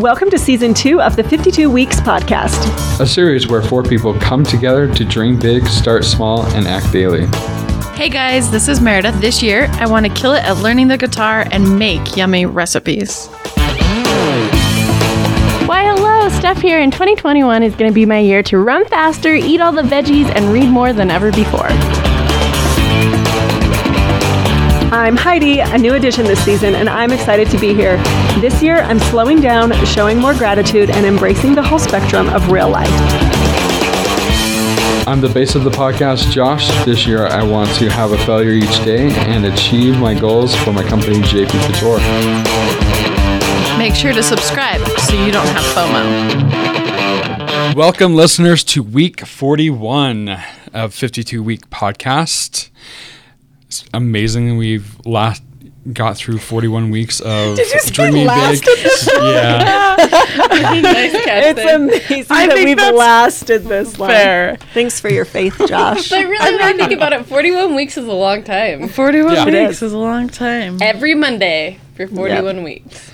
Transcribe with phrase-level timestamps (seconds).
[0.00, 3.00] Welcome to season two of the 52 Weeks podcast.
[3.00, 7.26] A series where four people come together to dream big, start small, and act daily.
[7.98, 9.20] Hey guys, this is Meredith.
[9.20, 13.26] This year, I want to kill it at learning the guitar and make yummy recipes.
[15.66, 19.34] Why, hello, Steph here, and 2021 is going to be my year to run faster,
[19.34, 21.68] eat all the veggies, and read more than ever before.
[24.92, 27.96] I'm Heidi, a new addition this season, and I'm excited to be here.
[28.40, 32.68] This year, I'm slowing down, showing more gratitude, and embracing the whole spectrum of real
[32.68, 32.90] life.
[35.06, 36.66] I'm the base of the podcast, Josh.
[36.84, 40.72] This year, I want to have a failure each day and achieve my goals for
[40.72, 42.00] my company, JP Couture.
[43.78, 47.76] Make sure to subscribe so you don't have FOMO.
[47.76, 50.36] Welcome, listeners, to week 41
[50.74, 52.70] of 52 Week Podcast.
[53.70, 55.44] It's amazing we've last
[55.92, 58.78] got through 41 weeks of Did you say dreaming last big.
[59.22, 59.94] yeah.
[60.82, 64.56] nice catch It's amazing I that we've lasted this long.
[64.74, 66.10] Thanks for your faith, Josh.
[66.10, 68.88] But really, when I think about it, 41 weeks is a long time.
[68.88, 69.44] 41 Yeah.
[69.44, 69.82] Weeks is.
[69.84, 69.92] is.
[69.92, 70.82] a long time.
[70.82, 73.12] Every Monday for 41 weeks.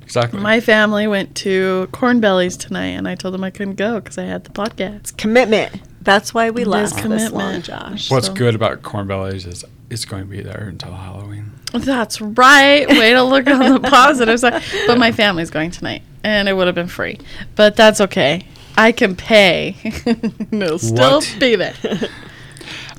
[0.00, 0.40] Exactly.
[0.40, 4.22] My family went to Cornbelly's tonight, and I told them I couldn't go because I
[4.24, 4.96] had the podcast.
[5.00, 5.82] It's commitment.
[6.06, 7.60] That's why we It is last this long.
[7.62, 8.10] Josh.
[8.10, 11.50] What's so- good about Cornbelly's is it's going to be there until Halloween.
[11.72, 12.88] That's right.
[12.88, 14.62] Way to look on the positive side.
[14.86, 17.18] But my family's going tonight, and it would have been free.
[17.56, 18.46] But that's okay.
[18.78, 19.76] I can pay.
[20.52, 21.36] It'll still What?
[21.40, 21.74] be there.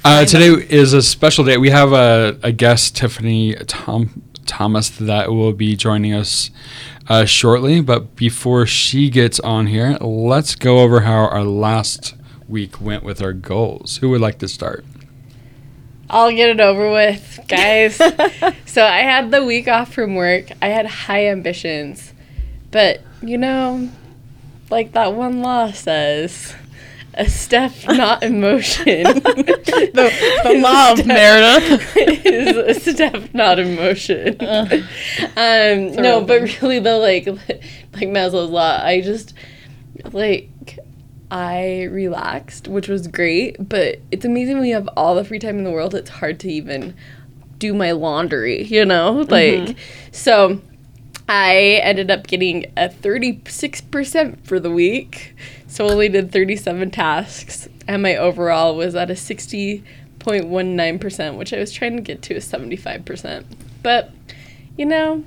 [0.04, 1.58] Uh, today is a special day.
[1.58, 6.52] We have a, a guest, Tiffany Tom, Thomas, that will be joining us
[7.08, 7.82] uh, shortly.
[7.82, 12.16] But before she gets on here, let's go over how our last
[12.48, 13.98] week went with our goals.
[13.98, 14.86] Who would like to start?
[16.10, 17.96] I'll get it over with, guys.
[18.66, 20.46] so I had the week off from work.
[20.62, 22.14] I had high ambitions.
[22.72, 23.90] But, you know,
[24.70, 26.56] like that one law says,
[27.18, 29.04] a step not in motion.
[29.04, 31.98] the, the law of Meredith.
[31.98, 34.38] is a step not in motion.
[34.40, 39.34] um, no, but really the like like Maslow's law, I just
[40.12, 40.50] like
[41.30, 45.58] I relaxed, which was great, but it's amazing when you have all the free time
[45.58, 46.96] in the world, it's hard to even
[47.60, 49.26] do my laundry, you know?
[49.26, 49.32] Mm-hmm.
[49.32, 49.76] Like
[50.12, 50.62] so
[51.28, 55.36] I ended up getting a 36% for the week.
[55.68, 61.74] So only did 37 tasks and my overall was at a 60.19%, which I was
[61.74, 63.44] trying to get to a 75%.
[63.84, 64.12] But
[64.78, 65.26] you know,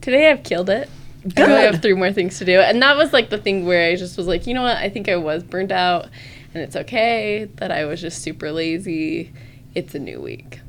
[0.00, 0.88] today I've killed it.
[1.36, 2.60] I only have three more things to do.
[2.60, 4.76] And that was like the thing where I just was like, you know what?
[4.78, 6.08] I think I was burnt out
[6.54, 9.32] and it's okay that I was just super lazy.
[9.74, 10.60] It's a new week.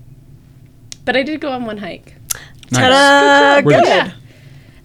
[1.05, 2.15] But I did go on one hike.
[2.71, 3.65] Ta-da!
[3.65, 3.87] Where Good.
[3.87, 4.11] Yeah.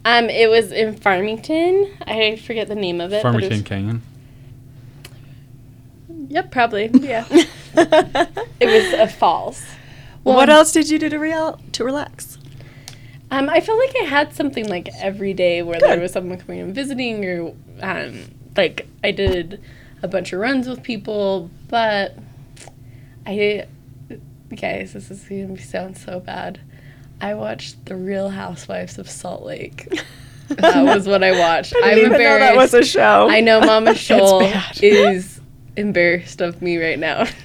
[0.05, 1.93] Um, it was in Farmington.
[2.07, 3.23] I forget the name of it.
[3.23, 4.03] but it Farmington was- Canyon.
[6.29, 6.91] Yep, probably.
[7.03, 7.25] Yeah.
[7.31, 9.63] it was a falls.
[10.23, 12.39] what else did you do to real to relax?
[13.31, 16.61] Um, I felt like I had something like every day where there was someone coming
[16.61, 18.23] and visiting, or um,
[18.57, 19.61] like I did
[20.03, 22.17] a bunch of runs with people, but
[23.27, 23.67] I,
[24.55, 26.61] guys, this is gonna sound so bad.
[27.21, 29.89] I watched The Real Housewives of Salt Lake.
[30.49, 31.75] that was what I watched.
[31.75, 33.29] I I'm didn't even know that was a show.
[33.29, 34.43] I know Mama Shoal
[34.81, 35.36] is
[35.77, 37.25] embarrassed of me right now.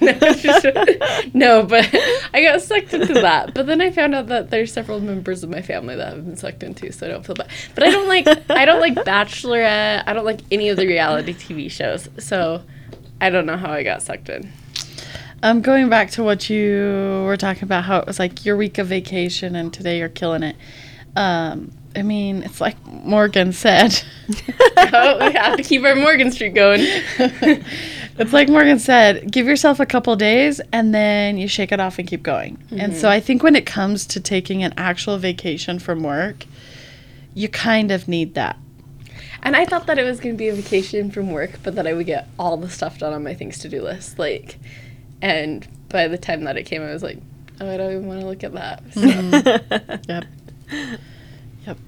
[1.34, 1.88] no, but
[2.34, 3.54] I got sucked into that.
[3.54, 6.36] But then I found out that there's several members of my family that have been
[6.36, 7.48] sucked into, so I don't feel bad.
[7.74, 10.04] But I don't like I don't like Bachelorette.
[10.06, 12.08] I don't like any of the reality TV shows.
[12.18, 12.62] So
[13.20, 14.50] I don't know how I got sucked in.
[15.44, 18.78] Um, going back to what you were talking about, how it was like your week
[18.78, 20.56] of vacation and today you're killing it.
[21.16, 24.02] Um, I mean, it's like Morgan said.
[24.76, 26.80] oh, we have to keep our Morgan Street going.
[28.18, 31.98] it's like Morgan said, give yourself a couple days and then you shake it off
[31.98, 32.58] and keep going.
[32.70, 33.06] And so mm-hmm.
[33.08, 36.46] I think when it comes to taking an actual vacation from work,
[37.34, 38.58] you kind of need that.
[39.42, 41.86] And I thought that it was going to be a vacation from work, but that
[41.86, 44.18] I would get all the stuff done on my things to do list.
[44.18, 44.58] Like,
[45.20, 47.18] and by the time that it came, I was like,
[47.60, 48.84] oh, I don't even want to look at that.
[48.90, 49.88] Mm-hmm.
[49.88, 51.00] So, Yep.
[51.66, 51.78] Yep.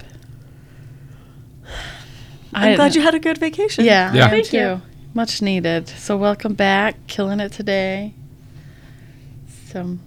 [2.53, 3.85] I'm glad you had a good vacation.
[3.85, 4.31] Yeah, Yeah.
[4.31, 4.57] Thank too.
[4.57, 4.83] you.
[5.13, 5.89] Much needed.
[5.89, 8.15] So welcome back, killing it today.
[9.69, 9.99] So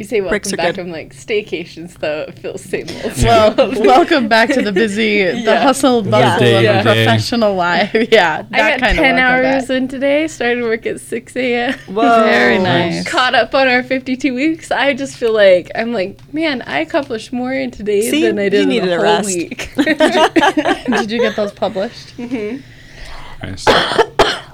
[0.00, 0.76] You say welcome Breaks are back.
[0.76, 0.86] good.
[0.86, 2.22] I'm like staycations though.
[2.26, 3.12] It feels same old.
[3.22, 5.60] Well, welcome back to the busy, the Yeah.
[5.62, 7.04] hustle bustle day of by day.
[7.04, 7.92] professional life.
[8.10, 9.76] Yeah, that I got kind ten of hours back.
[9.76, 10.26] in today.
[10.26, 11.74] Started work at six a.m.
[11.86, 12.24] Whoa.
[12.24, 12.94] Very Nice.
[12.94, 13.08] nice.
[13.08, 14.70] Caught up on our fifty-two weeks.
[14.70, 18.22] I just feel like I'm like, man, I accomplished more in today See?
[18.22, 19.26] than I did in the a whole rest.
[19.26, 19.70] week.
[19.76, 22.16] Did you get those published?
[22.16, 23.46] Mm-hmm.
[23.46, 23.66] Nice.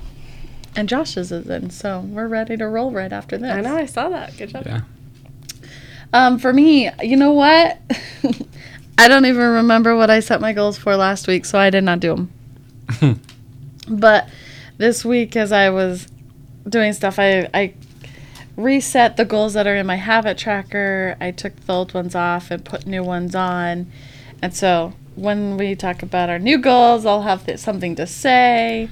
[0.79, 3.51] And Josh's is in, so we're ready to roll right after this.
[3.51, 3.77] I know.
[3.79, 4.37] I saw that.
[4.37, 4.65] Good job.
[4.67, 4.83] Yeah.
[6.17, 7.79] Um, for me, you know what?
[8.99, 11.85] I don't even remember what I set my goals for last week, so I did
[11.85, 12.29] not do
[13.03, 13.21] them.
[13.89, 14.27] but
[14.79, 16.09] this week, as I was
[16.67, 17.75] doing stuff, I, I
[18.57, 21.19] reset the goals that are in my habit tracker.
[21.21, 23.93] I took the old ones off and put new ones on.
[24.41, 28.89] And so when we talk about our new goals, I'll have th- something to say.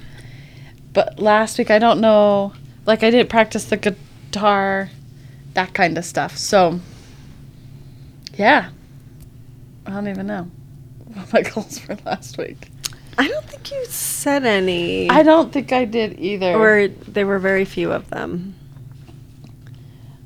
[0.93, 2.53] But last week, I don't know,
[2.85, 4.91] like, I didn't practice the guitar,
[5.55, 6.37] that kind of stuff.
[6.37, 6.81] So,
[8.37, 8.69] yeah.
[9.85, 10.49] I don't even know
[11.13, 12.69] what my goals were last week.
[13.17, 15.09] I don't think you said any.
[15.09, 16.53] I don't think I did either.
[16.53, 18.55] or there were very few of them.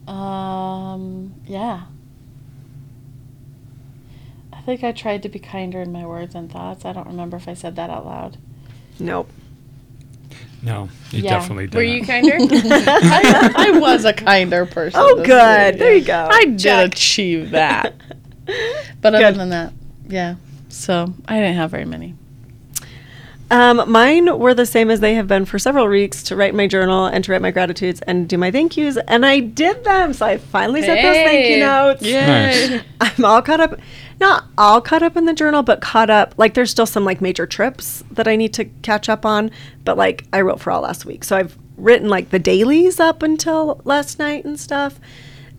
[0.08, 1.84] Um, yeah.
[4.52, 6.84] I think I tried to be kinder in my words and thoughts.
[6.84, 8.38] I don't remember if I said that out loud.
[9.00, 9.30] Nope.
[10.62, 11.32] No, you Yeah.
[11.40, 11.76] definitely did.
[11.76, 12.36] Were you kinder?
[12.40, 15.00] I, I was a kinder person.
[15.02, 15.74] Oh, this good.
[15.76, 15.80] week.
[15.80, 16.28] There you go.
[16.32, 16.94] I did Check.
[16.94, 17.94] achieve that.
[19.02, 19.36] But other Good.
[19.36, 19.74] than that,
[20.08, 20.36] yeah.
[20.70, 22.16] So I didn't have very many.
[23.52, 26.68] Um, mine were the same as they have been for several weeks to write my
[26.68, 28.98] journal and to write my gratitudes and do my thank yous.
[29.08, 30.14] And I did them.
[30.14, 32.02] So I finally said those thank you notes.
[32.04, 32.84] Nice.
[33.02, 33.80] I'm all caught up.
[34.20, 36.36] Not all caught up in the journal, but caught up.
[36.38, 39.50] Like there's still some like major trips that I need to catch up on.
[39.84, 41.24] But like I wrote for all last week.
[41.24, 45.00] So I've written like the dailies up until last night and stuff.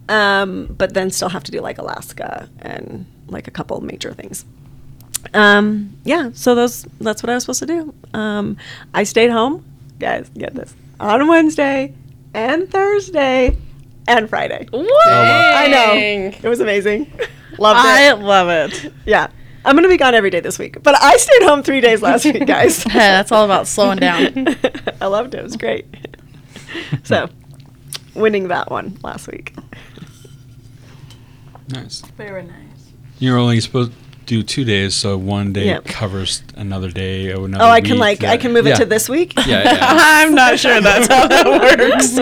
[0.08, 4.44] Um, but then still have to do like Alaska and like a couple major things
[5.34, 8.56] um yeah so those that's what i was supposed to do um
[8.94, 9.64] i stayed home
[9.98, 11.92] guys get this on wednesday
[12.34, 13.56] and thursday
[14.08, 15.08] and friday What?
[15.08, 17.04] i know it was amazing
[17.58, 17.84] loved it.
[17.88, 18.92] I love it.
[19.04, 19.28] yeah
[19.64, 22.24] i'm gonna be gone every day this week but i stayed home three days last
[22.24, 24.46] week guys Hey, that's all about slowing down.
[25.00, 25.84] i loved it it was great
[27.04, 27.28] so
[28.14, 29.54] winning that one last week
[31.72, 32.00] Nice.
[32.16, 32.90] Very nice.
[33.20, 35.84] You're only supposed to do two days, so one day Yep.
[35.86, 38.74] covers another day or another oh i can week like i can move yeah.
[38.74, 39.78] it to this week Yeah, yeah.
[39.82, 42.14] I'm not sure that's how that works.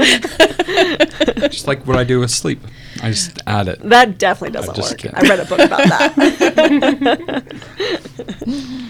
[1.55, 2.61] Just like what I do with sleep.
[3.03, 3.79] I just add it.
[3.89, 5.17] that definitely doesn't just work kidding.
[5.17, 6.15] i read a book about that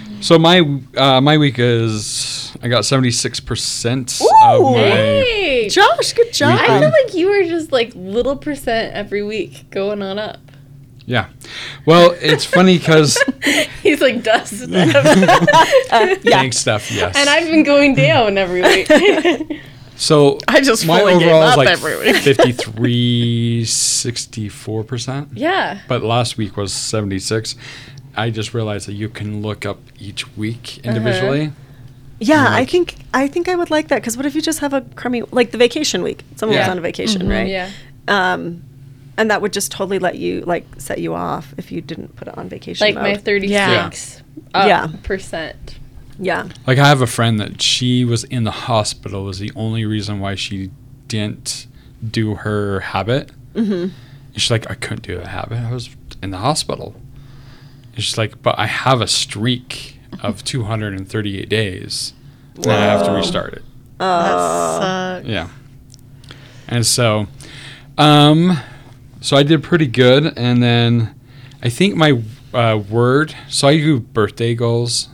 [0.21, 0.61] So my
[0.97, 5.69] uh, my week is I got seventy six percent of my Hey.
[5.69, 10.03] josh good job I feel like you were just like little percent every week going
[10.03, 10.39] on up.
[11.09, 11.29] Yeah.
[11.87, 13.19] Well, it's funny because
[13.83, 14.69] He's like dust.
[16.23, 16.91] thanks, Steph.
[16.91, 17.17] Yes.
[17.17, 19.63] And I've been going down every week.
[19.97, 22.17] so I just my fully gave overall is up like every week.
[22.17, 25.29] 53 64 percent.
[25.35, 25.81] yeah.
[25.89, 27.57] But last week was seventy six.
[28.15, 30.91] I just realized that you can look up each week uh-huh.
[30.91, 31.53] individually.
[32.21, 34.75] Yeah, I think I think I would like that because what if you just have
[34.75, 36.25] a crummy like the vacation week?
[36.37, 37.31] Someone was on a vacation, mm-hmm.
[37.31, 37.49] right?
[37.49, 37.71] Yeah.
[38.09, 38.65] Um,
[39.19, 42.27] and that would just totally let you like set you off if you didn't put
[42.29, 42.87] it on vacation.
[42.87, 44.23] Like my 36
[44.55, 44.89] up Yeah.
[45.03, 45.79] percent.
[46.19, 49.85] yeah, Like I have a friend that she was in the hospital was the only
[49.85, 50.71] reason why she
[51.09, 51.67] didn't
[52.11, 53.31] do her habit.
[53.55, 53.93] Mm-hmm.
[54.37, 55.59] She's like, I couldn't do the habit.
[55.59, 55.91] I was
[56.23, 56.95] in the hospital.
[57.95, 62.13] And she's like, but I have a streak of 238 days.
[62.57, 63.63] And I have to restart it.
[63.99, 65.27] That sucks.
[65.29, 65.49] Yeah.
[66.69, 67.27] And so,
[67.97, 68.59] um,
[69.21, 71.15] so I did pretty good, and then
[71.63, 72.23] I think my
[72.55, 73.35] uh, word.
[73.49, 75.09] So I do birthday goals.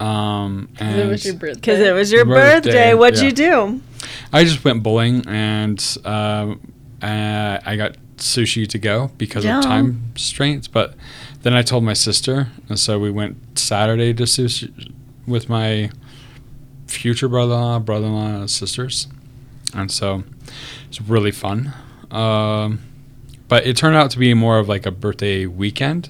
[0.00, 1.54] Um, Because and it was your birthday.
[1.54, 2.94] because it was your Birthday, birthday.
[2.94, 3.26] What'd yeah.
[3.26, 3.80] you do?
[4.32, 9.58] I just went bowling, and um, uh, I got sushi to go because Yum.
[9.58, 10.66] of time constraints.
[10.66, 10.94] But
[11.42, 14.92] then I told my sister, and so we went Saturday to sushi
[15.26, 15.90] with my
[16.88, 19.06] future brother-in-law, brother-in-law, and sisters,
[19.72, 20.24] and so
[20.88, 21.72] it's really fun.
[22.12, 22.80] Um,
[23.48, 26.08] but it turned out to be more of like a birthday weekend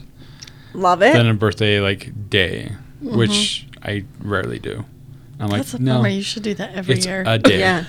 [0.75, 1.13] Love it.
[1.15, 4.85] than a birthday like day, which I rarely do.
[5.41, 6.09] I'm like, That's a no, bummer.
[6.09, 7.25] You should do that every it's year.
[7.27, 7.59] a day.
[7.61, 7.85] yeah,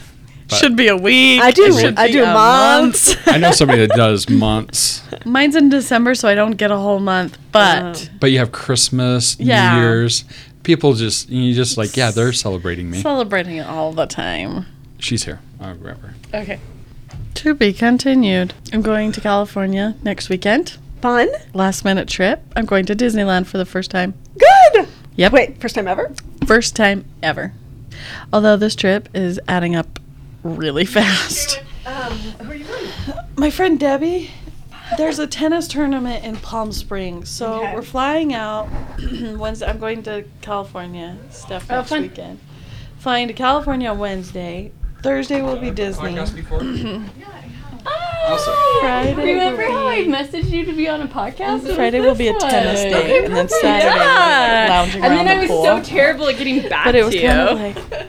[0.47, 1.39] but- should be a week.
[1.41, 1.93] I do.
[1.97, 3.15] I do a months.
[3.27, 5.01] I know somebody that does months.
[5.25, 7.37] Mine's in December, so I don't get a whole month.
[7.51, 9.75] But but you have Christmas, Yeah.
[9.75, 10.25] New Year's.
[10.63, 13.01] People just you just like yeah, they're celebrating me.
[13.01, 14.65] celebrating it all the time.
[14.97, 15.39] She's here.
[15.59, 16.13] I'll grab her.
[16.33, 16.59] Okay.
[17.35, 18.53] To be continued.
[18.71, 20.77] I'm going to California next weekend.
[21.01, 21.29] Fun.
[21.53, 22.41] Last minute trip.
[22.55, 24.13] I'm going to Disneyland for the first time.
[24.37, 24.87] Good.
[25.17, 25.31] Yep.
[25.33, 26.13] Wait, first time ever?
[26.45, 27.53] First time ever.
[28.31, 29.99] Although this trip is adding up
[30.43, 31.61] really fast.
[31.85, 32.87] Um, who are you going?
[33.35, 34.31] My friend Debbie,
[34.97, 37.29] there's a tennis tournament in Palm Springs.
[37.29, 37.75] So Okay.
[37.75, 38.69] we're flying out
[39.35, 39.65] Wednesday.
[39.67, 42.01] I'm going to California, Steph, Oh, next fun.
[42.03, 42.39] weekend.
[42.99, 44.71] Flying to California on Wednesday.
[45.03, 46.17] Thursday will be Disney.
[46.17, 47.09] Oh,
[48.81, 51.67] Friday will Remember how I be- messaged you to be on a podcast?
[51.67, 52.89] It Friday was will be a this tennis one.
[52.91, 53.61] day, Okay, and then perfect.
[53.61, 54.65] Saturday we're, like, Yeah.
[54.69, 55.63] lounging And around then I was pool.
[55.65, 57.27] so terrible at getting back But it was to you.
[57.27, 58.07] kind of like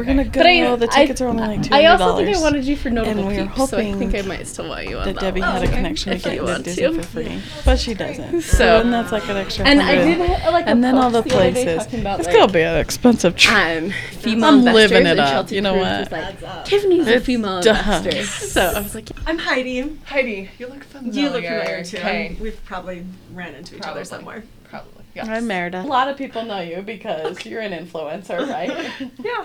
[0.00, 0.40] we're gonna go.
[0.40, 2.76] But I- the I- tickets are only like two I also think I wanted you
[2.76, 5.04] for notable we were peeps, so I think hoping I might still want you on
[5.06, 5.52] That that Debbie one.
[5.52, 8.40] had a connection to If get you into Disney for free, but she doesn't.
[8.42, 9.66] So- So and that's like an extra.
[9.66, 11.86] And I did like a and then all the post places.
[11.90, 13.56] It's like, gonna be an expensive trip.
[13.56, 16.10] um, female I'm living it up, Chelsea you know what?
[16.10, 18.06] was like, Tiffany's a It female does.
[18.06, 18.24] investor.
[18.50, 19.96] So I was like, I'm Heidi.
[20.06, 21.20] Heidi, you look familiar.
[21.20, 22.36] You look familiar too.
[22.42, 24.42] We've probably ran into each other somewhere.
[24.64, 24.99] Probably.
[25.14, 25.28] Yes.
[25.28, 25.82] I'm Merida.
[25.82, 28.90] a lot of people know you because you're an influencer, right?
[29.18, 29.44] Yeah.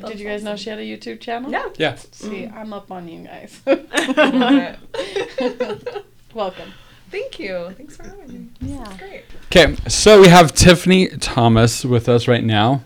[0.08, 1.50] Did you guys know she had a YouTube channel?
[1.50, 1.68] Yeah.
[1.76, 1.94] Yeah.
[1.94, 2.58] See, mm-hmm.
[2.58, 3.60] I'm up on you guys.
[6.34, 6.72] Welcome.
[7.12, 7.72] Thank you.
[7.76, 8.62] Thanks for having me.
[8.72, 8.96] Yeah.
[8.98, 9.24] Great.
[9.46, 12.82] Okay, so we have Tiffany Thomas with us right now,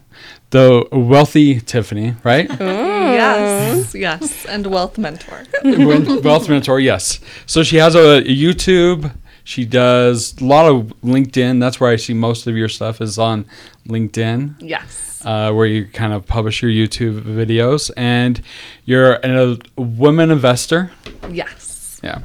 [0.50, 2.46] the wealthy Tiffany, right?
[2.60, 3.94] Yes.
[3.94, 4.44] Yes.
[4.44, 5.44] And wealth mentor.
[5.64, 7.20] wealth mentor, yes.
[7.46, 9.12] So she has a, a YouTube.
[9.48, 11.58] She does a lot of LinkedIn.
[11.58, 13.46] That's where I see most of your stuff is on
[13.88, 15.22] LinkedIn, yes.
[15.24, 17.90] uh, where you kind of publish your YouTube videos.
[17.96, 18.42] And
[18.84, 20.90] you're a, a woman investor.
[21.30, 21.98] Yes.
[22.04, 22.24] Yeah.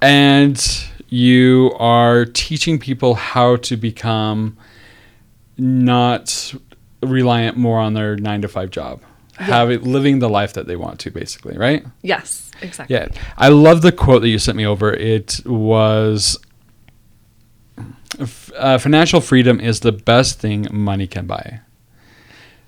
[0.00, 0.58] And
[1.10, 4.56] you are teaching people how to become
[5.58, 6.54] not
[7.02, 9.02] reliant more on their nine to five job.
[9.34, 11.84] Having living the life that they want to, basically, right?
[12.00, 12.52] Yes.
[12.62, 12.94] Exactly.
[12.94, 13.08] Yeah.
[13.36, 14.94] I love the quote that you sent me over.
[14.94, 16.38] It was
[18.56, 21.60] uh, financial freedom is the best thing money can buy.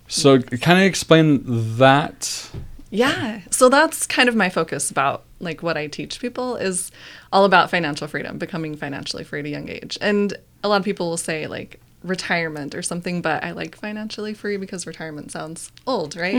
[0.09, 1.43] So, kind of explain
[1.79, 2.51] that.
[2.91, 3.41] Yeah.
[3.51, 6.91] So that's kind of my focus about like what I teach people is
[7.33, 9.99] all about financial freedom, becoming financially free at a young age.
[10.01, 14.35] And a lot of people will say like retirement or something, but I like financially
[14.35, 16.37] free because retirement sounds old, right?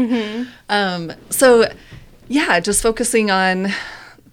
[0.69, 1.69] Um, so
[2.27, 3.67] yeah, just focusing on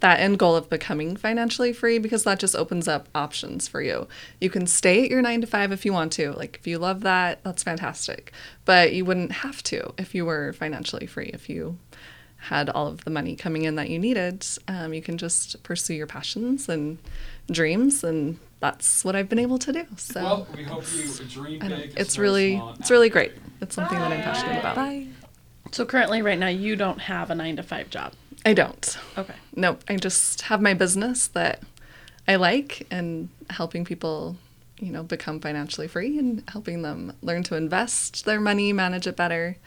[0.05, 4.07] that end goal of becoming financially free because that just opens up options for you.
[4.39, 6.31] You can stay at your nine to five if you want to.
[6.33, 8.31] Like, if you love that, that's fantastic.
[8.65, 11.31] But you wouldn't have to if you were financially free.
[11.33, 11.79] If you
[12.37, 15.95] had all of the money coming in that you needed, um, you can just pursue
[15.95, 16.99] your passions and
[17.49, 18.03] dreams.
[18.03, 19.87] And that's what I've been able to do.
[19.97, 23.31] So we hope you dream I it's really, it's really great.
[23.59, 24.75] It's something that I'm passionate about.
[24.75, 25.07] Bye.
[25.75, 28.13] So currently, right now, you don't have a nine to five job.
[28.45, 28.97] I don't.
[29.17, 29.33] Okay.
[29.57, 29.83] Nope.
[29.89, 31.63] I just have my business that
[32.25, 34.37] I like and helping people,
[34.79, 39.17] you know, become financially free and helping them learn to invest their money, manage it
[39.17, 39.57] better.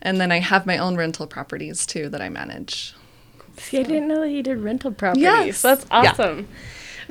[0.00, 2.94] And then I have my own rental properties too that I manage.
[3.58, 5.24] See, I didn't know that you did rental properties.
[5.24, 5.60] Yes.
[5.60, 6.44] That's Yeah.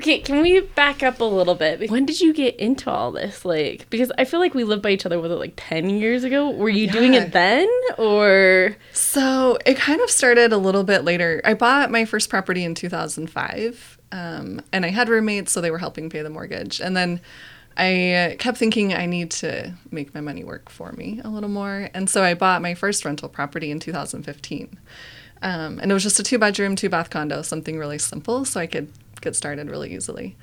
[0.04, 1.90] Okay, can we back up a little bit?
[1.90, 3.42] When did you get into all this?
[3.42, 6.24] Like, because I feel like we lived by each other, was it like 10 years
[6.24, 6.50] ago?
[6.50, 7.66] Were you doing it then?
[7.96, 8.76] Or.
[8.92, 11.40] So it kind of started a little bit later.
[11.42, 15.78] I bought my first property in 2005, um, and I had roommates, so they were
[15.78, 16.82] helping pay the mortgage.
[16.82, 17.22] And then
[17.78, 21.48] I uh, kept thinking I need to make my money work for me a little
[21.48, 21.88] more.
[21.94, 24.78] And so I bought my first rental property in 2015.
[25.40, 28.60] Um, and it was just a two bedroom, two bath condo, something really simple, so
[28.60, 28.92] I could
[29.24, 30.36] get started really easily.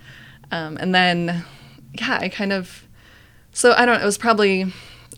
[0.51, 1.45] Um, and then,
[1.93, 2.87] yeah, I kind of,
[3.53, 4.73] so I don't, it was probably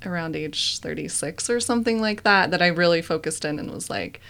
[0.06, 4.22] around age 36 or something like that that I really focused in and was like,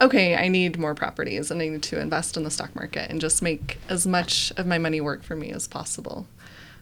[0.00, 3.20] okay, I need more properties and I need to invest in the stock market and
[3.20, 6.26] just make as much of my money work for me as possible.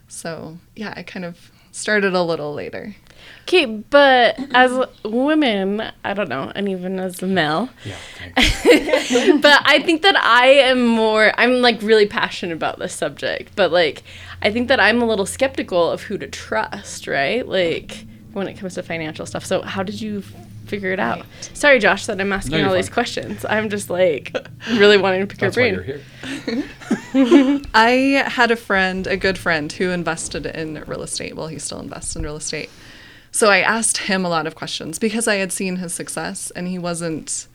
[0.07, 2.95] So, yeah, I kind of started a little later.
[3.43, 7.95] Okay, but as women, I don't know, and even as a male, Yeah.
[8.35, 13.71] but I think that I am more, I'm like really passionate about this subject, but
[13.71, 14.03] like,
[14.41, 17.47] I think that I'm a little skeptical of who to trust, right?
[17.47, 19.43] Like, when it comes to financial stuff.
[19.45, 20.23] So, how did you
[20.69, 21.25] figure it out?
[21.53, 23.45] Sorry, Josh, that I'm asking No, you're all these questions.
[23.45, 24.33] I'm just like
[24.71, 26.01] really wanting to pick That's your why brain.
[26.45, 26.63] you're here.
[27.73, 31.35] I had a friend, a good friend, who invested in real estate.
[31.35, 32.69] Well, he still invests in real estate.
[33.31, 36.67] So I asked him a lot of questions because I had seen his success and
[36.67, 37.47] he wasn't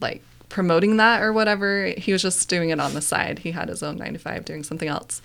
[0.00, 1.92] like promoting that or whatever.
[1.96, 3.40] He was just doing it on the side.
[3.40, 5.22] He had his own nine to five doing something else.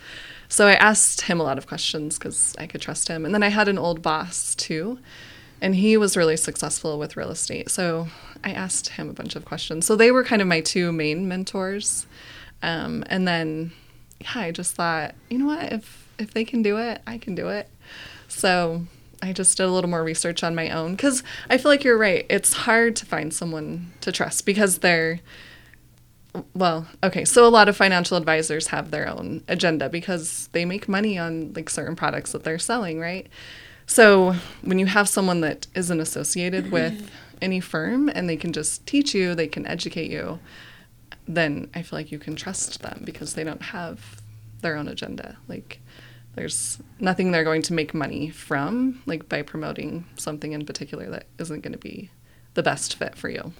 [0.48, 3.25] So I asked him a lot of questions because I could trust him.
[3.25, 5.00] And then I had an old boss too
[5.62, 7.70] and he was really successful with real estate.
[7.70, 8.08] So
[8.44, 9.86] I asked him a bunch of questions.
[9.86, 12.08] So they were kind of my two main mentors.
[12.63, 13.72] Um, and then,
[14.20, 15.72] yeah, I just thought, you know what?
[15.72, 17.70] If if they can do it, I can do it.
[18.27, 18.86] So
[19.24, 21.98] I just did a little more research on my own because I feel like you're
[21.98, 22.25] right.
[22.30, 25.20] It's hard to find someone to trust because they're
[26.53, 30.88] well, okay, so a lot of financial advisors have their own agenda because they make
[30.88, 33.27] money on like certain products that they're selling, right?
[33.91, 38.88] So when you have someone that isn't associated with any firm and they can just
[38.88, 40.39] teach you, they can educate you,
[41.27, 44.21] then I feel like you can trust them because they don't have
[44.62, 45.39] their own agenda.
[45.50, 45.81] Like
[46.36, 51.25] there's nothing they're going to make money from, like by promoting something in particular that
[51.38, 52.12] isn't going to be
[52.53, 53.51] the best fit for you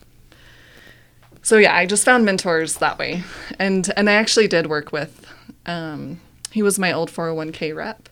[1.42, 3.24] so yeah, I just found mentors that way,
[3.58, 5.26] and and I actually did work with.
[5.66, 6.22] Um,
[6.52, 8.10] he was my old 401k rep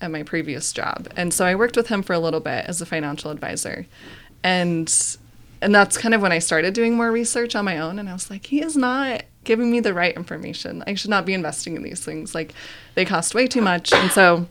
[0.00, 2.80] at my previous job, and so I worked with him for a little bit as
[2.80, 3.86] a financial advisor,
[4.42, 4.92] and
[5.60, 8.12] and that's kind of when I started doing more research on my own, and I
[8.12, 10.84] was like, he is not giving me the right information.
[10.86, 12.34] I should not be investing in these things.
[12.34, 12.54] Like,
[12.94, 14.46] they cost way too much, and so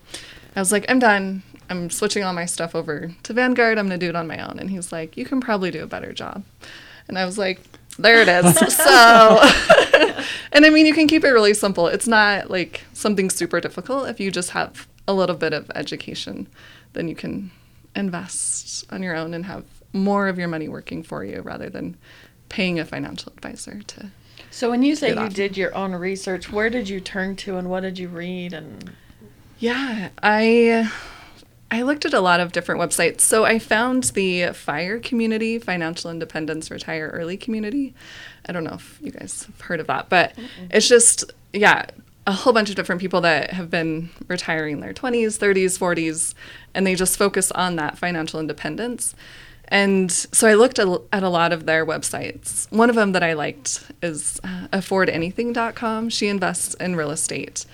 [0.55, 1.43] I was like, I'm done.
[1.69, 3.77] I'm switching all my stuff over to Vanguard.
[3.77, 4.57] I'm gonna do it on my own.
[4.57, 6.43] And he's like, you can probably do a better job.
[7.07, 7.61] And I was like,
[7.99, 8.57] there it is.
[8.75, 8.83] so,
[10.51, 11.87] and I mean, you can keep it really simple.
[11.87, 14.09] It's not like something super difficult.
[14.09, 16.47] If you just have a little bit of education,
[16.93, 17.51] then you can
[17.95, 21.97] invest on your own and have more of your money working for you rather than
[22.49, 24.11] paying a financial advisor to.
[24.51, 27.69] So when you say you did your own research, where did you turn to and
[27.69, 28.91] what did you read and
[29.59, 30.89] Yeah, I
[31.69, 33.21] I looked at a lot of different websites.
[33.21, 37.93] So I found the FIRE community, Financial Independence Retire Early community.
[38.47, 40.33] I don't know if you guys have heard of that, but
[40.71, 41.85] it's just, yeah,
[42.27, 46.33] a whole bunch of different people that have been retiring in their 20s, 30s, 40s,
[46.75, 49.15] and they just focus on that financial independence.
[49.69, 52.71] And so I looked at a lot of their websites.
[52.71, 56.09] One of them that I liked is uh, affordanything.com.
[56.09, 57.65] She invests in real estate.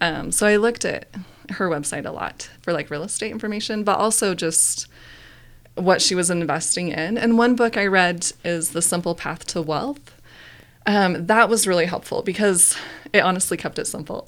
[0.00, 1.08] Um, so I looked at
[1.50, 4.88] her website a lot for like real estate information, but also just
[5.74, 7.16] what she was investing in.
[7.16, 10.20] And one book I read is The Simple Path to Wealth.
[10.86, 12.76] Um, that was really helpful because
[13.12, 14.26] it honestly kept it simple.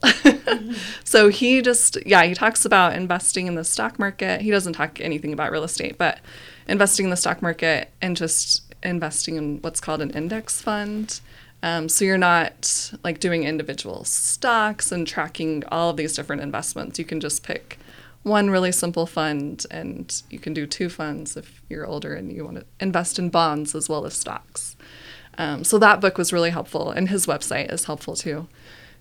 [1.04, 4.42] so he just, yeah, he talks about investing in the stock market.
[4.42, 6.20] He doesn't talk anything about real estate, but
[6.68, 11.20] investing in the stock market and just investing in what's called an index fund.
[11.62, 16.98] Um, so you're not like doing individual stocks and tracking all of these different investments.
[16.98, 17.78] You can just pick
[18.22, 22.44] one really simple fund and you can do two funds if you're older and you
[22.44, 24.76] want to invest in bonds as well as stocks.
[25.38, 28.48] Um, so that book was really helpful, and his website is helpful too.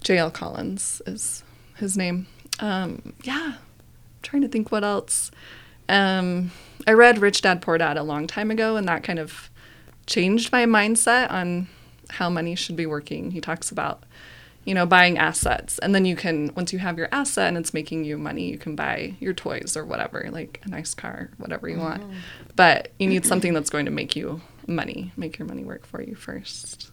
[0.03, 0.31] J.L.
[0.31, 1.43] Collins is
[1.77, 2.27] his name.
[2.59, 5.31] Um, yeah, I'm trying to think what else.
[5.89, 6.51] Um,
[6.85, 9.49] I read Rich Dad Poor Dad a long time ago, and that kind of
[10.05, 11.67] changed my mindset on
[12.09, 13.31] how money should be working.
[13.31, 14.03] He talks about,
[14.65, 17.73] you know, buying assets, and then you can once you have your asset and it's
[17.73, 21.67] making you money, you can buy your toys or whatever, like a nice car, whatever
[21.69, 22.03] you want.
[22.55, 26.01] But you need something that's going to make you money, make your money work for
[26.01, 26.91] you first.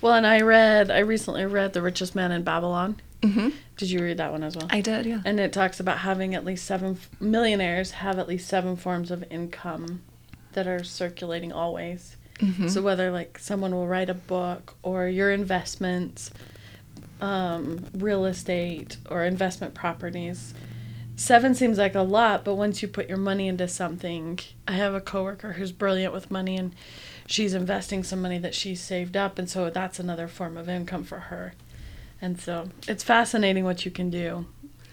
[0.00, 2.96] Well, and I read I recently read The Richest Man in Babylon.
[3.22, 4.66] hmm Did you read that one as well?
[4.70, 5.20] I did, yeah.
[5.24, 9.24] and it talks about having at least seven millionaires have at least seven forms of
[9.30, 10.02] income
[10.52, 12.16] that are circulating always.
[12.38, 12.68] Mhm.
[12.70, 16.30] So whether like someone will write a book or your investments,
[17.20, 20.52] um, real estate or investment properties,
[21.16, 24.94] seven seems like a lot, but once you put your money into something, I have
[24.94, 26.74] a coworker who's brilliant with money and
[27.26, 31.04] she's investing some money that she's saved up, and so that's another form of income
[31.04, 31.54] for her.
[32.20, 34.46] And so it's fascinating what you can do.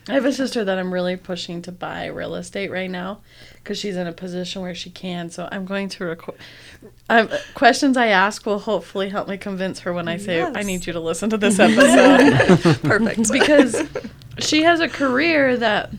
[0.10, 3.22] I have a sister that I'm really pushing to buy real estate right now
[3.56, 5.30] because she's in a position where she can.
[5.30, 6.36] So I'm going to record.
[7.10, 10.86] Um, questions I ask will hopefully help me convince her when I say, I need
[10.86, 12.82] you to listen to this episode.
[12.82, 13.32] Perfect.
[13.32, 13.88] because
[14.40, 15.92] she has a career that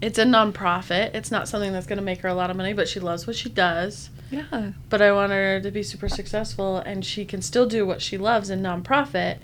[0.00, 1.14] it's a nonprofit.
[1.14, 3.28] It's not something that's going to make her a lot of money, but she loves
[3.28, 4.10] what she does.
[4.30, 4.72] Yeah.
[4.88, 8.18] But I want her to be super successful and she can still do what she
[8.18, 9.38] loves in nonprofit,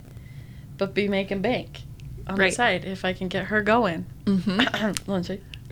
[0.77, 1.81] but be making bank
[2.27, 2.49] on Right.
[2.51, 4.05] the side if I can get her going.
[4.25, 5.11] Mm-hmm.
[5.11, 5.41] Lindsay.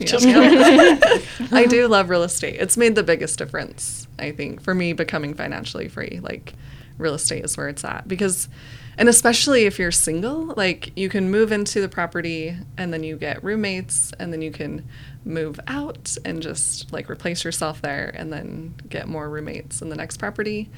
[1.52, 2.56] I do love real estate.
[2.60, 6.18] It's made the biggest difference, I think, for me becoming financially free.
[6.22, 6.54] Like
[6.98, 8.48] real estate is where it's at because
[8.96, 13.16] and especially if you're single, like you can move into the property and then you
[13.16, 14.84] get roommates and then you can
[15.24, 19.96] move out and just like replace yourself there and then get more roommates in the
[19.96, 20.70] next property.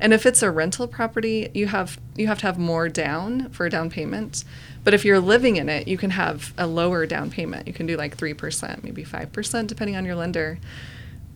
[0.00, 3.66] And if it's a rental property, you have you have to have more down for
[3.66, 4.44] a down payment.
[4.82, 7.66] But if you're living in it, you can have a lower down payment.
[7.66, 10.58] You can do like 3%, maybe 5% depending on your lender.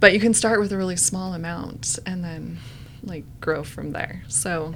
[0.01, 2.59] But you can start with a really small amount and then
[3.07, 4.23] like grow from there.
[4.29, 4.75] So,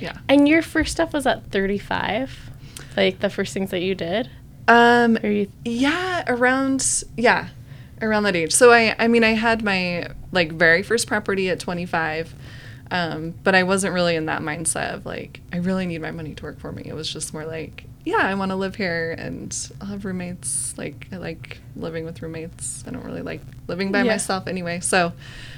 [0.00, 0.18] yeah.
[0.28, 2.50] And your first stuff was at 35?
[2.96, 4.30] Like the first things that you did?
[4.68, 7.48] Um Or you Yeah, around yeah,
[8.02, 8.52] around that age.
[8.52, 12.34] So I I mean I had my like very first property at 25.
[12.88, 16.34] Um, but I wasn't really in that mindset of like I really need my money
[16.34, 16.84] to work for me.
[16.86, 20.76] It was just more like, yeah, I want to live here and I'll have roommates.
[20.78, 22.84] Like I like living with roommates.
[22.86, 24.12] I don't really like living by Yeah.
[24.12, 24.78] myself anyway.
[24.80, 25.12] So,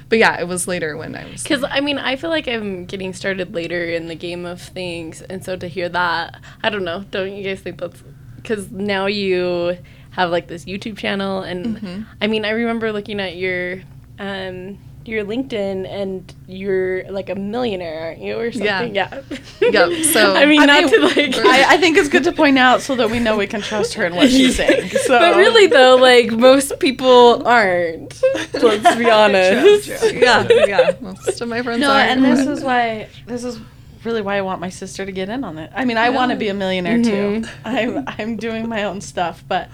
[0.09, 2.87] but yeah, it was later when I was Because I mean, I feel like I'm
[2.87, 6.85] getting started later in the game of things, and so to hear that, I don't
[6.85, 7.05] know.
[7.11, 8.03] Don't you guys think that's
[8.37, 9.79] because now you
[10.11, 13.83] have like this YouTube channel, and I mean, I remember looking at your
[14.19, 18.95] um your LinkedIn, and you're like a millionaire, aren't you, or something?
[18.95, 19.23] Yeah.
[19.61, 21.37] Yep, so- I mean, I not mean, to like.
[21.45, 23.95] I, I think it's good to point out so that we know we can trust
[23.95, 24.91] her in what she's saying.
[24.91, 25.19] So.
[25.19, 28.23] but really, though, like most people aren't.
[28.55, 29.89] Let's be honest.
[30.15, 30.93] yeah, yeah.
[31.01, 31.99] Most of my friends no, are.
[31.99, 33.61] and this is why this is
[34.05, 35.71] really why I want my sister to get in on it.
[35.75, 37.43] I mean, I want to be a millionaire too.
[37.43, 37.67] Mm-hmm.
[37.67, 39.71] I'm I'm doing my own stuff, but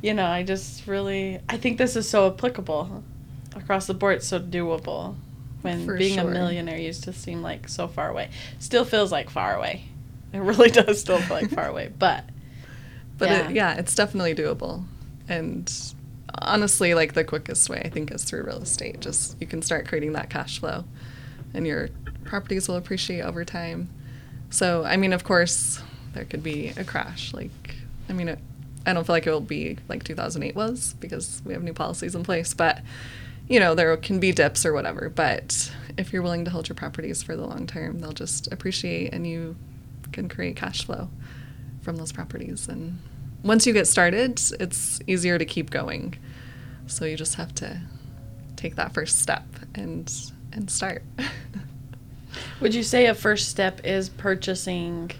[0.00, 3.02] you know, I just really I think this is so applicable
[3.56, 4.22] across the board.
[4.22, 5.16] So doable.
[5.62, 9.30] When For being a millionaire used to seem like so far away, still feels like
[9.30, 9.84] far away.
[10.32, 12.24] It really does still feel like far away, but
[13.16, 13.48] But Yeah.
[13.48, 14.84] It, yeah, it's definitely doable.
[15.26, 15.72] And
[16.42, 19.00] honestly, like the quickest way I think is through real estate.
[19.00, 20.84] Just you can start creating that cash flow
[21.54, 21.88] and your
[22.24, 23.88] properties will appreciate over time.
[24.50, 25.80] So, I mean, of course,
[26.12, 27.32] there could be a crash.
[27.32, 27.76] Like,
[28.08, 28.38] I mean, it,
[28.84, 32.14] I don't feel like it will be like 2008 was because we have new policies
[32.14, 32.80] in place, but
[33.48, 35.08] you know, there can be dips or whatever.
[35.08, 39.12] But if you're willing to hold your properties for the long term, they'll just appreciate
[39.12, 39.56] and you
[40.12, 41.08] can create cash flow
[41.82, 42.68] from those properties.
[42.68, 42.98] And
[43.42, 46.14] once you get started, it's easier to keep going.
[46.86, 47.80] So you just have to
[48.56, 50.12] take that first step and
[50.52, 51.02] and start.
[52.60, 55.10] Would you say a first step is purchasing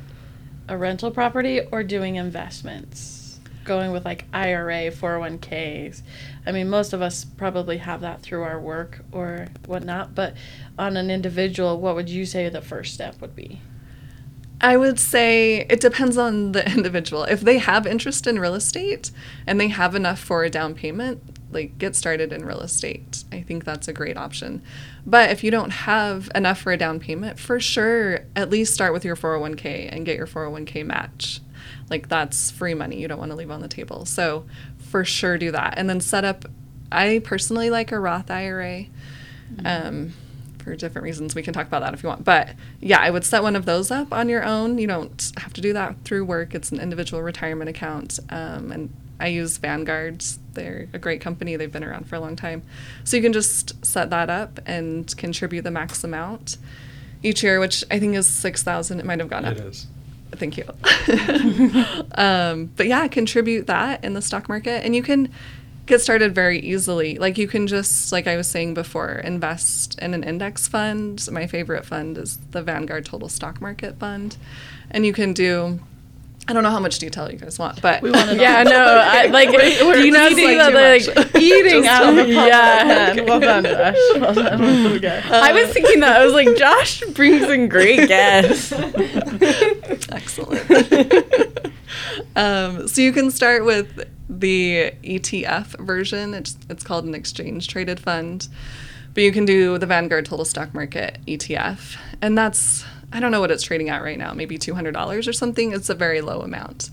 [0.69, 3.39] a rental property or doing investments?
[3.65, 6.03] Going with like IRA, 401ks.
[6.47, 10.35] I mean, most of us probably have that through our work or whatnot, but
[10.79, 13.61] on an individual, what would you say the first step would be?
[14.61, 17.25] I would say it depends on the individual.
[17.25, 19.11] If they have interest in real estate
[19.47, 23.25] and they have enough for a down payment, like get started in real estate.
[23.33, 24.63] I think that's a great option.
[25.07, 28.93] But if you don't have enough for a down payment, for sure, at least start
[28.93, 31.41] with your 401k and get your 401k match.
[31.91, 34.05] Like that's free money you don't want to leave on the table.
[34.05, 34.47] So
[34.95, 35.75] for sure do that.
[35.77, 36.45] And then set up,
[36.93, 38.85] I personally like a Roth IRA.
[39.65, 40.13] Um,
[40.59, 41.35] for different reasons.
[41.35, 42.25] We can talk about that if you want.
[42.25, 44.79] But yeah, I would set one of those up on your own.
[44.79, 46.55] You don't have to do that through work.
[46.55, 48.21] It's an individual retirement account.
[48.31, 50.25] Um, and I use Vanguard.
[50.53, 51.57] They're a great company.
[51.57, 52.63] They've been around for a long time.
[53.03, 56.57] So you can just set that up and contribute the max amount
[57.21, 59.57] each year, which I think is 6000 It might have gone up.
[59.57, 59.89] It is.
[60.39, 60.65] Thank you.
[62.15, 65.31] um, but yeah, contribute that in the stock market, and you can
[65.87, 67.19] get started very easily.
[67.19, 71.27] Like you can just, like I was saying before, invest in an index fund.
[71.31, 74.37] My favorite fund is the Vanguard Total Stock Market Fund,
[74.91, 75.81] and you can do.
[76.47, 78.43] I don't know how much detail you guys want, but We want to know.
[78.43, 78.77] Yeah, no,
[79.07, 79.57] I, like, do
[80.05, 80.73] you not this is, think like,
[81.07, 81.37] that, like.
[81.43, 82.35] Eating out of the me.
[82.35, 83.11] palm Yeah.
[83.13, 83.95] of Well done, Josh.
[84.17, 84.63] Well done.
[84.97, 85.23] Okay.
[85.33, 86.21] I was thinking that.
[86.21, 88.73] I was like, Josh brings in great guests.
[90.13, 90.71] Excellent.
[92.37, 96.35] um, so you can start with the ETF version.
[96.35, 98.49] It's, it's called an exchange traded fund.
[99.15, 101.97] But you can do the Vanguard Total Stock Market ETF.
[102.21, 105.73] And that's, I don't know what it's trading at right now, maybe $200 or something.
[105.73, 106.91] It's a very low amount.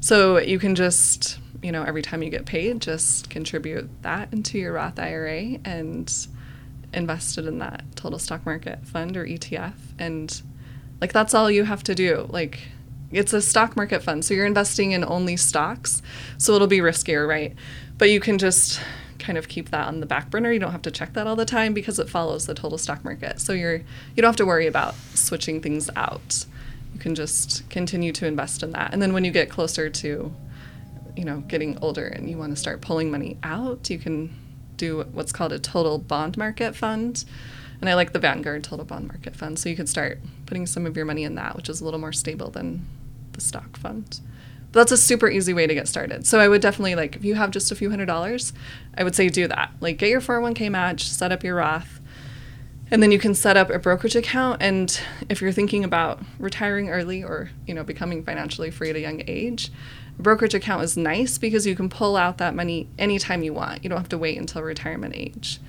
[0.00, 4.58] So you can just, you know, every time you get paid, just contribute that into
[4.58, 6.12] your Roth IRA and
[6.94, 9.74] invest it in that total stock market fund or ETF.
[9.98, 10.40] And
[11.02, 12.26] like that's all you have to do.
[12.30, 12.60] Like
[13.10, 16.00] it's a stock market fund, so you're investing in only stocks.
[16.38, 17.54] So it'll be riskier, right?
[17.98, 18.80] But you can just
[19.18, 20.52] kind of keep that on the back burner.
[20.52, 23.04] You don't have to check that all the time because it follows the total stock
[23.04, 23.40] market.
[23.40, 26.46] So you're you don't have to worry about switching things out.
[26.94, 28.92] You can just continue to invest in that.
[28.92, 30.32] And then when you get closer to
[31.18, 34.32] you know, getting older and you want to start pulling money out, you can
[34.76, 37.24] do what's called a total bond market fund.
[37.80, 39.58] And I like the Vanguard Total Bond Market Fund.
[39.58, 41.98] So you could start putting some of your money in that, which is a little
[41.98, 42.86] more stable than
[43.32, 44.20] the stock fund.
[44.70, 46.24] But that's a super easy way to get started.
[46.24, 48.52] So I would definitely like if you have just a few hundred dollars,
[48.98, 49.72] I would say do that.
[49.80, 52.00] Like get your 401k match, set up your Roth,
[52.90, 56.88] and then you can set up a brokerage account and if you're thinking about retiring
[56.90, 59.70] early or, you know, becoming financially free at a young age,
[60.18, 63.84] a brokerage account is nice because you can pull out that money anytime you want.
[63.84, 65.60] You don't have to wait until retirement age.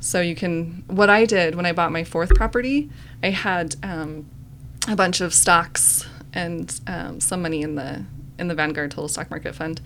[0.00, 2.90] So you can what I did when I bought my fourth property,
[3.22, 4.26] I had um,
[4.86, 8.04] a bunch of stocks and um, some money in the
[8.38, 9.80] in the Vanguard Total Stock Market Fund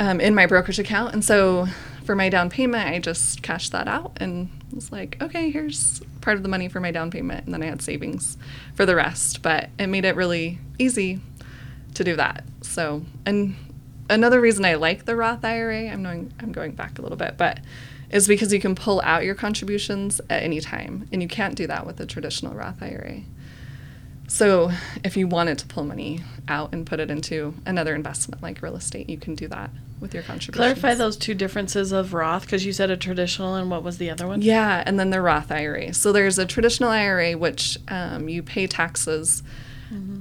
[0.00, 1.14] um, in my brokerage account.
[1.14, 1.68] And so
[2.10, 6.36] for my down payment, I just cashed that out and was like, okay, here's part
[6.36, 7.44] of the money for my down payment.
[7.44, 8.36] And then I had savings
[8.74, 9.42] for the rest.
[9.42, 11.20] But it made it really easy
[11.94, 12.42] to do that.
[12.62, 13.54] So, and
[14.08, 17.36] another reason I like the Roth IRA, I'm going, I'm going back a little bit,
[17.36, 17.60] but
[18.10, 21.08] is because you can pull out your contributions at any time.
[21.12, 23.20] And you can't do that with a traditional Roth IRA.
[24.30, 24.70] So,
[25.02, 28.76] if you wanted to pull money out and put it into another investment like real
[28.76, 30.56] estate, you can do that with your contributions.
[30.56, 34.08] Clarify those two differences of Roth because you said a traditional and what was the
[34.08, 34.40] other one?
[34.40, 35.92] Yeah, and then the Roth IRA.
[35.94, 39.42] So there's a traditional IRA which um, you pay taxes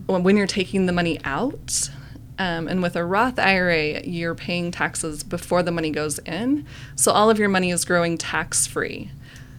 [0.08, 1.92] when when you're taking the money out.
[2.40, 6.66] Um, and with a Roth IRA, you're paying taxes before the money goes in.
[6.96, 9.12] So all of your money is growing tax free.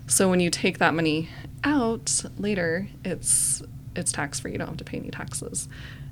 [0.09, 1.29] So when you take that money
[1.63, 3.63] out later, it's
[3.96, 4.53] it's tax free.
[4.53, 5.68] You don't have to pay any taxes.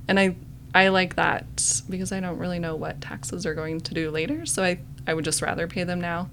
[0.06, 0.36] And I
[0.74, 4.46] I like that because I don't really know what taxes are going to do later.
[4.46, 6.28] So I I would just rather pay them now.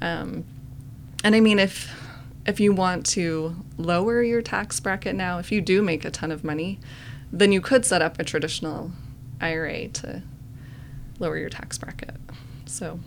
[0.00, 0.44] Um,
[1.24, 1.92] and I mean, if
[2.46, 6.30] if you want to lower your tax bracket now, if you do make a ton
[6.30, 6.78] of money,
[7.32, 8.92] then you could set up a traditional
[9.40, 10.22] IRA to
[11.18, 12.16] lower your tax bracket.
[12.66, 12.98] So,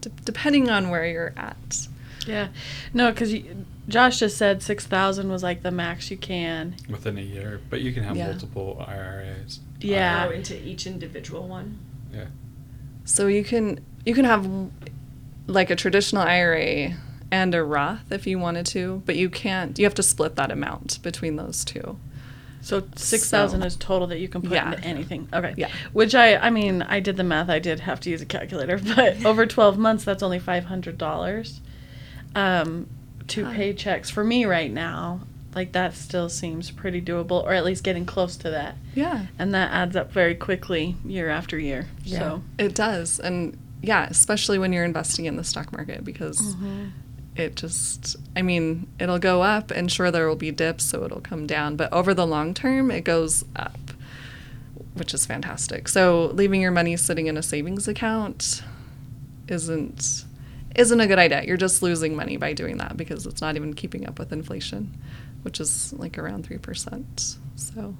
[0.00, 1.88] d- depending on where you're at.
[2.26, 2.48] Yeah.
[2.92, 3.34] No, because
[3.88, 6.74] Josh just said 6000 was like the max you can.
[6.88, 8.30] within a year, but you can have Yeah.
[8.32, 9.60] multiple IRAs.
[9.80, 10.26] Yeah.
[10.26, 11.78] Go into each individual one.
[12.12, 12.26] Yeah.
[13.04, 14.48] So you can you can have
[15.46, 16.94] like a traditional IRA
[17.30, 19.78] and a Roth if you wanted to, but you can't.
[19.78, 21.98] You have to split that amount between those two.
[22.62, 24.72] So 6000 So- is total that you can put Yeah.
[24.72, 25.28] into anything.
[25.32, 25.54] Okay.
[25.56, 25.68] Yeah.
[25.92, 27.48] Which I I mean, I did the math.
[27.48, 31.60] I did have to use a calculator, but over 12 months that's only $500.
[32.36, 32.86] Um
[33.26, 35.20] two paychecks for me right now.
[35.54, 38.76] Like that still seems pretty doable or at least getting close to that.
[38.94, 41.88] Yeah, And that adds up very quickly year after year.
[42.04, 46.54] So it does, and yeah, especially when you're investing in the stock market because
[47.36, 48.16] it just.
[48.36, 51.76] I mean, it'll go up, and sure there will be dips, so it'll come down,
[51.76, 53.78] but over the long term, it goes up,
[54.94, 55.88] which is fantastic.
[55.88, 58.62] So leaving your money sitting in a savings account
[59.48, 60.25] isn't
[60.78, 61.42] isn't a good idea.
[61.44, 64.96] You're just losing money by doing that because it's not even keeping up with inflation,
[65.42, 67.36] which is like around three percent.
[67.56, 67.94] So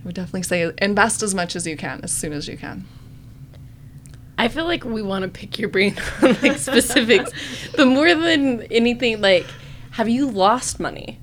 [0.00, 2.86] I would definitely say invest as much as you can as soon as you can.
[4.38, 7.30] I feel like we want to pick your brain on like specifics,
[7.76, 9.46] but more than anything, like,
[9.92, 11.18] have you lost money?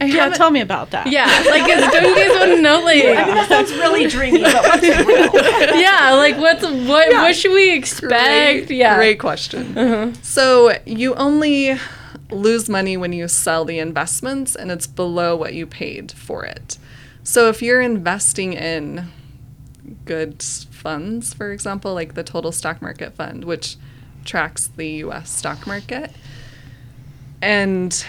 [0.00, 1.06] I yeah, tell me about that.
[1.08, 4.62] Yeah, like, is, don't you guys want to know, like, That sounds really dreamy, but
[4.62, 5.80] what's real?
[5.80, 7.10] yeah, like, what's what?
[7.10, 7.22] Yeah.
[7.22, 8.10] What should we expect?
[8.10, 9.76] Great, yeah, great question.
[9.76, 10.12] Uh-huh.
[10.22, 11.78] So you only
[12.30, 16.78] lose money when you sell the investments and it's below what you paid for it.
[17.22, 19.08] So if you're investing in
[20.04, 23.76] good funds, for example, like the total stock market fund, which
[24.24, 26.12] tracks the US stock market,
[27.40, 28.04] and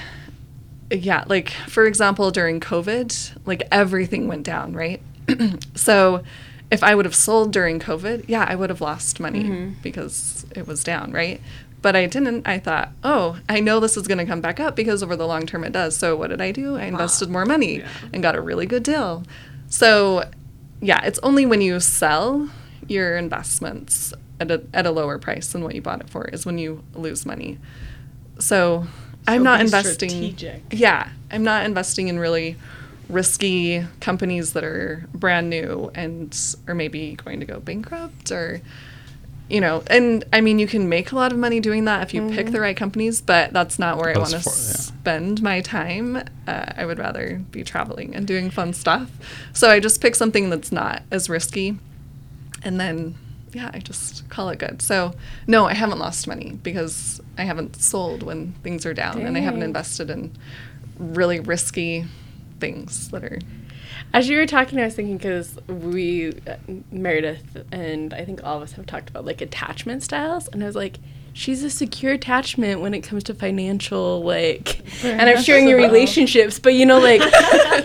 [0.92, 5.02] yeah, like for example, during COVID, like everything went down, right?
[5.76, 6.24] so
[6.72, 9.82] if I would have sold during COVID, yeah, I would have lost money mm-hmm.
[9.82, 11.42] because it was down, right?
[11.82, 12.48] But I didn't.
[12.48, 15.28] I thought, oh, I know this is going to come back up because over the
[15.28, 15.96] long term it does.
[15.96, 16.76] So what did I do?
[16.76, 19.24] I invested more money and got a really good deal.
[19.70, 20.30] So
[20.82, 22.50] yeah, it's only when you sell
[22.88, 26.46] your investments at a, at a lower price than what you bought it for is
[26.46, 27.60] when you lose money.
[28.40, 28.88] So,
[29.30, 30.10] I'm not investing.
[30.10, 30.64] strategic.
[30.72, 32.58] Yeah, I'm not investing in really
[33.10, 36.38] risky companies that are brand new and
[36.68, 38.62] are maybe going to go bankrupt or
[39.50, 42.14] you know and i mean you can make a lot of money doing that if
[42.14, 44.42] you pick the right companies but that's not where i want to yeah.
[44.42, 49.10] spend my time uh, i would rather be traveling and doing fun stuff
[49.54, 51.80] so i just pick something that's not as risky
[52.62, 53.16] and then
[53.54, 54.82] yeah i just call it good.
[54.82, 55.14] So
[55.48, 59.40] no i haven't lost money because i haven't sold when things are down and i
[59.40, 60.36] haven't invested in
[60.98, 62.06] really risky
[62.60, 63.40] things that are
[64.14, 66.56] As you were talking, I was thinking because we, uh,
[66.92, 70.66] Meredith, and I think all of us have talked about like attachment styles, and I
[70.66, 71.00] was like,
[71.34, 76.60] she's a secure attachment when it comes to financial like and I'm sharing your relationships,
[76.60, 77.22] but you know like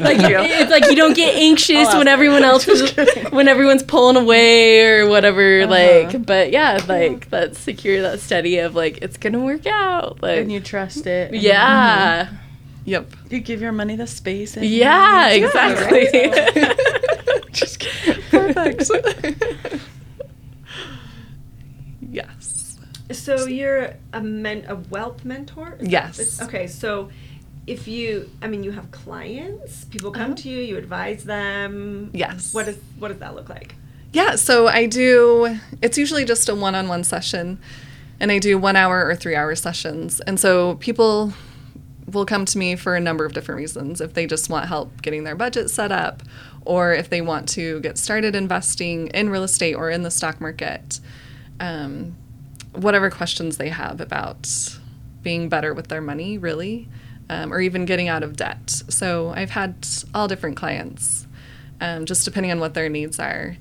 [0.01, 2.93] like it's like you don't get oh, anxious when everyone else is
[3.31, 5.71] when everyone's pulling away or whatever uh-huh.
[5.71, 10.23] like but yeah, like that's secure that steady of like it's going to work out.
[10.23, 11.33] Like and you trust it.
[11.33, 12.27] and yeah.
[12.27, 12.37] Mm-hmm.
[12.87, 13.13] Yep.
[13.31, 14.57] You give your money the space.
[14.57, 16.07] And Yeah, exactly.
[17.53, 18.23] Just kidding.
[18.31, 18.91] Perfect.
[22.01, 22.79] yes.
[23.19, 25.77] So you're a men a wealth mentor?
[25.81, 26.19] Is Yes.
[26.19, 27.11] it's- okay, so
[27.67, 30.43] if you I mean you have clients, people come Uh-huh.
[30.43, 32.11] to you, you advise them.
[32.13, 32.53] Yes.
[32.53, 33.75] What does what does that look like?
[34.13, 37.59] Yeah, so I do, it's usually just a one on one session,
[38.21, 40.21] and I do one hour or three hour sessions.
[40.21, 41.33] And so people
[42.13, 44.01] will come to me for a number of different reasons.
[44.01, 46.23] If they just want help getting their budget set up,
[46.65, 50.41] or if they want to get started investing in real estate or in the stock
[50.41, 51.01] market,
[51.59, 52.15] um,
[52.75, 54.49] whatever questions they have about
[55.23, 56.89] being better with their money, really,
[57.31, 58.71] um, or even getting out of debt.
[58.89, 61.27] So I've had all different clients,
[61.81, 63.57] um, just depending on what their needs are.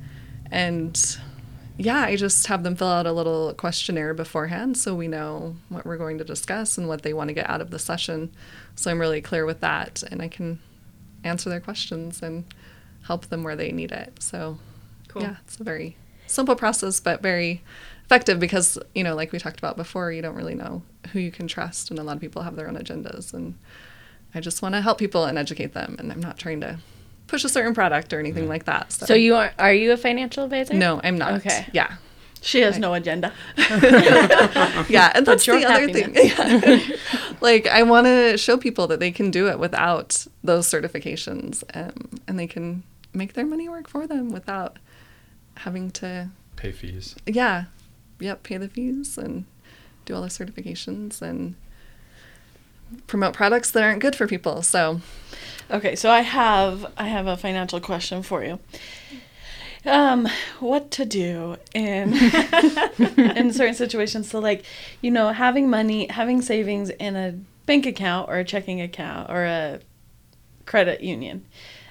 [0.51, 1.17] And
[1.77, 5.85] yeah, I just have them fill out a little questionnaire beforehand so we know what
[5.85, 8.31] we're going to discuss and what they want to get out of the session.
[8.75, 10.59] So I'm really clear with that and I can
[11.23, 12.43] answer their questions and
[13.03, 14.21] help them where they need it.
[14.21, 14.59] So
[15.07, 15.23] Cool.
[15.23, 15.95] yeah, it's a very
[16.27, 17.63] simple process but very
[18.05, 21.31] effective because, you know, like we talked about before, you don't really know who you
[21.31, 23.55] can trust and a lot of people have their own agendas and
[24.35, 26.79] I just want to help people and educate them and I'm not trying to
[27.27, 28.91] push a certain product or anything like that.
[28.91, 30.73] So, So you are are you a financial advisor?
[30.73, 31.33] no, I'm not.
[31.35, 31.65] Okay.
[31.71, 31.95] Yeah.
[32.41, 33.31] She has no agenda.
[33.57, 36.13] yeah, and that's your the other thing.
[36.15, 36.79] Yeah.
[37.39, 42.09] like I want to show people that they can do it without those certifications, um,
[42.27, 44.77] and they can make their money work for them without
[45.55, 47.15] having to, Pay fees.
[47.25, 47.65] yeah,
[48.23, 49.45] yep, pay the fees and
[50.05, 51.55] do all the certifications and
[53.07, 54.61] promote products that aren't good for people.
[54.61, 55.01] So
[55.71, 58.59] Okay, so I have I have a financial question for you.
[59.85, 62.13] Um, what to do in
[63.33, 64.29] in certain situations?
[64.29, 64.63] So, like,
[65.01, 67.33] you know, having money, having savings in a
[67.65, 69.79] bank account or a checking account or a
[70.65, 71.45] credit union,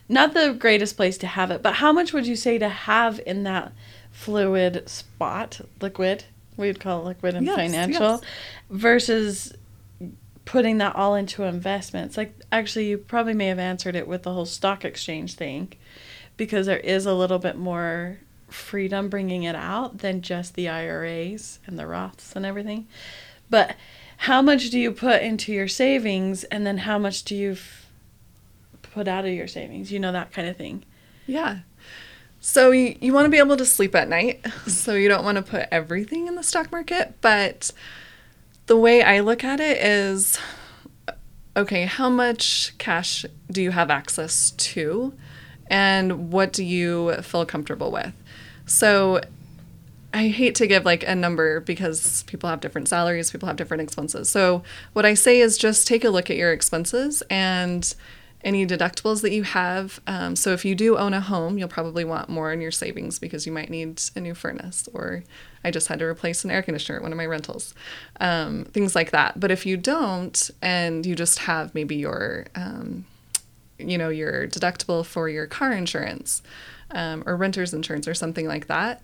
[0.08, 1.62] not the greatest place to have it.
[1.62, 3.72] But how much would you say to have in that
[4.12, 6.24] fluid spot, liquid?
[6.56, 8.20] We'd call it liquid and Yes, financial, yes.
[8.70, 9.54] versus
[10.44, 12.16] putting that all into investments.
[12.16, 15.72] Like actually you probably may have answered it with the whole stock exchange thing
[16.36, 21.58] because there is a little bit more freedom bringing it out than just the IRAs
[21.66, 22.86] and the Roths and everything.
[23.48, 23.76] But
[24.18, 27.86] how much do you put into your savings and then how much do you f-
[28.82, 29.90] put out of your savings?
[29.92, 30.84] You know that kind of thing.
[31.26, 31.60] Yeah.
[32.44, 34.44] So you, you want to be able to sleep at night.
[34.66, 37.14] So you don't want to put everything in the stock market.
[37.20, 37.70] But
[38.66, 40.38] the way I look at it is
[41.56, 45.14] okay, how much cash do you have access to?
[45.68, 48.12] And what do you feel comfortable with?
[48.66, 49.20] So
[50.12, 53.82] I hate to give like a number because people have different salaries, people have different
[53.82, 54.28] expenses.
[54.28, 57.94] So what I say is just take a look at your expenses and
[58.44, 60.00] any deductibles that you have.
[60.06, 63.18] Um, so if you do own a home, you'll probably want more in your savings
[63.18, 65.24] because you might need a new furnace or
[65.64, 67.72] I just had to replace an air conditioner at one of my rentals,
[68.20, 69.38] um, things like that.
[69.38, 73.04] But if you don't and you just have maybe your um,
[73.78, 76.42] you know your deductible for your car insurance
[76.90, 79.02] um, or renter's insurance or something like that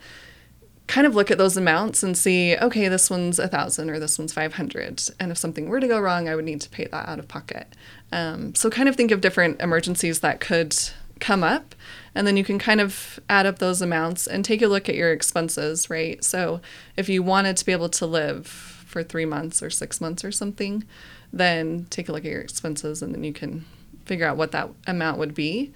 [0.88, 4.18] kind of look at those amounts and see okay this one's a thousand or this
[4.18, 7.08] one's 500 and if something were to go wrong i would need to pay that
[7.08, 7.68] out of pocket.
[8.10, 10.76] Um, so kind of think of different emergencies that could
[11.20, 11.74] come up.
[12.14, 14.94] And then you can kind of add up those amounts and take a look at
[14.94, 16.22] your expenses right?
[16.24, 16.60] So
[16.96, 20.32] if you wanted to be able to live for three months or six months or
[20.32, 20.84] something
[21.32, 23.66] then take a look at your expenses and then you can
[24.06, 25.70] figure out what that amount would be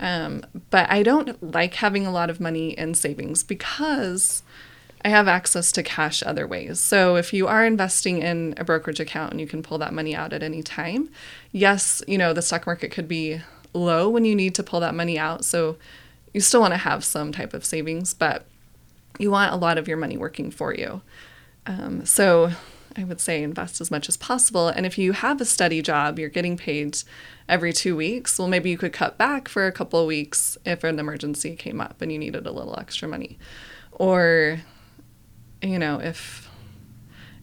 [0.00, 4.42] um, but I don't like having a lot of money in savings because
[5.04, 6.80] I have access to cash other ways.
[6.80, 10.14] So if you are investing in a brokerage account and you can pull that money
[10.14, 11.10] out at any time,
[11.52, 13.40] yes, you know, the stock market could be
[13.72, 15.44] low when you need to pull that money out.
[15.44, 15.76] So
[16.32, 18.46] you still want to have some type of savings, but
[19.18, 21.02] you want a lot of your money working for you.
[21.66, 22.52] Um, so
[23.00, 24.68] I would say invest as much as possible.
[24.68, 26.98] And if you have a steady job, you're getting paid
[27.48, 30.84] every two weeks, well, maybe you could cut back for a couple of weeks if
[30.84, 33.38] an emergency came up and you needed a little extra money.
[33.92, 34.60] Or,
[35.62, 36.49] you know, if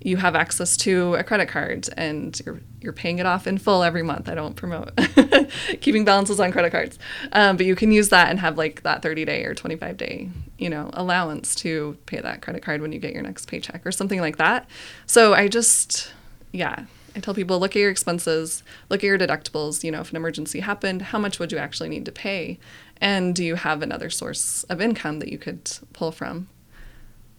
[0.07, 3.83] you have access to a credit card and you're you're paying it off in full
[3.83, 4.29] every month.
[4.29, 4.97] I don't promote
[5.81, 6.97] keeping balances on credit cards,
[7.33, 10.29] um, but you can use that and have like that 30 day or 25 day
[10.57, 13.91] you know allowance to pay that credit card when you get your next paycheck or
[13.91, 14.69] something like that.
[15.05, 16.13] So I just
[16.53, 16.85] yeah.
[17.13, 19.83] I tell people look at your expenses, look at your deductibles.
[19.83, 22.59] You know, if an emergency happened, how much would you actually need to pay?
[23.01, 26.47] And do you have another source of income that you could pull from?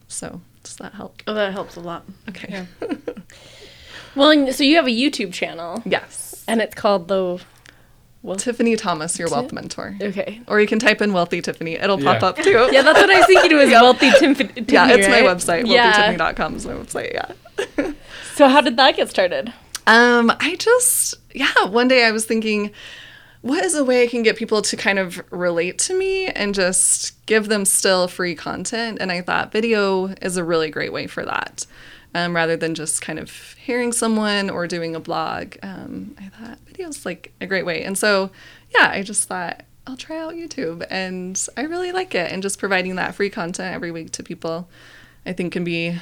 [0.08, 1.22] So, does that help?
[1.26, 2.04] Oh, that helps a lot.
[2.28, 2.66] Okay.
[4.14, 6.44] Well, and so you have a YouTube channel, yes.
[6.48, 7.40] and it's called the.
[8.22, 9.96] Well, Tiffany Thomas, your wealth mentor.
[10.02, 10.40] Okay.
[10.48, 11.74] Or you can type in wealthy Tiffany.
[11.74, 12.28] It'll pop Yeah.
[12.28, 12.68] up too.
[12.72, 13.52] Yeah, that's what I was thinking.
[13.52, 14.64] It was wealthy Tiffany.
[14.66, 15.36] Yeah, it's my right?
[15.36, 15.66] website.
[15.68, 16.16] Yeah.
[16.16, 17.12] Wealthytiffany.com is my website.
[17.12, 17.92] Yeah.
[18.34, 19.52] So how did that get started?
[19.86, 22.72] Um, I just, yeah, one day I was thinking,
[23.40, 26.54] what is a way I can get people to kind of relate to me and
[26.54, 28.98] just give them still free content?
[29.00, 31.66] And I thought video is a really great way for that.
[32.14, 36.58] Um, rather than just kind of hearing someone or doing a blog, um, I thought
[36.66, 37.84] video's like a great way.
[37.84, 38.30] And so,
[38.74, 42.32] yeah, I just thought I'll try out YouTube, and I really like it.
[42.32, 44.68] And just providing that free content every week to people,
[45.24, 45.98] I think can be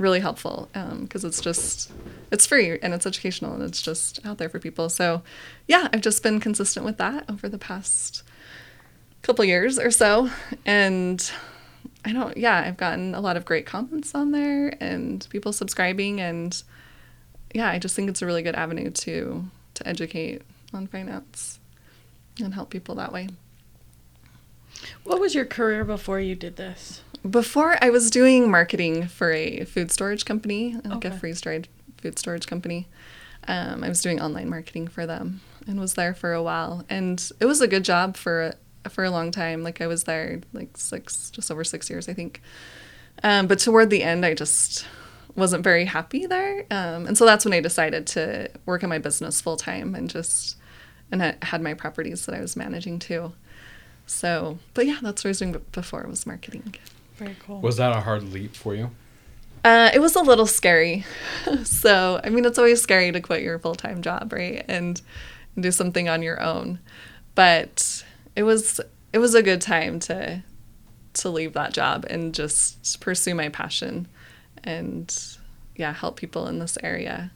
[0.00, 1.92] really helpful um, because it's just
[2.30, 4.88] it's free and it's educational and it's just out there for people.
[4.88, 5.22] So
[5.68, 8.22] yeah i've just been consistent with that over the past
[9.22, 10.30] couple years or so.
[10.64, 11.30] And
[12.04, 16.18] i don't yeah i've gotten a lot of great comments on there and people subscribing
[16.18, 16.62] and
[17.54, 19.44] yeah i just think it's a really good avenue to
[19.74, 20.40] to educate
[20.72, 21.58] on finance
[22.40, 23.28] and help people that way.
[25.04, 27.02] What was your career before you did this?
[27.28, 31.18] Before I was doing marketing for a food storage company, like a Okay.
[31.18, 31.68] freeze dried
[32.00, 32.88] food storage company.
[33.46, 37.30] Um, I was doing online marketing for them and was there for a while, and
[37.40, 38.54] it was a good job for
[38.88, 39.62] for a long time.
[39.62, 42.40] Like I was there like six, just over six years, I think.
[43.22, 44.86] Um, but toward the end, I just
[45.36, 48.98] wasn't very happy there, um, and so that's when I decided to work in my
[48.98, 50.56] business full time and just
[51.12, 53.32] and I had my properties that I was managing too.
[54.06, 56.74] So, but yeah, that's what I was doing before was marketing.
[57.20, 57.60] Very cool.
[57.60, 58.90] Was that a hard leap for you?
[59.62, 61.04] Uh, it was a little scary.
[61.64, 64.64] so, I mean, it's always scary to quit your full time job, right?
[64.66, 65.00] And
[65.58, 66.78] do something on your own.
[67.34, 68.02] But
[68.34, 68.80] it was
[69.12, 70.42] it was a good time to
[71.12, 74.08] to leave that job and just pursue my passion
[74.64, 75.14] and
[75.76, 77.32] yeah, help people in this area.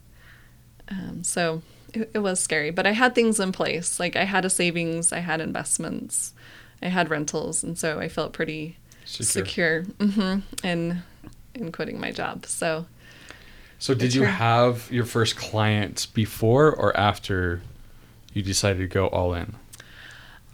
[0.88, 1.60] Um, so
[1.92, 4.00] it, it was scary, but I had things in place.
[4.00, 6.32] Like I had a savings, I had investments,
[6.80, 11.02] I had rentals, and so I felt pretty secure, hmm in
[11.54, 12.46] in quitting my job.
[12.46, 12.86] So
[13.78, 17.60] So did you have your first client before or after
[18.32, 19.54] you decided to go all in?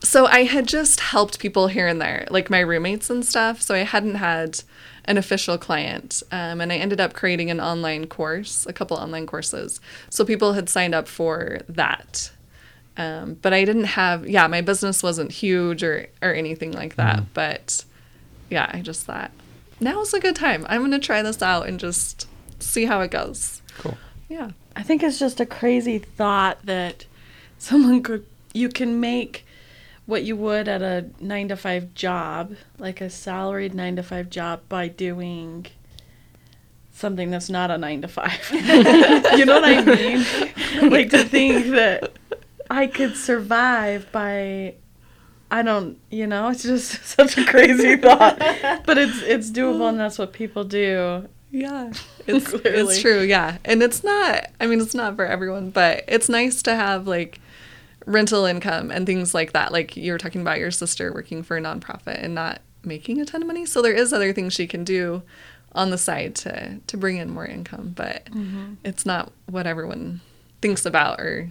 [0.03, 3.61] so I had just helped people here and there, like my roommates and stuff.
[3.61, 4.63] So I hadn't had
[5.05, 9.27] an official client, um, and I ended up creating an online course, a couple online
[9.27, 9.81] courses.
[10.09, 12.31] So people had signed up for that.
[12.97, 17.33] Um, but I didn't have, yeah, my business wasn't huge or, or anything like that.
[17.35, 17.85] But
[18.51, 19.31] yeah, I just thought
[19.81, 20.67] now's a good time.
[20.69, 22.29] I'm going to try this out and just
[22.59, 23.63] see how it goes.
[23.79, 23.97] Cool.
[24.29, 24.51] Yeah.
[24.77, 27.07] I think it's just a crazy thought that
[27.59, 29.47] someone could you can make
[30.07, 34.29] what you would at a 9 to 5 job, like a salaried 9 to 5
[34.29, 35.67] job by doing
[36.93, 38.51] something that's not a 9 to 5.
[39.39, 40.91] you know what I mean?
[40.91, 42.13] like to think that
[42.69, 44.75] I could survive by
[45.51, 48.39] I don't, you know, it's just such a crazy thought.
[48.85, 51.29] But it's it's doable and that's what people do.
[51.51, 51.93] Yeah,
[52.27, 53.23] it's it's true.
[53.23, 54.47] Yeah, and it's not.
[54.61, 57.41] I mean, it's not for everyone, but it's nice to have like
[58.07, 59.73] rental income and things like that.
[59.73, 63.25] Like you were talking about your sister working for a nonprofit and not making a
[63.25, 65.23] ton of money, so there is other things she can do
[65.73, 67.93] on the side to to bring in more income.
[67.97, 68.75] But mm-hmm.
[68.85, 70.21] it's not what everyone
[70.63, 71.51] thinks about or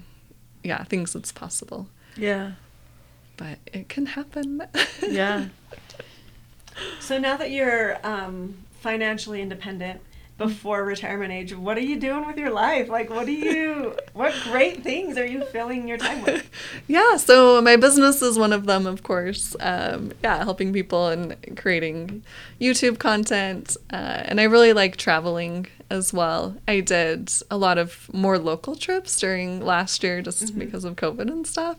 [0.63, 1.87] yeah thinks it's possible.
[2.15, 2.53] Yeah.
[3.39, 4.61] But it can happen.
[5.07, 5.45] Yeah.
[6.99, 10.01] So now that you're um, financially independent
[10.37, 12.87] before retirement age, what are you doing with your life?
[12.89, 16.49] Like, what do you, what great things are you filling your time with?
[16.87, 19.55] Yeah, so my business is one of them, of course.
[19.59, 22.23] Um, yeah, helping people and creating
[22.59, 23.75] YouTube content.
[23.91, 26.55] Uh, and I really like traveling as well.
[26.67, 31.29] I did a lot of more local trips during last year just because of COVID
[31.29, 31.77] and stuff.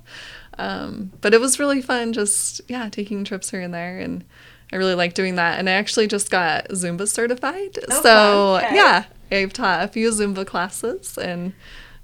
[0.61, 3.99] Um, but it was really fun just, yeah, taking trips here and there.
[3.99, 4.25] And
[4.73, 5.59] I really like doing that.
[5.59, 7.79] And I actually just got Zumba certified.
[7.91, 8.57] Oh, so.
[8.57, 8.77] Okay.
[8.77, 11.55] yeah, I've taught a few Zumba classes and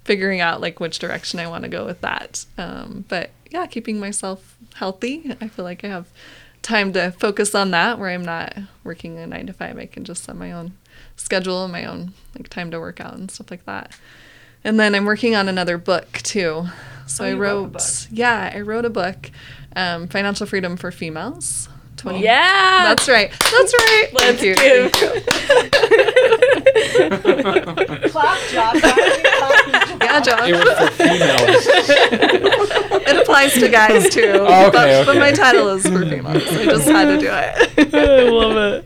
[0.04, 2.46] figuring out like which direction I want to go with that.
[2.56, 5.36] Um, but yeah, keeping myself healthy.
[5.40, 6.06] I feel like I have
[6.62, 9.78] time to focus on that where I'm not working a nine to five.
[9.78, 10.72] I can just set my own
[11.16, 13.92] schedule, and my own like time to work out and stuff like that.
[14.64, 16.66] And then I'm working on another book too.
[17.06, 19.30] So I Oh, you wrote wrote, yeah, I wrote a book,
[19.74, 21.70] um, Financial Freedom for Females.
[21.96, 22.22] 20.
[22.22, 22.84] Yeah.
[22.94, 23.30] That's right.
[23.30, 24.08] That's right.
[24.12, 24.92] Let's Thank give.
[28.12, 28.82] Clap, Josh.
[30.02, 30.48] Yeah, John.
[30.48, 31.66] It was for females.
[33.08, 34.32] It applies to guys too.
[34.34, 36.42] Oh, okay, but, but my title is for females.
[36.48, 37.88] I just had to do it.
[37.94, 38.84] I love it.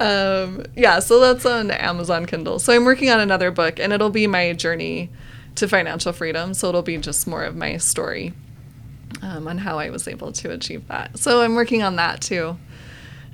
[0.00, 2.58] um, yeah, so that's on Amazon Kindle.
[2.58, 5.10] So I'm working on another book, and it'll be my journey
[5.58, 6.54] to financial freedom.
[6.54, 8.32] So it'll be just more of my story
[9.22, 11.18] um, on how I was able to achieve that.
[11.18, 12.58] So I'm working on that too.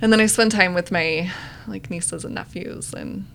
[0.01, 1.31] And then I spend time with my
[1.67, 3.25] like nieces and nephews and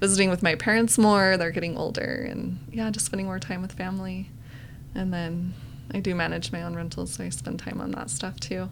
[0.00, 1.36] visiting with my parents more.
[1.36, 4.28] They're getting older, and yeah, just spending more time with family.
[4.94, 5.54] And then
[5.94, 8.70] I do manage my own rentals, so I spend time on that stuff too,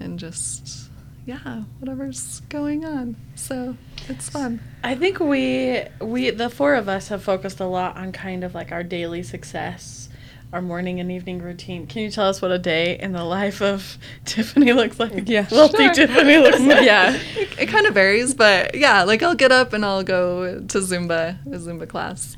[0.00, 0.90] and just
[1.26, 3.16] yeah, whatever's going on.
[3.34, 3.76] So
[4.08, 4.60] it's fun.
[4.82, 8.54] I think we we the four of us have focused a lot on kind of
[8.54, 10.08] like our daily success,
[10.52, 11.86] our morning and evening routine.
[11.86, 15.28] Can you tell us what a day in the life of Tiffany looks like?
[15.28, 15.46] Yeah.
[15.50, 15.94] Wealthy Sure.
[15.94, 16.84] Tiffany looks like.
[16.84, 17.12] Yeah.
[17.14, 20.78] It, it kind of varies, but yeah, like I'll get up and I'll go to
[20.78, 22.36] Zumba, a Zumba class.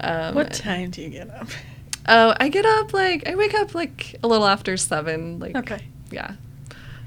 [0.00, 1.48] Um, What time do you get up?
[2.06, 5.38] Oh, I get up like I wake up like a little after seven.
[5.40, 5.80] Like Okay.
[6.10, 6.32] yeah.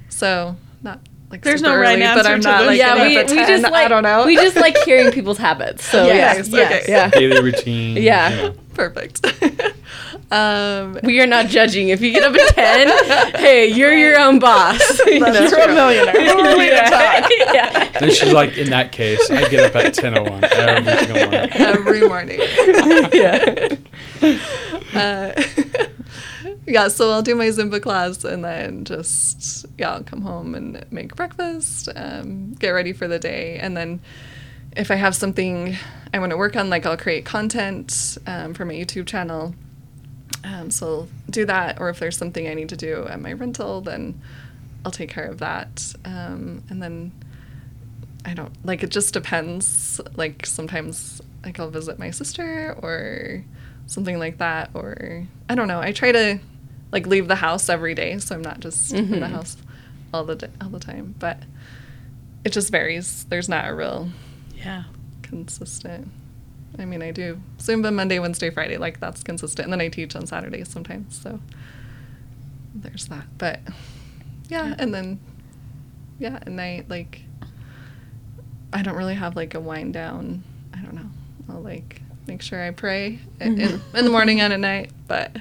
[0.10, 1.00] So not
[1.32, 2.68] like There's super no right early, answer but I'm to not this.
[2.68, 3.48] like yeah, we, up at we 10.
[3.48, 4.26] just like I don't know.
[4.26, 5.86] we just like hearing people's habits.
[5.86, 6.84] So Yes, Yes, yes.
[6.84, 6.92] okay.
[6.92, 7.10] yeah.
[7.10, 7.98] Daily routine.
[7.98, 8.52] Yeah.
[8.74, 9.26] perfect.
[10.32, 11.90] um, We are not judging.
[11.90, 14.80] If you get up at ten, hey, you're your own boss.
[15.06, 15.32] You know?
[15.32, 15.74] That's You're a true.
[15.76, 16.14] millionaire.
[16.34, 16.90] Who are we to yeah.
[16.90, 17.32] talk?
[17.54, 18.00] yeah.
[18.00, 21.52] Then she's like, in that case, I get up at 10.01 every single morning.
[21.54, 22.40] every morning.
[23.14, 23.76] Yeah.
[24.94, 25.42] uh,
[26.72, 30.86] yeah, so I'll do my Zumba class and then just, yeah, I'll come home and
[30.90, 33.58] make breakfast, um, get ready for the day.
[33.60, 34.00] And then
[34.76, 35.76] if I have something
[36.14, 39.54] I want to work on, like I'll create content um, for my YouTube channel.
[40.46, 41.82] Um, so I'll do that.
[41.82, 44.22] Or if there's something I need to do at my rental, then
[44.86, 45.94] I'll take care of that.
[46.06, 47.12] Um, and then
[48.24, 50.00] I don't like it just depends.
[50.16, 53.44] Like sometimes like I'll visit my sister or
[53.88, 55.82] something like that or I don't know.
[55.82, 56.40] I try to
[56.92, 59.32] like leave the house every day so I'm not just in the Mhm.
[59.32, 59.58] house
[60.14, 61.40] all the di- all the time, but
[62.44, 63.26] it just varies.
[63.30, 64.10] There's not a real
[64.58, 64.84] Yeah.
[65.22, 66.10] consistent.
[66.78, 69.66] I mean, I do Zumba Monday, Wednesday, Friday, like that's consistent.
[69.66, 71.18] And then I teach on Saturdays sometimes.
[71.20, 71.40] So
[72.76, 73.26] there's that.
[73.38, 73.60] But
[74.50, 75.20] yeah, and then
[76.20, 77.22] yeah, at night like
[78.74, 80.44] I don't really have like a wind down.
[80.74, 81.10] I don't know.
[81.50, 85.36] I'll like make sure I pray in, in the morning and at night, but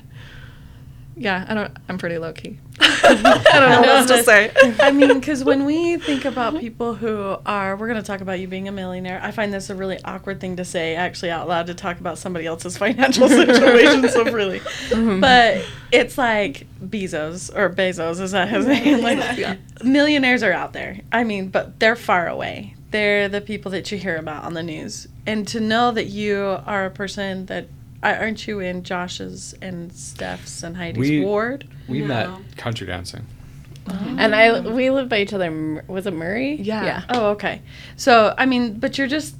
[1.21, 2.59] yeah, I don't I'm pretty low key.
[2.81, 4.51] I don't know what else to say.
[4.81, 6.61] I mean, because when we think about mm-hmm.
[6.61, 9.21] people who are, we're going to talk about you being a millionaire.
[9.23, 12.16] I find this a really awkward thing to say, actually, out loud to talk about
[12.16, 14.09] somebody else's financial situation.
[14.09, 15.21] so really, mm-hmm.
[15.21, 15.62] but
[15.93, 19.03] it's like Bezos or Bezos is that his name?
[19.03, 19.57] Like Yeah.
[19.85, 21.01] millionaires are out there.
[21.12, 22.77] I mean, but they're far away.
[22.93, 26.59] They're the people that you hear about on the news, and to know that you
[26.64, 27.66] are a person that.
[28.03, 31.68] Aren't you in Josh's and Steph's and Heidi's We- ward?
[31.88, 32.07] We No.
[32.07, 33.26] met country dancing.
[33.86, 35.51] And I we live by each other.
[35.51, 36.55] Mur- Was it Murray?
[36.55, 36.84] Yeah.
[36.84, 37.03] Yeah.
[37.09, 37.61] Oh, okay.
[37.96, 39.34] So, I mean, but you're just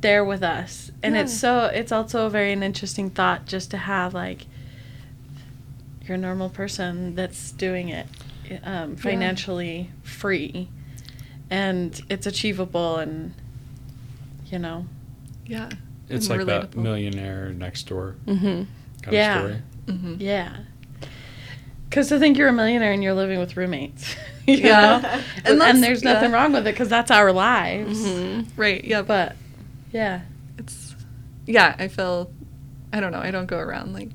[0.00, 0.90] there with us.
[1.02, 4.46] And it's so, it's also a very an interesting thought just to have, like,
[6.04, 8.06] you're a normal person that's doing it
[8.64, 10.68] um, financially free.
[11.48, 13.34] And it's achievable and,
[14.50, 14.86] you know,
[15.46, 15.68] Yeah.
[16.12, 18.44] It's And like that millionaire next door Mm-hmm.
[19.02, 19.38] kind Yeah.
[19.38, 19.62] of story.
[19.98, 20.56] hmm yeah.
[21.88, 24.14] Because to think you're a millionaire and you're living with roommates,
[24.46, 25.00] you Yeah.
[25.02, 25.20] know?
[25.44, 26.36] And And, there's nothing yeah.
[26.36, 27.98] wrong with it because that's our lives.
[28.02, 28.60] Mm-hmm.
[28.60, 28.82] Right.
[28.84, 29.02] Yeah.
[29.02, 29.36] But But,
[29.92, 30.20] yeah.
[30.58, 30.94] it's
[31.44, 32.30] yeah i feel
[32.92, 34.08] i don't know i don't go around like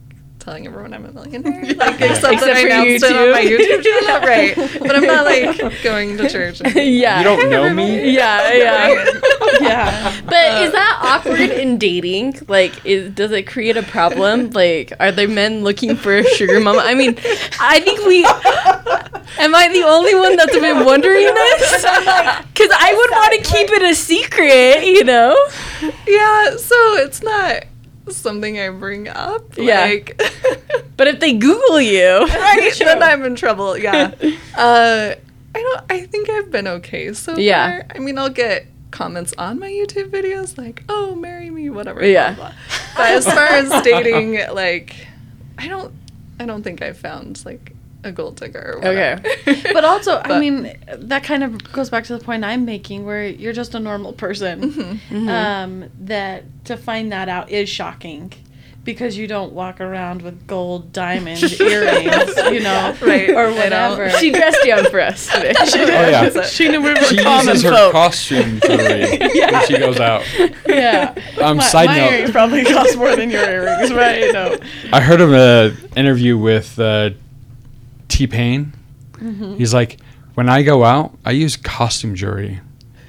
[0.48, 3.42] telling everyone i'm a millionaire like except, Except that i for announced it on my
[3.42, 3.58] YouTube.
[3.58, 7.18] youtube channel right but i'm not like going to church and- yeah.
[7.18, 8.12] You don't know me?
[8.12, 9.06] Yeah, yeah.
[9.60, 10.22] Yeah.
[10.24, 10.62] But uh.
[10.64, 12.40] is that awkward in dating?
[12.48, 14.52] Like, is does it create a problem?
[14.52, 16.82] Like, are there men looking for a sugar mama?
[16.84, 17.18] I mean,
[17.60, 18.24] I think we.
[19.44, 21.72] Am I the only one that's been wondering this?
[21.82, 25.36] Because I would want to keep it a secret, you know.
[26.08, 27.64] yeah so it's not
[28.16, 29.82] something i bring up Yeah.
[29.86, 30.22] like
[30.98, 34.12] But if they Google you, right then i'm in trouble yeah
[34.56, 35.14] uh
[35.56, 37.82] i don't i think i've been okay so Yeah.
[37.84, 42.04] far i mean i'll get comments on my youtube videos like oh marry me whatever
[42.06, 42.34] Yeah.
[42.34, 42.56] blah, blah.
[42.96, 44.96] but as far as dating like
[45.58, 45.94] i don't
[46.40, 47.74] i don't think i've found like
[48.08, 48.80] a gold digger.
[48.84, 49.18] Okay.
[49.74, 53.28] But also, I mean, that kind of goes back to the point I'm making, where
[53.28, 54.72] you're just a normal person.
[54.72, 55.30] Mm-hmm.
[55.30, 58.34] Um, that to find that out is shocking,
[58.84, 64.10] because you don't walk around with gold diamond earrings, you know, Right, or whatever.
[64.12, 65.54] She dressed young for us today.
[65.58, 66.42] Oh yeah.
[66.44, 67.92] She knew we were She common uses her folk.
[67.92, 70.24] costume jewelry when she goes out.
[70.68, 71.14] yeah.
[71.42, 72.12] Um, my, side my note.
[72.14, 74.32] earrings probably cost more than your earrings, right?
[74.34, 74.58] No.
[74.94, 77.10] I heard of an interview with uh,
[78.08, 78.74] T Pain.
[79.14, 79.56] Mm-hmm.
[79.56, 80.00] He's like,
[80.36, 82.62] when I go out, I use costume jewelry.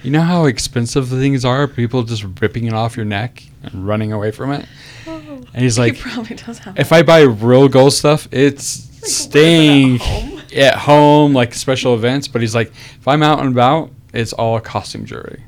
[0.02, 1.66] You know how expensive the things are?
[1.66, 4.66] People just ripping it off your neck and running away from it.
[5.06, 6.78] And he's like, he probably does have.
[6.78, 10.00] if I buy real gold stuff, it's staying
[10.56, 12.28] at home, like special events.
[12.28, 15.42] But he's like, if I'm out and about, it's all costume jewelry.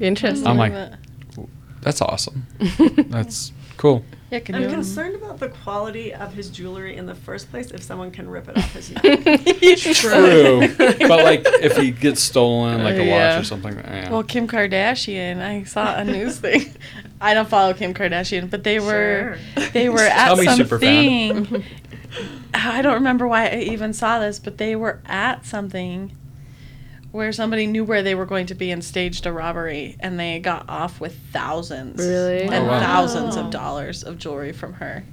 [0.00, 0.46] Interesting.
[0.46, 0.74] I'm like,
[1.80, 2.46] that's awesome.
[3.08, 4.04] That's cool.
[4.32, 4.68] Yeah, can I'm you?
[4.68, 8.28] Um, concerned about the quality of his jewelry in the first place if someone can
[8.28, 9.02] rip it off his neck.
[9.78, 10.66] True.
[10.76, 13.34] but like, if he gets stolen, like a Yeah.
[13.36, 14.10] watch or something, yeah.
[14.10, 16.74] Well, Kim Kardashian, I saw a news thing.
[17.20, 19.38] I don't follow Kim Kardashian, but they were
[19.72, 21.34] they were at Tell me, superfan.
[21.34, 21.64] something.
[22.54, 26.16] I don't remember why I even saw this, but they were at something
[27.12, 30.40] where somebody knew where they were going to be and staged a robbery, and they
[30.40, 32.42] got off with thousands Really?
[32.42, 32.80] and Oh, wow.
[32.80, 35.04] thousands of dollars of jewelry from her.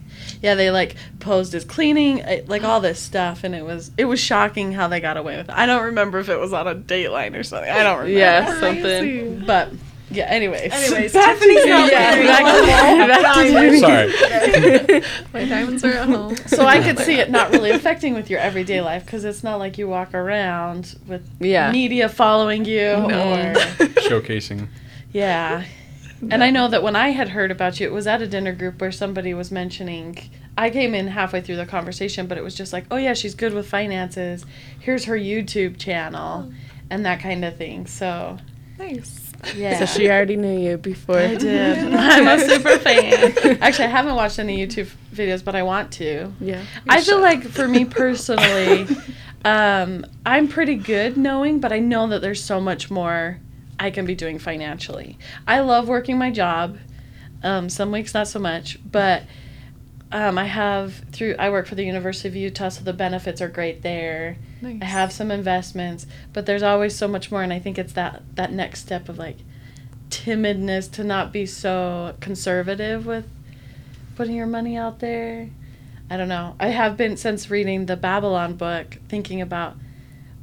[0.41, 4.05] Yeah, they like posed as cleaning, uh, like all this stuff, and it was it
[4.05, 5.55] was shocking how they got away with it.
[5.55, 7.69] I don't remember if it was on a Dateline or something.
[7.69, 8.17] I don't remember.
[8.19, 9.45] yeah, something.
[9.45, 9.69] But
[10.11, 10.71] yeah, anyways.
[10.71, 11.69] Anyways, Back to Tiffany's you.
[11.69, 13.51] not Yeah, wearing back to
[13.81, 15.01] Back to.
[15.01, 15.01] Sorry.
[15.33, 16.35] My diamonds are at home.
[16.47, 19.57] So I could see it not really affecting with your everyday life because it's not
[19.57, 21.71] like you walk around with Yeah.
[21.71, 23.53] media following you or
[24.09, 24.67] Showcasing.
[25.11, 25.63] yeah.
[26.31, 28.51] And I know that when I had heard about you, it was at a dinner
[28.53, 30.17] group where somebody was mentioning.
[30.57, 33.35] I came in halfway through the conversation, but it was just like, oh yeah, she's
[33.35, 34.45] good with finances.
[34.81, 36.53] Here's her YouTube channel, oh.
[36.89, 37.87] and that kind of thing.
[37.87, 38.37] So
[38.77, 39.28] Nice.
[39.55, 39.79] Yeah.
[39.79, 41.17] So she already knew you before.
[41.19, 41.93] I did.
[41.93, 43.57] I'm a super fan.
[43.61, 46.31] Actually, I haven't watched any YouTube videos, but I want to.
[46.39, 46.63] Yeah.
[46.87, 48.87] I feel like for me personally,
[49.45, 53.39] um, I'm pretty good knowing, but I know that there's so much more
[53.79, 55.17] I can be doing financially.
[55.47, 56.77] I love working my job.
[57.41, 59.23] Um, some weeks not so much, but
[60.11, 63.47] um, I have through I work for the University of Utah, so the benefits are
[63.47, 64.37] great there.
[64.61, 64.79] Nice.
[64.81, 68.23] I have some investments, but there's always so much more, and I think it's that
[68.35, 69.37] that next step of like
[70.09, 73.25] timidness to not be so conservative with
[74.15, 75.49] putting your money out there.
[76.09, 76.55] I don't know.
[76.59, 79.75] I have been since reading the Babylon book, thinking about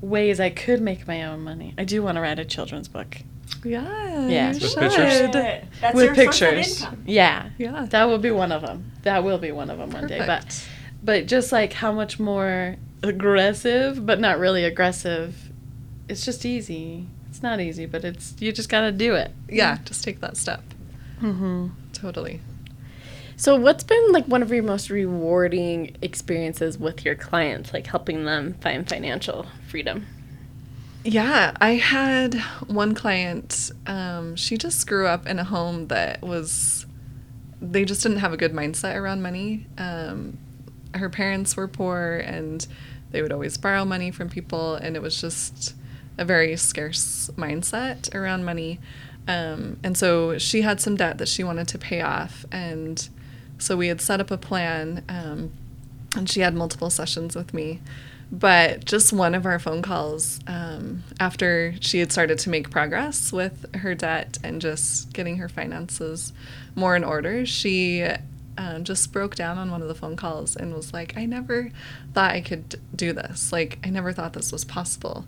[0.00, 1.74] ways I could make my own money.
[1.76, 3.18] I do want to write a children's book
[3.66, 4.28] Yeah.
[4.28, 4.48] Yeah.
[4.52, 4.78] you With should.
[4.78, 5.70] pictures?
[5.80, 6.80] That's with your source of pictures.
[6.82, 7.02] income.
[7.06, 7.86] Yeah, Yeah.
[7.90, 8.92] that will be one of them.
[9.02, 10.22] That will be one of them one day.
[10.26, 10.66] But
[11.02, 15.50] but just like how much more aggressive, but not really aggressive.
[16.08, 17.06] It's just easy.
[17.28, 19.32] It's not easy, but it's you just gotta do it.
[19.48, 20.62] Yeah, just take that step.
[21.20, 21.68] Mm-hmm.
[21.92, 22.40] Totally.
[23.38, 28.24] So, what's been like one of your most rewarding experiences with your clients, like helping
[28.24, 30.06] them find financial freedom?
[31.06, 32.34] Yeah, I had
[32.66, 33.70] one client.
[33.86, 36.84] Um, she just grew up in a home that was,
[37.62, 39.66] they just didn't have a good mindset around money.
[39.78, 40.36] Um,
[40.94, 42.66] her parents were poor and
[43.12, 45.76] they would always borrow money from people, and it was just
[46.18, 48.80] a very scarce mindset around money.
[49.28, 52.44] Um, and so she had some debt that she wanted to pay off.
[52.50, 53.08] And
[53.58, 55.52] so we had set up a plan, um,
[56.16, 57.80] and she had multiple sessions with me.
[58.30, 63.32] But just one of our phone calls um, after she had started to make progress
[63.32, 66.32] with her debt and just getting her finances
[66.74, 68.04] more in order, she
[68.58, 71.70] um, just broke down on one of the phone calls and was like, I never
[72.14, 73.52] thought I could do this.
[73.52, 75.24] Like, I never thought this was possible.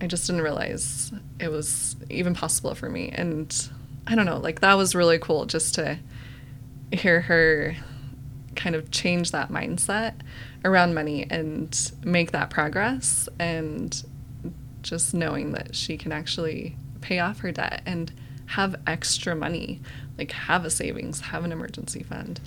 [0.00, 3.10] I just didn't realize it was even possible for me.
[3.10, 3.68] And
[4.06, 5.98] I don't know, like, that was really cool just to
[6.92, 7.76] hear her
[8.56, 10.14] kind of change that mindset
[10.64, 14.04] around money and make that progress and
[14.82, 18.12] just knowing that she can actually pay off her debt and
[18.46, 19.80] have extra money
[20.16, 22.40] like have a savings have an emergency fund.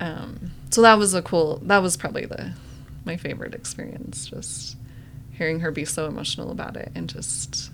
[0.00, 2.52] Um, so that was a cool that was probably the
[3.04, 4.76] my favorite experience just
[5.32, 7.70] hearing her be so emotional about it and just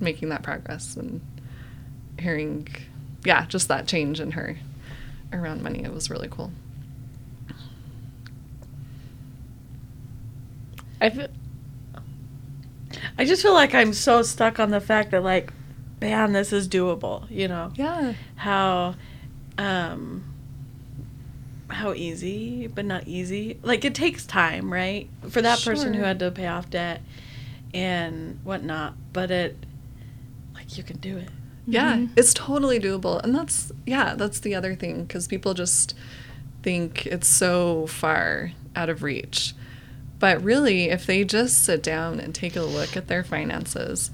[0.00, 1.20] making that progress and
[2.18, 2.66] hearing
[3.24, 4.56] yeah just that change in her
[5.32, 5.82] around money.
[5.84, 6.52] It was really cool
[11.04, 11.28] I feel,
[13.18, 15.52] I just feel like I'm so stuck on the fact that like,
[16.00, 17.30] man, this is doable.
[17.30, 18.94] You know yeah how,
[19.58, 20.24] um,
[21.68, 23.58] how easy, but not easy.
[23.62, 25.08] Like it takes time, right?
[25.28, 27.02] For that person who had to pay off debt
[27.74, 28.94] and whatnot.
[29.12, 29.56] But it,
[30.54, 31.28] like, you can do it.
[31.66, 33.22] Yeah, it's totally doable.
[33.22, 35.94] And that's, yeah, that's the other thing because people just
[36.62, 39.54] think it's so far out of reach.
[40.24, 44.10] But really, if they just sit down and take a look at their finances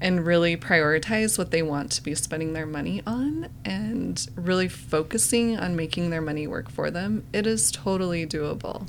[0.00, 5.56] and really prioritize what they want to be spending their money on and really focusing
[5.56, 8.88] on making their money work for them, it is totally doable.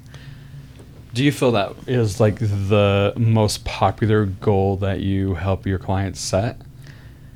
[1.13, 6.19] Do you feel that is like the most popular goal that you help your clients
[6.19, 6.59] set?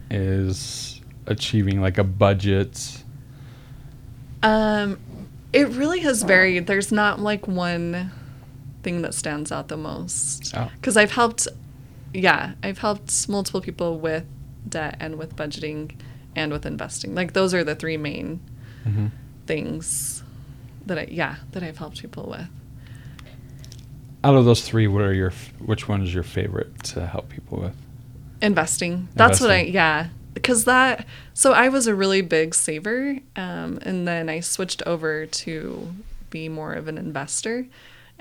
[0.10, 3.04] Is achieving like a budget?
[4.42, 4.98] Um,
[5.54, 6.66] it really has varied.
[6.66, 8.12] There's not like one
[8.84, 10.54] thing that stands out the most.
[10.56, 10.70] Oh.
[10.76, 11.48] Because I've helped,
[12.14, 14.26] yeah, I've helped multiple people with
[14.68, 15.96] debt and with budgeting
[16.36, 17.16] and with investing.
[17.16, 18.40] Like those are the three main
[18.88, 19.08] Mm-hmm.
[19.46, 20.24] things
[20.86, 22.48] that I, yeah, that I've helped people with.
[24.24, 27.60] Out of those three, what are your which one is your favorite to help people
[27.60, 27.76] with?
[28.42, 29.10] Investing.
[29.16, 30.08] That's what I, yeah.
[30.34, 35.26] Because that, so I was a really big saver, um, and then I switched over
[35.26, 35.94] to
[36.30, 37.68] be more of an investor.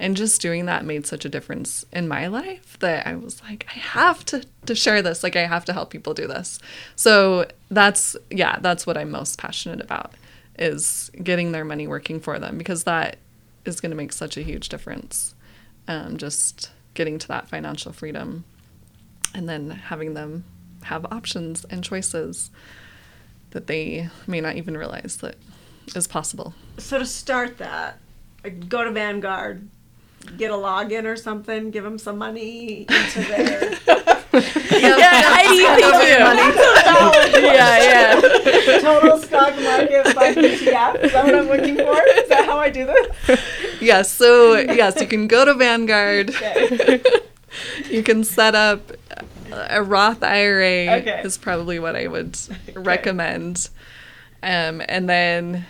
[0.01, 3.67] And just doing that made such a difference in my life that I was like,
[3.69, 5.25] I have to, to share this.
[5.25, 6.61] Like, I have to help people do this.
[6.95, 10.15] So that's, yeah, that's what I'm most passionate about
[10.57, 13.17] is getting their money working for them because that
[13.65, 15.35] is going to make such a huge difference.
[15.89, 18.45] Um, just getting to that financial freedom
[19.35, 20.45] and then having them
[20.85, 22.51] have options and choices
[23.51, 25.37] that they may not even realize that
[25.95, 26.55] is possible.
[26.77, 27.99] So to start that,
[28.69, 29.69] go to Vanguard,
[30.37, 33.79] get a login or something, give them some money into their.
[34.31, 37.43] Yeah, Heidi, thank you.
[37.43, 38.79] yeah, yeah.
[38.81, 41.03] Total stock market fund ETF.
[41.05, 42.01] Is that what I'm looking for?
[42.21, 43.41] Is that how I do this?
[43.81, 46.31] Yes, so yes, you can go to Vanguard.
[46.31, 47.03] Okay.
[47.91, 48.93] You can set up
[49.51, 51.23] a Roth IRA Okay.
[51.25, 52.39] is probably what I would
[52.75, 53.71] recommend.
[54.43, 55.65] Um, and then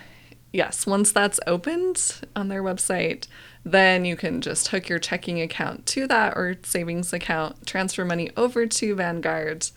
[0.53, 3.27] yes, once that's opened on their website,
[3.73, 8.31] then you can just hook your checking account to that or savings account, transfer money
[8.37, 9.71] over to Vanguard,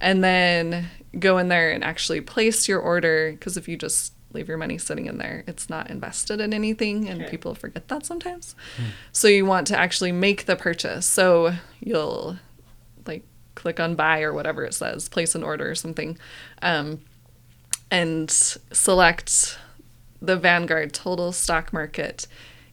[0.00, 3.32] and then go in there and actually place your order.
[3.32, 7.08] Because if you just leave your money sitting in there, it's not invested in anything,
[7.08, 8.54] and people forget that sometimes.
[9.12, 11.06] So you want to actually make the purchase.
[11.06, 12.36] So you'll
[13.06, 13.24] like
[13.54, 16.18] click on buy or whatever it says, place an order or something,
[16.60, 17.00] um,
[17.90, 19.58] and select
[20.20, 22.26] the Vanguard Total Stock Market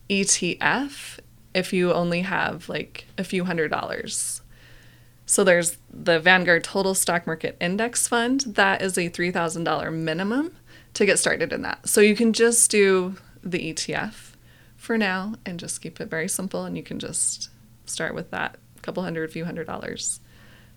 [0.09, 1.19] ETF
[1.53, 4.41] if you only have like a few hundred dollars.
[5.25, 8.41] So there's the Vanguard Total Stock Market Index Fund.
[8.41, 10.55] That is a $3,000 minimum
[10.95, 11.87] to get started in that.
[11.87, 14.33] So you can just do the ETF
[14.75, 16.65] for now and just keep it very simple.
[16.65, 17.49] And you can just
[17.85, 20.19] start with that couple hundred, few hundred dollars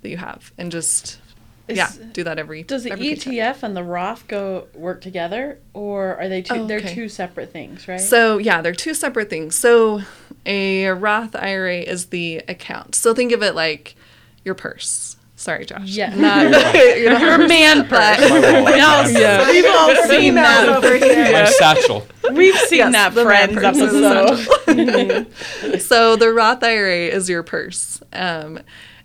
[0.03, 1.21] that you have and just,
[1.69, 3.33] yeah, do that every Does the every paycheck.
[3.33, 6.55] ETF and the Roth go work together, or are they two?
[6.55, 8.01] Oh, They're two separate things, right?
[8.01, 9.57] So yeah, they're two separate things.
[9.57, 10.03] So
[10.45, 12.95] a Roth IRA is the account.
[12.95, 13.97] So think of it like
[14.45, 15.17] your purse.
[15.39, 15.89] Sorry, Josh.
[15.91, 16.15] Yeah.
[16.15, 16.45] Not
[16.97, 18.21] you know, Your man purse.
[18.31, 18.77] wallet.
[19.13, 20.67] No, We've all seen that.
[20.67, 21.33] over here.
[21.33, 22.07] My satchel.
[22.33, 25.81] We've seen Yes, that Friends purse is episode.
[25.81, 28.61] so the Roth IRA is your purse, um,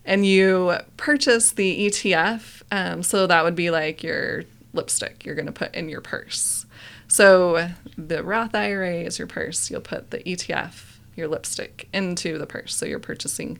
[0.06, 2.62] and you purchase the ETF.
[2.72, 4.44] Um, so that would be like your
[4.74, 6.66] lipstick you're going to put in your purse.
[7.08, 9.70] So the Roth IRA is your purse.
[9.70, 12.74] You'll put the ETF, your lipstick, into the purse.
[12.76, 13.60] So you're purchasing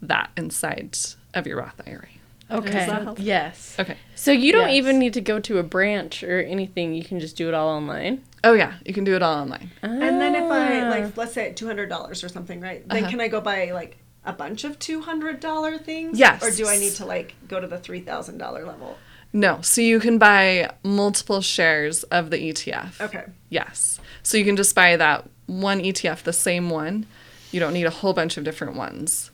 [0.00, 0.96] that inside
[1.34, 2.08] of your Roth IRA.
[2.50, 3.06] Okay.
[3.18, 3.76] Yes.
[3.78, 3.98] Okay.
[4.14, 4.76] So you don't Yes.
[4.78, 6.94] even need to go to a branch or anything.
[6.94, 8.22] You can just do it all online.
[8.42, 9.70] Oh yeah, you can do it all online.
[9.82, 10.88] And then if I Ah.
[10.88, 12.88] like, let's say two hundred dollars or something, right?
[12.88, 13.10] Then Uh-huh.
[13.10, 16.18] can I go buy like a bunch of two hundred dollar things?
[16.18, 16.42] Yes.
[16.42, 18.98] Or do I need to like go to the three thousand dollar level?
[19.32, 23.00] No, so you can buy multiple shares of the ETF.
[23.00, 23.24] Okay.
[23.50, 24.00] Yes.
[24.22, 27.06] So you can just buy that one ETF, the same one.
[27.52, 29.30] You don't need a whole bunch of different ones.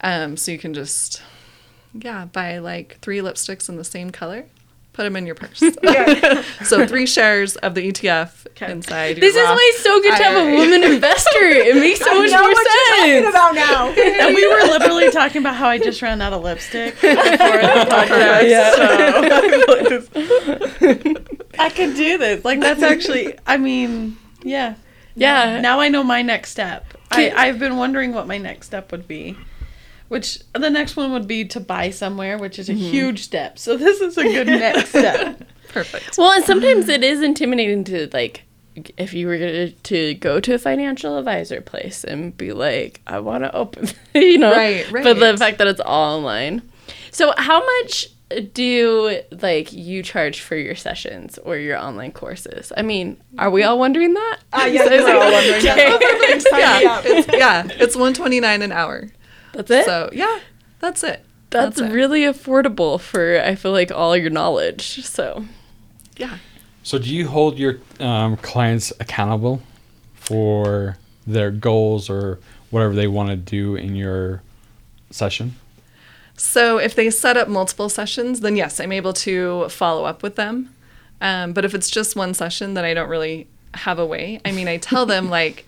[0.00, 1.22] Um, so you can just,
[1.92, 4.46] yeah, buy like three lipsticks in the same color,
[4.96, 5.58] put them in your purse.
[6.68, 8.72] so three shares of the ETF Okay.
[8.72, 9.16] inside.
[9.16, 11.44] This your is Roth why it's so good to have a woman investor.
[11.44, 13.28] It makes so much know more what you're talking sense.
[13.28, 13.88] about now.
[13.90, 17.86] And we were literally talking about how I just ran out of lipstick before the
[17.90, 18.46] podcast.
[20.06, 20.14] So
[21.58, 22.46] I could do this.
[22.46, 23.34] Like that's actually.
[23.46, 24.76] I mean, yeah.
[25.14, 25.60] Yeah.
[25.60, 26.94] Now I know my next step.
[27.10, 29.36] I, I've been wondering what my next step would be.
[30.08, 33.58] Which the next one would be to buy somewhere, which is a huge step.
[33.58, 35.42] So this is a good next step.
[35.68, 36.16] Perfect.
[36.16, 38.44] Well, and sometimes it is intimidating to like
[38.96, 43.20] if you were gonna, to go to a financial advisor place and be like, I
[43.20, 45.04] want to open, you know, Right, right.
[45.04, 46.62] But the fact that it's all online.
[47.10, 48.08] So how much
[48.52, 52.72] do like you charge for your sessions or your online courses?
[52.76, 54.38] I mean, are we all wondering that?
[54.52, 56.48] Ah, yeah, we're all wondering that.
[56.52, 59.10] yeah, it's, yeah, it's one twenty nine an hour.
[59.56, 59.84] That's it.
[59.84, 60.40] So yeah,
[60.78, 61.24] that's it.
[61.50, 61.90] that's it.
[61.90, 65.04] really affordable for I feel like all your knowledge.
[65.04, 65.44] So
[66.16, 66.38] yeah.
[66.82, 69.60] So, do you hold your um, clients accountable
[70.14, 70.96] for
[71.26, 72.38] their goals or
[72.70, 74.40] whatever they want to do in your
[75.10, 75.56] session?
[76.36, 80.36] So if they set up multiple sessions, then yes, I'm able to follow up with
[80.36, 80.72] them.
[81.20, 84.40] Um, but if it's just one session, then I don't really have a way.
[84.44, 85.65] I mean, I tell them like,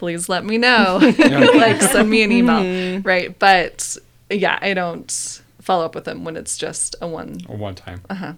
[0.00, 3.38] please let me know, like send me an email, right?
[3.38, 3.96] But
[4.30, 7.36] yeah, I don't follow up with them when it's just a one.
[7.48, 8.00] a one time?
[8.08, 8.32] Uh Uh-huh.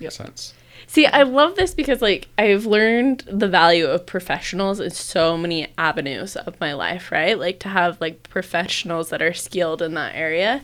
[0.00, 0.12] Yep.
[0.12, 0.54] Sense.
[0.86, 5.68] See, I love this because like I've learned the value of professionals in so many
[5.76, 7.38] avenues of my life, right?
[7.38, 10.62] Like to have like professionals that are skilled in that area.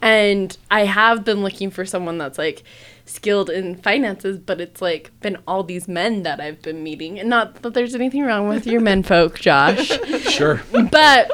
[0.00, 2.62] And I have been looking for someone that's like
[3.04, 7.18] skilled in finances, but it's like been all these men that I've been meeting.
[7.18, 9.90] And not that there's anything wrong with your men folk, Josh.
[10.32, 10.62] Sure.
[10.90, 11.30] but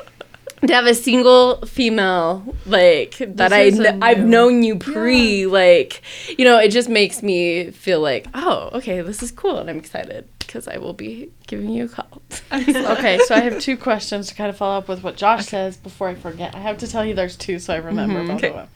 [0.67, 6.03] to have a single female like that I kn- I've known you pre like
[6.37, 9.79] you know it just makes me feel like oh okay this is cool and I'm
[9.79, 12.23] excited because I will be giving you a call.
[12.53, 15.77] okay, so I have two questions to kind of follow up with what Josh says
[15.77, 16.55] before I forget.
[16.55, 18.29] I have to tell you there's two, so I remember mm-hmm.
[18.29, 18.67] both Okay.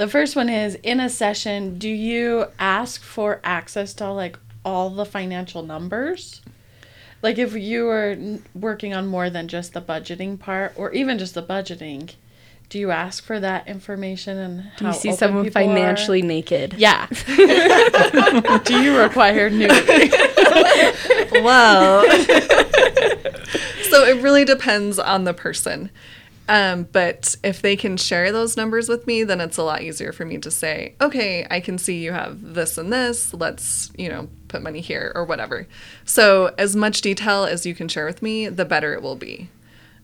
[0.00, 0.08] Of them.
[0.08, 4.90] The first one is in a session, do you ask for access to like all
[4.90, 6.40] the financial numbers?
[7.22, 11.34] Like if you were working on more than just the budgeting part, or even just
[11.34, 12.14] the budgeting,
[12.70, 15.66] do you ask for that information and Do how you see open someone people are?
[15.66, 16.74] financially naked?
[16.74, 17.06] Yeah.
[18.64, 20.10] do you require nudity?
[21.42, 22.02] Wow.
[23.82, 25.90] so it really depends on the person.
[26.50, 30.10] Um, but if they can share those numbers with me, then it's a lot easier
[30.10, 33.32] for me to say, okay, I can see you have this and this.
[33.32, 35.68] Let's, you know, put money here or whatever.
[36.04, 39.48] So as much detail as you can share with me, the better it will be.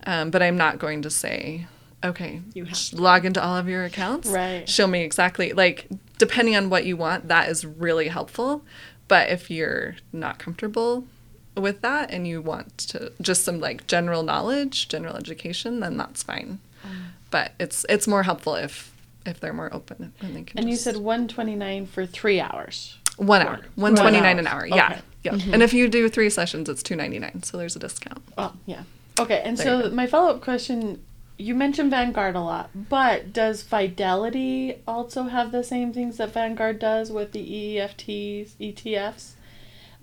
[0.06, 1.66] Um, but I'm not going to say,
[2.04, 4.28] okay, you log into all of your accounts.
[4.28, 4.68] Right.
[4.68, 5.88] Show me exactly, like,
[6.18, 8.64] depending on what you want, that is really helpful.
[9.08, 11.08] But if you're not comfortable
[11.56, 16.22] with that and you want to just some like general knowledge, general education, then that's
[16.22, 16.58] fine.
[16.84, 18.92] Um, but it's it's more helpful if
[19.24, 20.58] if they're more open and they can.
[20.58, 22.98] And you said 129 for three hours.
[23.16, 24.60] one hour, one twenty nine an hour.
[24.60, 24.66] hour.
[24.66, 25.00] Yeah, Okay.
[25.24, 25.32] yeah.
[25.32, 25.54] Mm-hmm.
[25.54, 27.42] And if you do three sessions, it's two ninety nine.
[27.42, 28.22] So there's a discount.
[28.38, 28.82] Oh, yeah.
[29.18, 31.02] Okay, and There so my follow up question
[31.38, 36.78] you mentioned Vanguard a lot, but does Fidelity also have the same things that Vanguard
[36.78, 39.32] does with the E EFTs, ETFs?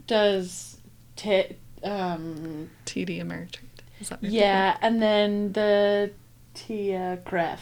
[0.06, 0.73] Does
[1.16, 3.60] t- um, TD Ameritrade.
[4.00, 6.12] Is that what you're yeah, and then the
[6.56, 7.60] TIAA-CREF.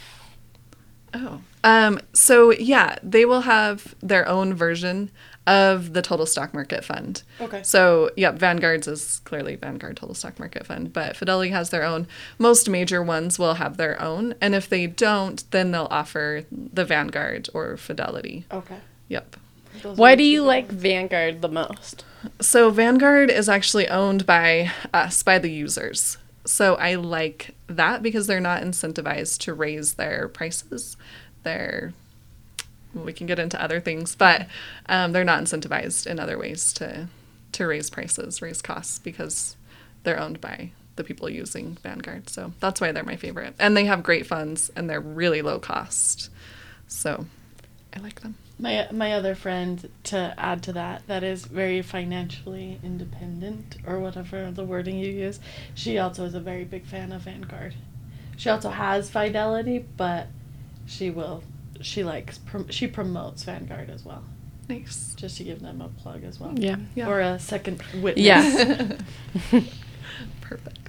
[1.14, 1.42] Oh.
[1.64, 5.12] Um, so yeah, they will have their own version
[5.48, 7.24] of the total stock market fund.
[7.40, 7.62] Okay.
[7.64, 12.08] So yep, Vanguard's is clearly Vanguard Total Stock Market Fund, but Fidelity has their own.
[12.38, 16.86] Most major ones will have their own, and if they don't, then they'll offer the
[16.86, 18.46] Vanguard or Fidelity.
[18.52, 18.78] Okay.
[19.10, 19.36] Yep.
[19.82, 20.68] Those Why do you two like.
[20.70, 22.06] Vanguard the most?
[22.40, 26.18] So Vanguard is actually owned by us, by the users.
[26.46, 30.98] So I like that because they're not incentivized to raise their prices.
[31.44, 31.94] They're
[32.94, 34.48] we can get into other things, but
[34.90, 37.08] um, they're not incentivized in other ways to
[37.54, 39.56] to raise prices, raise costs because
[40.04, 42.30] they're owned by the people using Vanguard.
[42.30, 43.56] So that's why they're my favorite.
[43.60, 46.30] And they have great funds and they're really low cost.
[46.88, 47.26] So
[47.94, 48.36] I like them.
[48.62, 54.52] My my other friend to add to that that is very financially independent or whatever
[54.52, 55.40] the wording you use.
[55.74, 57.74] She also is a very big fan of Vanguard.
[58.38, 60.28] She also has Fidelity, but
[60.86, 61.44] she will
[61.82, 64.24] she likes prom- she promotes Vanguard as well.
[64.70, 65.16] Nice.
[65.16, 66.54] Just to give them a plug as well.
[66.56, 66.78] Yeah.
[66.96, 67.10] Yeah.
[67.10, 68.18] Or a second witness.
[68.24, 68.98] Yeah.
[70.42, 70.81] Perfect.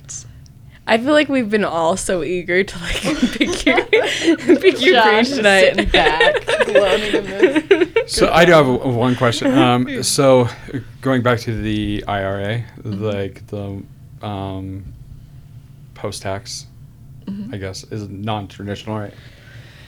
[0.86, 2.96] I feel like we've been all so eager to like
[3.32, 5.74] pick your pick your Josh brain tonight.
[5.76, 6.34] sitting back,
[7.14, 7.88] in this.
[8.16, 9.56] So I do have a- one question.
[9.56, 10.48] Um, so
[11.00, 13.82] going back to the IRA, like the
[14.22, 14.84] um,
[15.94, 16.66] post tax,
[17.52, 19.14] I guess is non-traditional, right?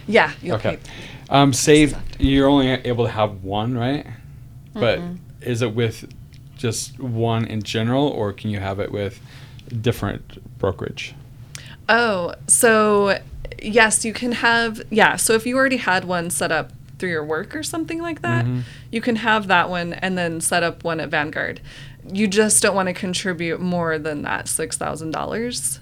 [0.06, 0.32] Yeah.
[0.44, 0.76] Okay.
[0.76, 0.90] pay-
[1.28, 1.96] Um, save.
[2.18, 4.06] You're only able to have one, right?
[4.72, 5.00] But
[5.40, 6.08] is it with
[6.56, 9.20] just one in general, or can you have it with
[9.80, 11.14] different brokerage?
[11.88, 13.18] Oh, so
[13.62, 15.16] yes, you can have yeah.
[15.16, 18.46] So if you already had one set up through your work or something like that,
[18.46, 18.62] Mhm.
[18.90, 21.60] you can have that one and then set up one at Vanguard.
[22.12, 25.80] you just don't want to contribute more than that $6,000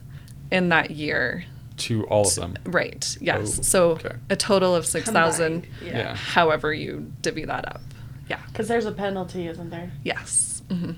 [0.52, 1.44] in that year.
[1.78, 2.54] To all of them.
[2.64, 3.16] Right.
[3.20, 3.58] Yes.
[3.58, 4.12] Oh, so okay.
[4.30, 6.14] a total of 6,000 Combined, Yeah.
[6.14, 7.80] however you divvy that up.
[8.30, 8.38] Yeah.
[8.46, 9.90] Because there's a penalty, isn't there?
[10.04, 10.62] Yes.
[10.70, 10.92] hmm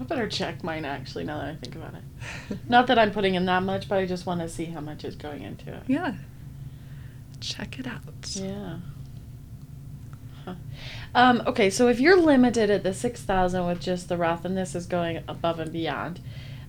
[0.00, 2.58] I better check mine actually now that I think about it.
[2.68, 5.04] Not that I'm putting in that much, but I just want to see how much
[5.04, 5.82] is going into it.
[5.86, 6.14] Yeah.
[7.40, 8.00] Check it out.
[8.34, 8.78] Yeah.
[10.44, 10.54] Huh.
[11.14, 14.56] Um, okay, so if you're limited at the six thousand with just the Roth, and
[14.56, 16.20] this is going above and beyond,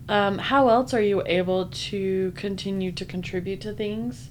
[0.09, 4.29] um, how else are you able to continue to contribute to things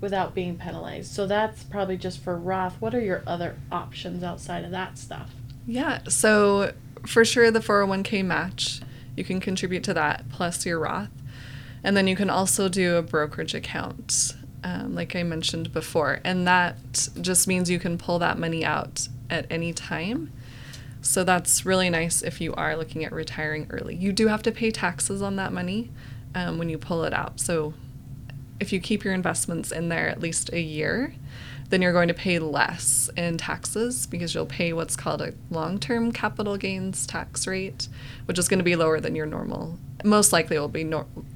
[0.00, 1.12] without being penalized?
[1.12, 2.80] So that's probably just for Roth.
[2.80, 5.32] What are your other options outside of that stuff?
[5.66, 6.00] Yeah.
[6.08, 6.72] So
[7.06, 8.80] for sure, the 401k match,
[9.16, 11.10] you can contribute to that plus your Roth.
[11.82, 14.34] And then you can also do a brokerage account,
[14.64, 16.20] um, like I mentioned before.
[16.24, 20.32] And that just means you can pull that money out at any time.
[21.00, 23.94] So that's really nice if you are looking at retiring early.
[23.94, 25.90] You do have to pay taxes on that money
[26.34, 27.40] um, when you pull it out.
[27.40, 27.74] So
[28.60, 31.14] if you keep your investments in there at least a year,
[31.70, 35.78] then you're going to pay less in taxes because you'll pay what's called a long
[35.78, 37.88] term capital gains tax rate,
[38.24, 40.88] which is going to be lower than your normal, most likely will be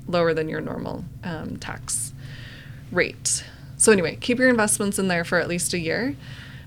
[0.06, 2.12] lower than your normal um, tax
[2.90, 3.44] rate.
[3.76, 6.16] So, anyway, keep your investments in there for at least a year.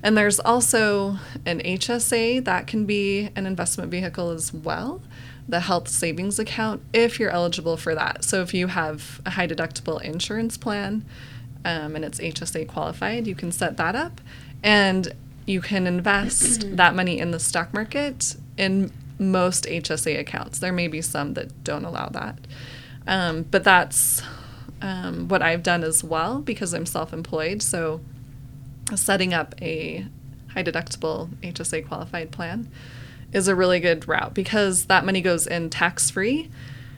[0.03, 5.01] And there's also an HSA that can be an investment vehicle as well,
[5.47, 8.23] the health savings account, if you're eligible for that.
[8.23, 11.05] So, if you have a high deductible insurance plan
[11.65, 14.21] um, and it's HSA qualified, you can set that up
[14.63, 15.11] and
[15.45, 20.59] you can invest that money in the stock market in most HSA accounts.
[20.59, 22.37] There may be some that don't allow that.
[23.07, 24.21] Um, but that's
[24.81, 27.61] um, what I've done as well because I'm self employed.
[27.61, 28.01] So,
[28.95, 30.05] setting up a
[30.53, 32.69] high deductible HSA qualified plan
[33.33, 36.49] is a really good route because that money goes in tax free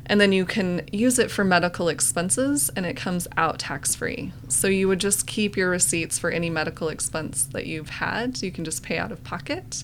[0.08, 4.32] and then you can use it for medical expenses and it comes out tax free.
[4.47, 8.41] So you would just keep your receipts for any medical expense that you've had.
[8.41, 9.84] You can just pay out of pocket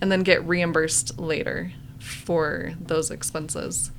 [0.00, 3.90] and then get reimbursed later for those expenses.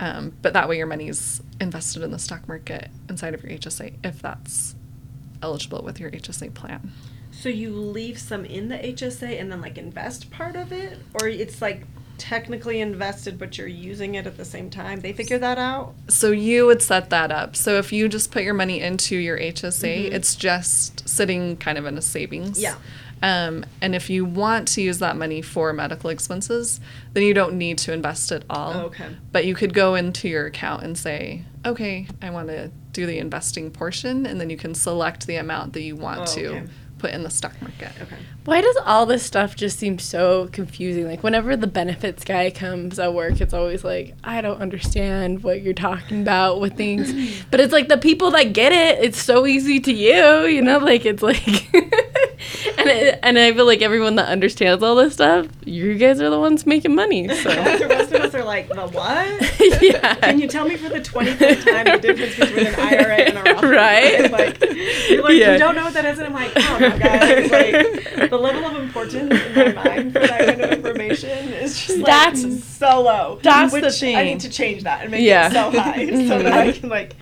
[0.00, 3.94] Um, but that way your money's invested in the stock market inside of your HSA
[4.02, 4.74] if that's
[5.40, 6.92] eligible with your HSA plan.
[7.30, 11.28] So you leave some in the HSA and then like invest part of it, or
[11.28, 11.86] it's like
[12.18, 15.00] technically invested, but you're using it at the same time.
[15.00, 15.94] They figure that out.
[16.08, 17.56] So you would set that up.
[17.56, 21.86] So if you just put your money into your HSA, it's just sitting kind of
[21.86, 22.60] in a savings.
[22.60, 22.74] Yeah.
[23.20, 26.80] Um, and if you want to use that money for medical expenses,
[27.14, 28.72] then you don't need to invest it all.
[28.74, 29.08] Oh, okay.
[29.32, 33.18] But you could go into your account and say, okay, I want to do the
[33.18, 36.66] investing portion, and then you can select the amount that you want Oh, to okay.
[36.98, 37.90] Put in the stock market.
[38.00, 38.16] Okay.
[38.44, 41.06] Why does all this stuff just seem so confusing?
[41.06, 45.62] Like whenever the benefits guy comes at work, it's always like, I don't understand what
[45.62, 47.12] you're talking about with things.
[47.50, 50.78] But it's like the people that get it, it's so easy to you, you know,
[50.78, 51.70] like it's like
[52.78, 56.30] and it, and I feel like everyone that understands all this stuff, you guys are
[56.30, 57.28] the ones making money.
[57.38, 59.82] So the rest of us are like, the what?
[59.82, 60.14] yeah.
[60.16, 63.52] Can you tell me for the 25th time the difference between an IRA and a
[63.52, 63.62] Roth?
[63.62, 64.30] Right?
[64.30, 64.60] Like,
[65.08, 65.52] you're like, Yeah.
[65.52, 66.18] you don't know what that is?
[66.18, 67.50] And I'm like, oh my God.
[67.50, 71.98] Like, the level of importance in my mind for that kind of information is just
[71.98, 73.38] like That's- so low.
[73.42, 75.48] that's the which I need to change that and make Yeah.
[75.48, 76.68] it so high so that mm-hmm.
[76.68, 77.16] I can like.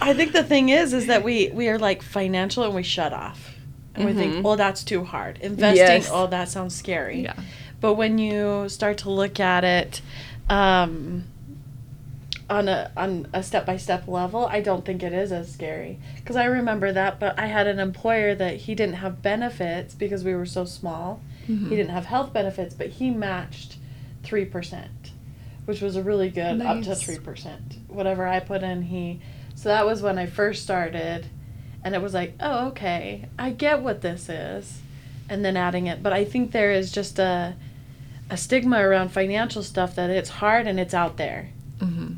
[0.00, 3.12] I think the thing is, is that we we are like financial and we shut
[3.12, 3.54] off,
[3.96, 5.38] and we think, oh, that's too hard.
[5.40, 6.08] Investing, Yes.
[6.12, 7.22] oh, that sounds scary.
[7.22, 7.34] Yeah.
[7.80, 10.00] But when you start to look at it,
[10.48, 11.24] um,
[12.48, 15.98] on a on a step by step level, I don't think it is as scary.
[16.16, 20.22] Because I remember that, but I had an employer that he didn't have benefits because
[20.22, 21.20] we were so small.
[21.46, 23.76] He didn't have health benefits, but he matched
[24.24, 25.12] three percent,
[25.64, 27.78] which was a really good up to three percent.
[27.88, 29.20] Whatever I put in, he.
[29.54, 31.26] So that was when I first started,
[31.86, 34.80] and it was like, oh, okay, I get what this is,
[35.28, 36.02] and then adding it.
[36.02, 37.54] But I think there is just a
[38.28, 41.50] a stigma around financial stuff that it's hard and it's out there.
[41.78, 42.16] Mhm.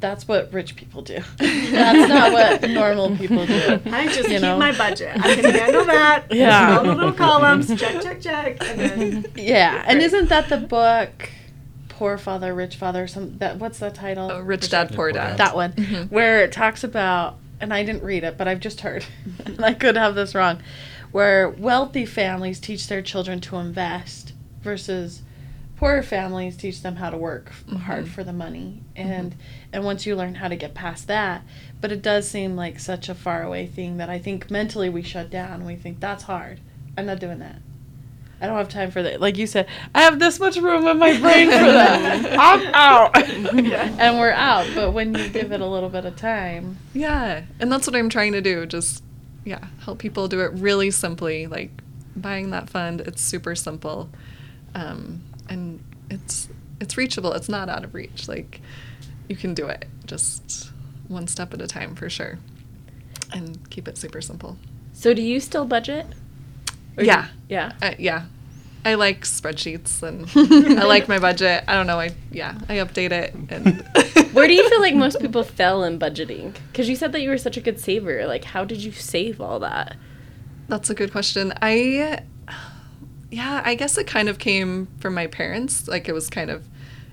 [0.00, 1.18] That's what rich people do.
[1.36, 3.78] That's not what normal people do.
[3.86, 4.56] I just You keep know?
[4.58, 5.14] my budget.
[5.22, 6.24] I can handle that.
[6.32, 6.78] Yeah.
[6.78, 7.68] All the little columns.
[7.78, 8.56] Check, check, check.
[8.66, 11.30] And then Yeah, and isn't that the book,
[11.90, 13.06] Poor Father, Rich Father?
[13.06, 14.32] Some that what's the title?
[14.32, 15.36] Oh, rich dad, poor Poor dad.
[15.36, 15.38] Dad.
[15.38, 15.72] that one,
[16.08, 19.06] where it talks about, and I didn't read it, but I've just heard,
[19.46, 20.60] and I could have this wrong,
[21.12, 25.22] where wealthy families teach their children to invest versus
[25.76, 27.76] poorer families teach them how to work f- mm-hmm.
[27.76, 28.82] hard for the money.
[28.96, 29.10] Mm-hmm.
[29.10, 29.34] And
[29.72, 31.42] and once you learn how to get past that
[31.80, 35.02] but it does seem like such a far away thing that i think mentally we
[35.02, 35.64] shut down.
[35.64, 36.60] We think that's hard.
[36.96, 37.56] I'm not doing that
[38.42, 39.20] I don't have time for that.
[39.20, 42.36] Like you said, I have this much room in my brain for that.
[42.38, 43.16] I'm out.
[43.16, 44.66] and we're out.
[44.74, 48.08] But when you give it a little bit of time, Yeah, and that's what I'm
[48.08, 48.66] trying to do.
[48.66, 49.04] Just
[49.44, 51.46] yeah, help people do it really simply.
[51.46, 51.70] Like
[52.16, 54.10] buying that fund, it's super simple,
[54.74, 55.80] um, and
[56.10, 56.48] it's
[56.80, 57.32] it's reachable.
[57.34, 58.26] It's not out of reach.
[58.26, 58.60] Like
[59.28, 60.72] you can do it just
[61.06, 62.40] one step at a time for sure,
[63.32, 64.56] and keep it super simple.
[64.92, 66.06] So do you still budget?
[66.96, 67.28] Or Yeah.
[67.48, 67.72] yeah.
[67.80, 68.24] Uh, yeah,
[68.84, 70.26] I like spreadsheets and
[70.78, 71.64] I like my budget.
[71.68, 72.00] I don't know.
[72.00, 73.84] I yeah, I update it and.
[74.32, 76.54] Where do you feel like most people fell in budgeting?
[76.70, 78.26] Because you said that you were such a good saver.
[78.26, 79.96] Like, how did you save all that?
[80.68, 81.52] That's a good question.
[81.60, 82.22] I,
[83.30, 85.86] yeah, I guess it kind of came from my parents.
[85.86, 86.64] Like it was kind of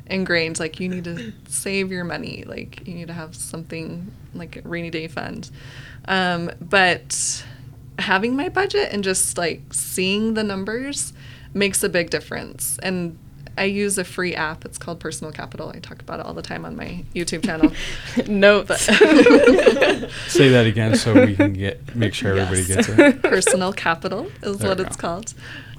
[0.05, 0.61] ingrained.
[0.61, 2.45] Like you need to save your money.
[2.47, 5.49] Like you need to have something like a rainy day fund.
[6.07, 7.43] Um, but
[7.99, 11.13] having my budget and just like seeing the numbers
[11.53, 12.77] makes a big difference.
[12.83, 13.17] And
[13.57, 14.63] I use a free app.
[14.63, 15.69] It's called Personal Capital.
[15.75, 17.71] I talk about it all the time on my YouTube channel.
[18.27, 18.85] Notes.
[20.27, 22.87] Say that again so we can get make sure everybody Yes.
[22.87, 23.21] gets it.
[23.23, 25.01] Personal Capital is There what it's go.
[25.07, 25.33] called.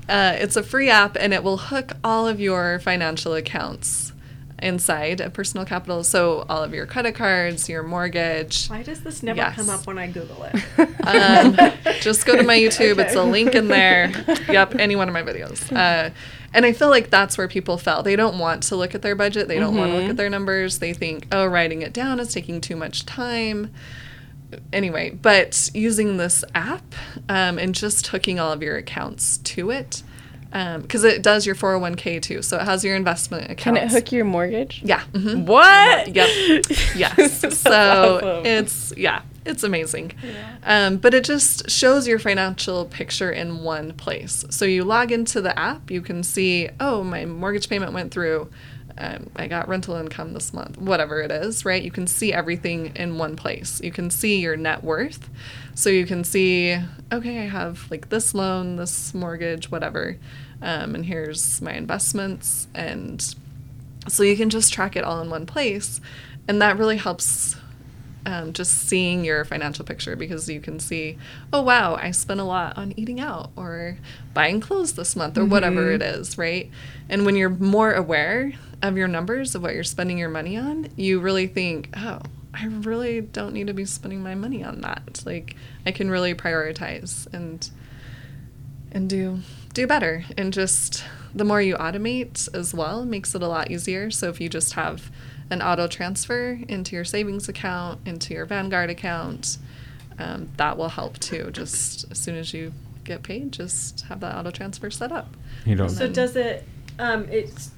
[0.09, 4.10] Uh, it's a free app and it will hook all of your financial accounts
[4.63, 6.03] inside a Personal Capital.
[6.05, 8.69] So all of your credit cards, your mortgage.
[8.69, 9.57] Why does this never Yes.
[9.57, 10.55] come up when I Google it?
[11.07, 11.57] Um,
[12.01, 12.99] just go to my YouTube.
[12.99, 14.13] It's a link in there.
[14.51, 15.71] Yep, any one of my videos.
[15.75, 16.11] Uh,
[16.53, 18.03] and I feel like that's where people fell.
[18.03, 19.47] They don't want to look at their budget.
[19.47, 20.81] They don't want to look at their numbers.
[20.81, 23.71] They think, oh, writing it down is taking too much time.
[24.73, 26.83] Anyway, but using this app
[27.29, 30.03] um, and just hooking all of your accounts to it,
[30.51, 32.43] because it does your 401k too.
[32.43, 33.59] So it has your investment account.
[33.59, 34.83] Can it hook your mortgage?
[34.85, 35.03] Yeah.
[35.13, 35.47] mhm.
[35.47, 36.15] What?
[36.15, 36.65] Yep.
[36.97, 37.59] Yes.
[37.61, 38.47] so awesome.
[38.47, 40.13] it's yeah, it's amazing.
[40.65, 44.45] Um, but it just shows your financial picture in one place.
[44.51, 48.51] So you log into the app, you can see, oh, my mortgage payment went through.
[49.01, 51.83] Um, I got rental income this month, whatever it is, right?
[51.83, 53.81] You can see everything in one place.
[53.83, 55.31] You can see your net worth.
[55.75, 56.77] So you can see,
[57.11, 60.19] okay, I have like this loan, this mortgage, whatever.
[60.61, 62.69] Um, and here's my investments.
[62.75, 63.35] And
[64.07, 66.03] so you can just track it all in one place.
[66.47, 67.57] And that really helps
[68.27, 71.19] um, just seeing your financial picture because you can see,
[71.53, 73.99] oh, wow, I spent a lot on eating out or
[74.35, 76.71] buying clothes this month or whatever it is, right?
[77.09, 78.53] And when you're more aware
[78.83, 82.21] of your numbers, of what you're spending your money on, you really think, oh,
[82.53, 85.23] I really don't need to be spending my money on that.
[85.25, 85.57] Like,
[85.87, 87.69] I can really prioritize and
[88.93, 89.41] and do
[89.73, 94.11] do better and just the more you automate as well makes it a lot easier
[94.11, 95.13] so if you just have
[95.51, 99.59] an auto transfer into your savings account into your vanguard account
[100.19, 102.73] um, that will help too just as soon as you
[103.05, 105.35] get paid just have that auto transfer set up
[105.65, 105.89] You don't.
[105.91, 106.65] So does it?
[106.99, 107.71] Um, it's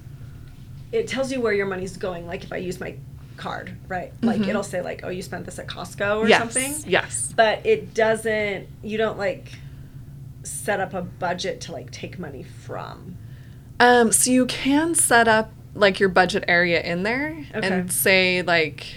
[0.91, 2.27] it tells you where your money's going.
[2.27, 2.95] Like if I use my
[3.37, 4.13] card, right?
[4.21, 4.49] Like Mhm.
[4.49, 6.75] it'll say like, oh, you spent this at Costco or yes something.
[6.91, 8.67] yes But it doesn't.
[8.83, 9.53] You don't like
[10.43, 13.17] set up a budget to like take money from.
[13.79, 17.67] Um, so you can set up like your budget area in there Okay.
[17.67, 18.95] and say like,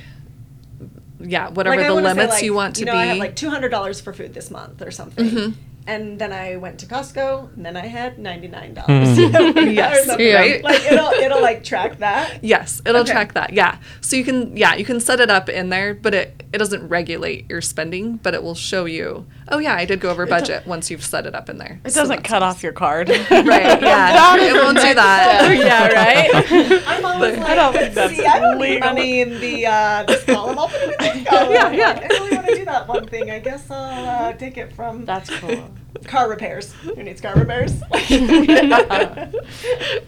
[1.21, 2.99] yeah, whatever like the wanna say, limits like, you want to know, be.
[2.99, 5.27] I have like two hundred dollars for food this month or something.
[5.31, 5.55] Mhm.
[5.89, 8.89] And then I went to Costco, and then I had ninety nine dollars.
[9.19, 9.75] Mhm.
[9.75, 10.35] Yes, yeah.
[10.35, 10.63] right.
[10.65, 12.43] Like it'll it'll like track that.
[12.45, 13.13] yes, it'll Okay.
[13.13, 13.53] track that.
[13.53, 16.59] Yeah, so you can yeah you can set it up in there, but it it
[16.59, 19.27] doesn't regulate your spending, but it will show you.
[19.49, 21.81] Oh yeah, I did go over budget once you've set it up in there.
[21.85, 22.57] it So doesn't cut nice.
[22.57, 23.09] off your card.
[23.31, 23.81] Right.
[23.81, 24.37] Yeah.
[24.41, 25.57] it won't do that.
[25.57, 26.83] yeah, right?
[26.89, 29.67] I'm always But- like, I don't think that's see, I don't need money in the
[29.67, 30.59] uh, this column.
[30.59, 31.53] I'll put it in this column.
[31.53, 31.89] Yeah, yeah.
[31.93, 33.31] like, I really want to do that one thing.
[33.31, 35.71] I guess I'll uh, take it from That's cool.
[36.05, 36.73] car repairs.
[36.83, 37.73] Who needs car repairs?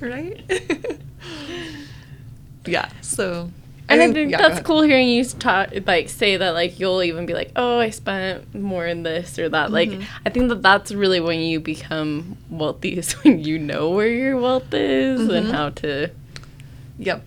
[0.01, 0.43] right.
[2.67, 2.89] yeah.
[3.03, 3.51] So.
[3.91, 7.03] And I think- think yeah, that's cool hearing you talk, like say that like you'll
[7.03, 9.71] even be like, oh, I spent more in this or that.
[9.73, 10.03] Like Mm-hmm.
[10.27, 14.37] I think that that's really when you become wealthy is when you know where your
[14.37, 15.53] wealth is and Mhm.
[15.53, 16.11] how to.
[16.99, 17.25] Yep.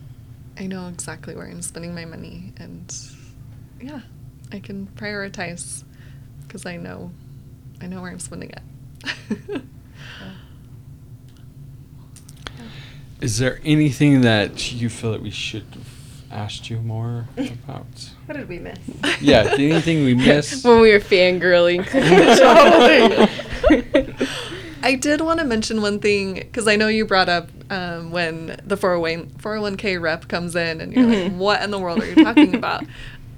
[0.58, 2.94] I know exactly where I'm spending my money and
[3.80, 4.00] yeah,
[4.52, 5.82] I can prioritize
[6.46, 7.10] because I know
[7.80, 9.62] I know where I'm spending it.
[13.20, 15.86] Is there anything that you feel that we should have
[16.32, 17.86] asked you more about?
[18.26, 18.78] what did we miss?
[19.20, 20.64] Yeah, anything we missed?
[20.64, 21.82] when we were fangirling.
[24.84, 28.60] I did want to mention one thing because I know you brought up um, when
[28.64, 32.16] the 401, 401k rep comes in and you're like, what in the world are you
[32.16, 32.84] talking about?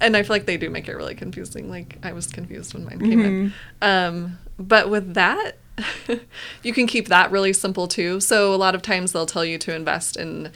[0.00, 1.68] And I feel like they do make it really confusing.
[1.68, 3.52] Like I was confused when mine came in.
[3.82, 5.52] Um, but with that,
[6.62, 8.20] you can keep that really simple too.
[8.20, 10.50] So a lot of times they'll tell you to invest in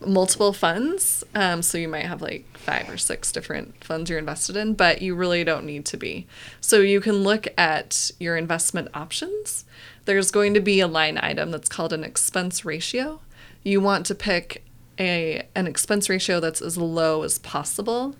[0.00, 1.24] multiple funds.
[1.34, 5.02] Um, so you might have like five or six different funds you're invested in, but
[5.02, 6.26] you really don't need to be.
[6.60, 9.64] So you can look at your investment options.
[10.04, 13.20] There's going to be a line item that's called an expense ratio.
[13.62, 14.64] You want to pick
[14.98, 18.16] a an expense ratio that's as low as possible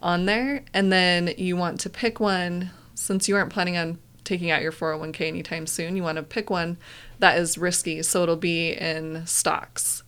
[0.00, 4.50] on there, and then you want to pick one since you aren't planning on taking
[4.50, 5.96] out your 401k anytime soon.
[5.96, 6.78] You want to pick one
[7.18, 10.03] that is risky, so it'll be in stocks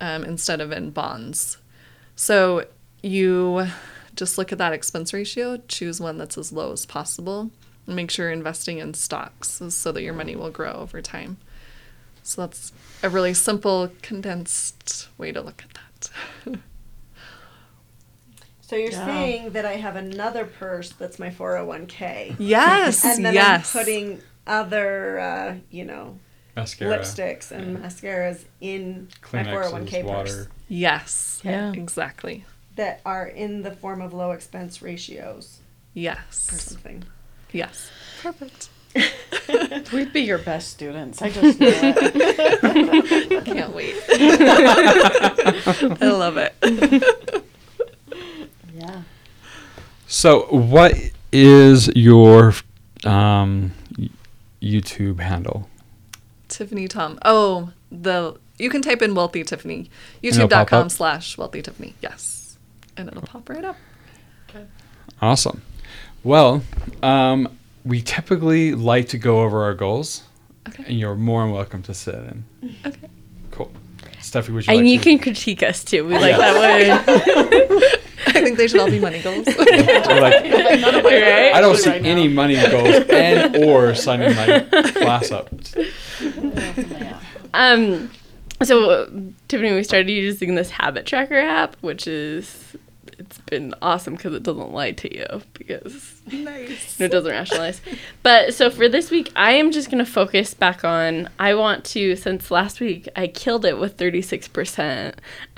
[0.00, 1.58] um, instead of in bonds.
[2.16, 2.66] So
[3.02, 3.66] you
[4.14, 7.50] just look at that expense ratio, choose one that's as low as possible,
[7.86, 11.38] and make sure you're investing in stocks so that your money will grow over time.
[12.22, 12.72] So that's
[13.02, 16.10] a really simple, condensed way to look at
[16.44, 16.60] that.
[18.68, 22.36] So you're saying that I have another purse that's my 401k.
[22.38, 23.74] yes, And then yes.
[23.74, 26.18] I'm putting other, uh, you know,
[26.58, 26.98] Mascara.
[26.98, 30.22] lipsticks and mascaras in my 401k water.
[30.24, 31.40] purse yes.
[31.44, 31.72] Yeah.
[31.72, 32.44] Exactly.
[32.76, 35.58] that are in the form of low expense ratios
[35.94, 36.18] Yes.
[36.50, 36.62] or Yes.
[36.64, 37.04] something.
[37.52, 37.90] Yes.
[38.22, 38.68] Perfect.
[39.92, 41.20] We'd be your best students.
[41.22, 43.44] I just know it.
[43.44, 43.94] Can't wait.
[46.02, 46.54] I love it.
[48.74, 49.02] Yeah.
[50.06, 50.94] So, what
[51.32, 52.54] is your
[53.04, 53.72] um,
[54.62, 55.68] YouTube handle?
[56.48, 57.18] Tiffany Tom.
[57.24, 59.88] Oh, the you can type in wealthy Tiffany.
[60.22, 61.94] it'll pop YouTube.com slash wealthy Tiffany.
[62.02, 62.58] Yes.
[62.96, 63.76] And it'll pop right up.
[64.50, 64.64] Okay.
[65.22, 65.62] Awesome.
[66.24, 66.62] Well,
[67.02, 70.24] um, we typically like to go over our goals,
[70.68, 70.84] Okay.
[70.88, 72.44] and you're more than welcome to sit in.
[72.84, 73.08] Okay.
[73.52, 73.70] Cool.
[74.20, 75.04] Steffi, would you And like you to?
[75.04, 76.04] can critique us too.
[76.06, 76.54] We like that
[76.98, 77.84] one.
[78.26, 79.46] I think they should all be money goals.
[80.18, 81.52] Like, right?
[81.54, 84.60] I don't see any money goals and or signing my
[84.96, 85.48] class up.
[87.54, 88.10] Um,
[88.62, 89.10] so uh,
[89.48, 92.76] Tiffany, we started using this habit tracker app, which is
[93.18, 97.00] it's been awesome because it doesn't lie to you because nice.
[97.00, 97.80] it doesn't rationalize.
[98.22, 101.28] But so for this week, I am just gonna focus back on.
[101.38, 105.20] I want to since last week I killed it with thirty six percent.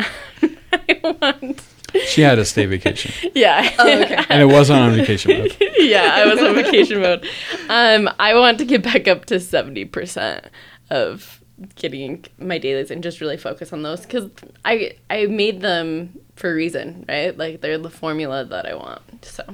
[0.72, 1.62] I want.
[2.06, 3.68] She had a stay vacation, Yeah.
[3.76, 4.24] Oh, okay.
[4.28, 5.56] and it wasn't on vacation mode.
[5.76, 7.26] yeah, I was on vacation mode.
[7.68, 10.46] Um, I want to get back up to seventy percent
[10.90, 11.40] of
[11.74, 14.30] getting my dailies and just really focus on those because
[14.64, 17.36] I I made them for a reason, right?
[17.36, 19.24] Like they're the formula that I want.
[19.24, 19.44] So,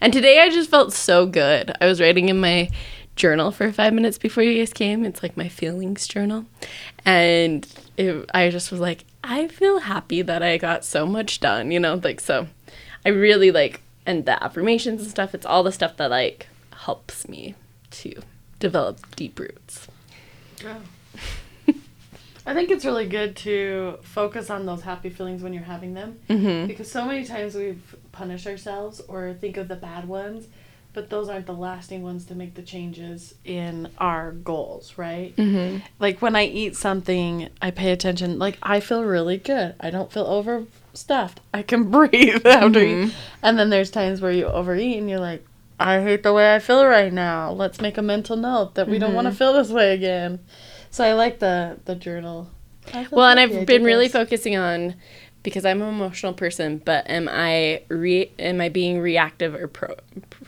[0.00, 1.72] and today I just felt so good.
[1.80, 2.70] I was writing in my
[3.16, 5.04] journal for five minutes before you guys came.
[5.04, 6.46] It's like my feelings journal,
[7.04, 7.66] and
[7.96, 11.70] it, I just was like, I feel happy that I got so much done.
[11.70, 12.48] You know, like so.
[13.06, 15.34] I really like and the affirmations and stuff.
[15.34, 17.54] It's all the stuff that like helps me
[17.90, 18.22] to
[18.58, 19.86] develop deep roots.
[22.48, 26.18] I think it's really good to focus on those happy feelings when you're having them.
[26.30, 26.66] Mm-hmm.
[26.66, 30.46] Because so many times we've punished ourselves or think of the bad ones,
[30.94, 35.36] but those aren't the lasting ones to make the changes in our goals, right?
[35.36, 35.84] Mm-hmm.
[35.98, 38.38] Like when I eat something, I pay attention.
[38.38, 39.74] Like I feel really good.
[39.78, 41.40] I don't feel overstuffed.
[41.52, 43.14] I can breathe after eat.
[43.42, 45.44] And then there's times where you overeat and you're like,
[45.80, 47.52] I hate the way I feel right now.
[47.52, 49.38] Let's make a mental note that we don't want to mm-hmm.
[49.38, 50.40] feel this way again.
[50.90, 52.50] So I like the the journal.
[52.92, 54.12] I feel Well, and I I've been really this.
[54.12, 54.94] focusing on
[55.42, 59.94] because I'm an emotional person, but am I re am I being reactive or pro?
[60.30, 60.46] pro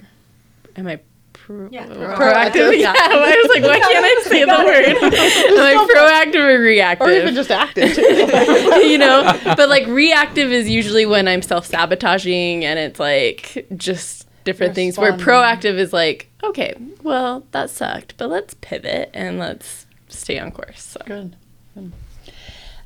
[0.77, 0.99] am I
[1.33, 2.17] pro- Yeah, oh, proactive?
[2.17, 2.79] proactive.
[2.81, 4.85] Yeah, I was like, why can't I say the word?
[5.13, 7.07] am I proactive or reactive?
[7.07, 8.03] or even just active too.
[8.03, 9.23] you know
[9.57, 15.13] but like reactive is usually when i'm self-sabotaging and it's like just different things where
[15.13, 20.83] proactive is like okay well that sucked but let's pivot and let's stay on course
[20.83, 21.01] so.
[21.07, 21.37] Good.
[21.75, 21.93] Good.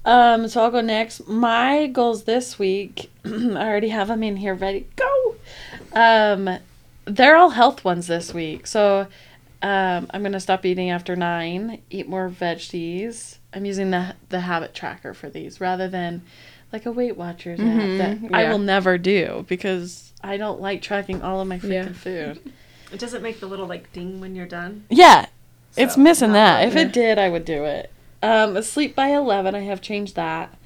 [0.05, 1.27] Um, so I'll go next.
[1.27, 4.87] My goals this week, I already have them in here ready.
[4.97, 5.35] Go.
[5.93, 6.59] Um,
[7.07, 8.67] they're all health ones this week.
[8.67, 9.07] So
[9.63, 11.81] um, I'm gonna stop eating after nine.
[11.91, 13.39] Eat more veggies.
[13.53, 16.23] I'm using the the habit tracker for these rather than
[16.75, 17.67] like a Weight Watchers app
[17.99, 21.93] that I will never do because I don't like tracking all of my freaking Yeah.
[21.93, 22.53] food.
[22.93, 24.85] It doesn't make the little like ding when you're done.
[24.89, 25.27] Yeah,
[25.77, 26.59] it's missing not that.
[26.59, 26.69] really.
[26.69, 27.91] If it did, I would do it.
[28.23, 29.55] Um, sleep by eleven.
[29.57, 30.57] I have changed that.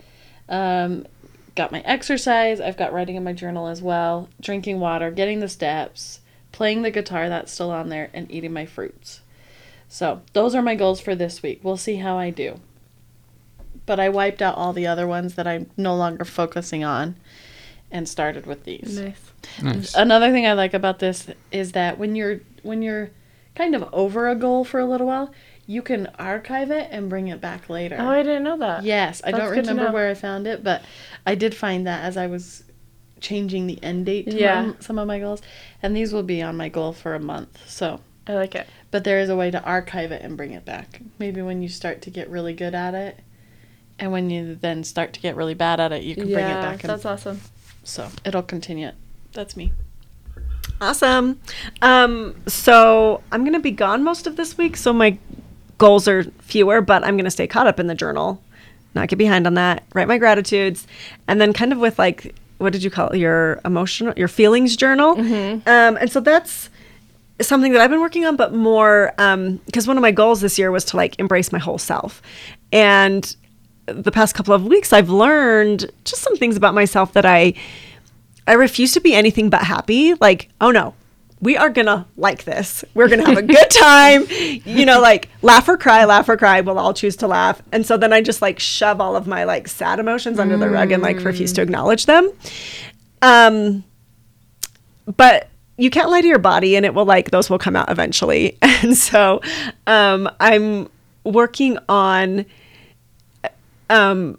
[0.47, 1.07] Um,
[1.55, 2.61] got my exercise.
[2.61, 4.29] I've got writing in my journal as well.
[4.43, 6.21] Drinking water, getting the steps,
[6.53, 7.31] playing the guitar.
[7.31, 9.21] That's still on there, and eating my fruits.
[9.89, 11.61] So those are my goals for this week.
[11.63, 12.61] We'll see how I do.
[13.89, 17.17] But I wiped out all the other ones that I'm no longer focusing on,
[17.91, 19.01] and started with these.
[19.01, 19.33] nice
[19.63, 19.95] Nice.
[19.95, 23.11] Another thing I like about this is that when you're when you're
[23.55, 25.33] kind of over a goal for a little while,
[25.67, 27.97] you can archive it and bring it back later.
[27.99, 28.85] Oh, I didn't know that.
[28.85, 30.83] Yes, I don't remember where I found it, but
[31.27, 32.65] I did find that as I was
[33.21, 34.63] changing the end date to Yeah.
[34.67, 35.41] my- some of my goals,
[35.83, 37.59] and these will be on my goal for a month.
[37.69, 38.67] So, I like it.
[38.91, 41.01] but there is a way to archive it and bring it back.
[41.19, 43.19] Maybe when you start to get really good at it,
[43.99, 46.61] and when you then start to get really bad at it, you can bring it
[46.61, 46.83] back.
[46.85, 47.41] And, That's awesome.
[47.85, 48.93] so it'll continue.
[49.33, 49.73] That's me.
[50.81, 51.41] Awesome.
[51.83, 54.77] Um, so I'm going to be gone most of this week.
[54.77, 55.19] So my
[55.79, 58.43] goals are fewer, but I'm going to stay caught up in the journal,
[58.95, 60.87] not get behind on that, write my gratitudes,
[61.27, 63.19] and then kind of with like, what did you call it?
[63.19, 65.19] Your emotional, your feelings journal.
[65.19, 66.71] Um, and so that's
[67.41, 69.13] something that I've been working on, but more
[69.67, 72.21] because one of my goals this year was to like embrace my whole self.
[72.73, 73.35] And
[73.93, 77.55] the past couple of weeks, I've learned just some things about myself that I
[78.47, 80.15] I refuse to be anything but happy.
[80.15, 80.95] Like, oh no,
[81.41, 82.85] we are gonna like this.
[82.95, 84.27] We're gonna have a good time.
[84.31, 86.61] You know, like laugh or cry, laugh or cry.
[86.61, 87.61] We'll all choose to laugh.
[87.73, 90.69] And so then I just like shove all of my like sad emotions under the
[90.69, 92.31] rug and like refuse to acknowledge them.
[93.23, 93.85] Um,
[95.17, 97.91] but you can't lie to your body and it will like those will come out
[97.91, 98.57] eventually.
[98.81, 99.41] And so
[99.89, 100.89] um, I'm
[101.25, 102.47] working on
[103.91, 104.39] um,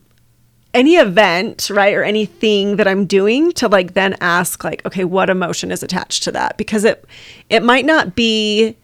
[0.73, 5.29] any event, right, or anything that I'm doing to like then ask like, okay, what
[5.29, 6.57] emotion is attached to that?
[6.57, 7.05] Because it
[7.49, 8.75] it might not be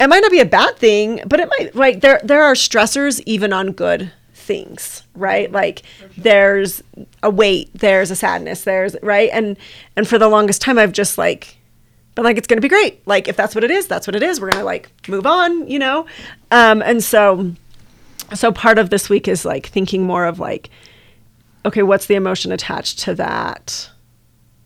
[0.00, 3.20] it might not be a bad thing, but it might like there there are stressors
[3.26, 5.50] even on good things, right?
[5.50, 5.82] Like
[6.16, 6.82] there's
[7.22, 9.30] a weight, there's a sadness, there's right?
[9.32, 9.56] And
[9.96, 11.56] and for the longest time I've just like
[12.14, 13.06] been like it's gonna be great.
[13.06, 14.40] Like if that's what it is, that's what it is.
[14.40, 16.06] We're gonna like move on, you know?
[16.50, 17.52] Um and so
[18.34, 20.70] so part of this week is like thinking more of like
[21.64, 23.90] okay what's the emotion attached to that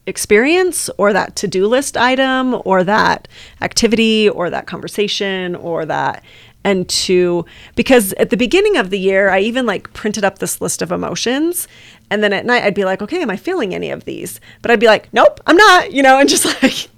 [0.07, 3.29] experience or that to-do list item or that
[3.61, 6.25] activity or that conversation or that
[6.65, 7.45] and to
[7.77, 10.91] because at the beginning of the year i even like printed up this list of
[10.91, 11.69] emotions
[12.11, 14.41] and then at night i'd be like okay am i feeling any of these?
[14.61, 16.89] But i'd be like nope i'm not you know and just like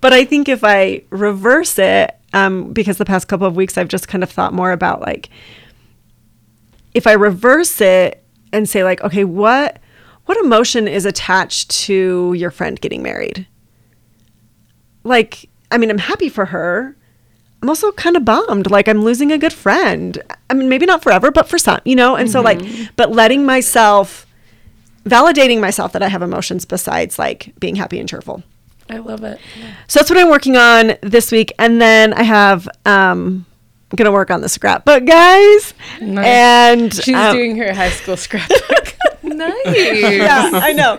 [0.00, 3.88] but i think if i reverse it um, because the past couple of weeks i've
[3.88, 5.28] just kind of thought more about like
[6.94, 9.78] if I reverse it and say like, okay, what
[10.26, 13.46] what emotion is attached to your friend getting married?
[15.02, 16.94] Like, I mean, I'm happy for her.
[17.62, 18.70] I'm also kind of bummed.
[18.70, 20.22] Like, I'm losing a good friend.
[20.50, 22.14] I mean, maybe not forever, but for some, you know?
[22.14, 22.60] And so, like,
[22.96, 24.26] but letting myself,
[25.04, 28.42] validating myself that I have emotions besides like being happy and cheerful.
[28.90, 29.40] I love it.
[29.86, 31.52] So that's what I'm working on this week.
[31.58, 33.46] And then I have, um,
[33.96, 35.74] To work on the scrapbook, guys.
[36.00, 38.94] And She's um, doing her high school scrapbook.
[39.22, 39.66] Nice.
[39.66, 40.94] yeah, I know.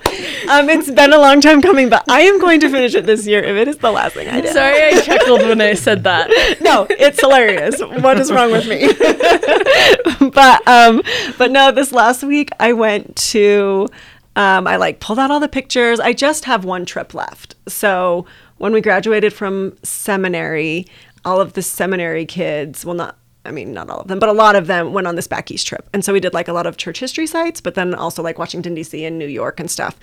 [0.49, 3.26] Um, it's been a long time coming, but I am going to finish it this
[3.28, 4.48] year if it is the last thing I do.
[4.49, 6.30] Sorry, I chuckled when I said that.
[6.61, 7.82] No, it's hilarious.
[7.82, 8.88] What is wrong with me?
[10.30, 11.02] but um,
[11.38, 13.88] but no, this last week I went to
[14.36, 15.99] um, I like pulled out all the pictures.
[15.99, 17.56] I just have one trip left.
[17.68, 18.26] So
[18.57, 20.86] when we graduated from seminary,
[21.26, 24.34] all of the seminary kids, well not I mean, not all of them, but a
[24.34, 25.90] lot of them went on this back east trip.
[25.94, 28.38] And so we did like a lot of church history sites, but then also like
[28.38, 29.04] Washington, D.C.
[29.06, 29.98] and New York and stuff.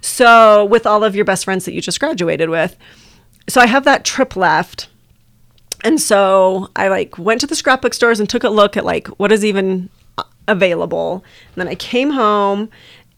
[0.00, 2.76] So, with all of your best friends that you just graduated with.
[3.48, 4.88] So, I have that trip left.
[5.82, 9.08] And so I like went to the scrapbook stores and took a look at like
[9.18, 9.90] what is even
[10.48, 11.24] available.
[11.54, 12.70] And then I came home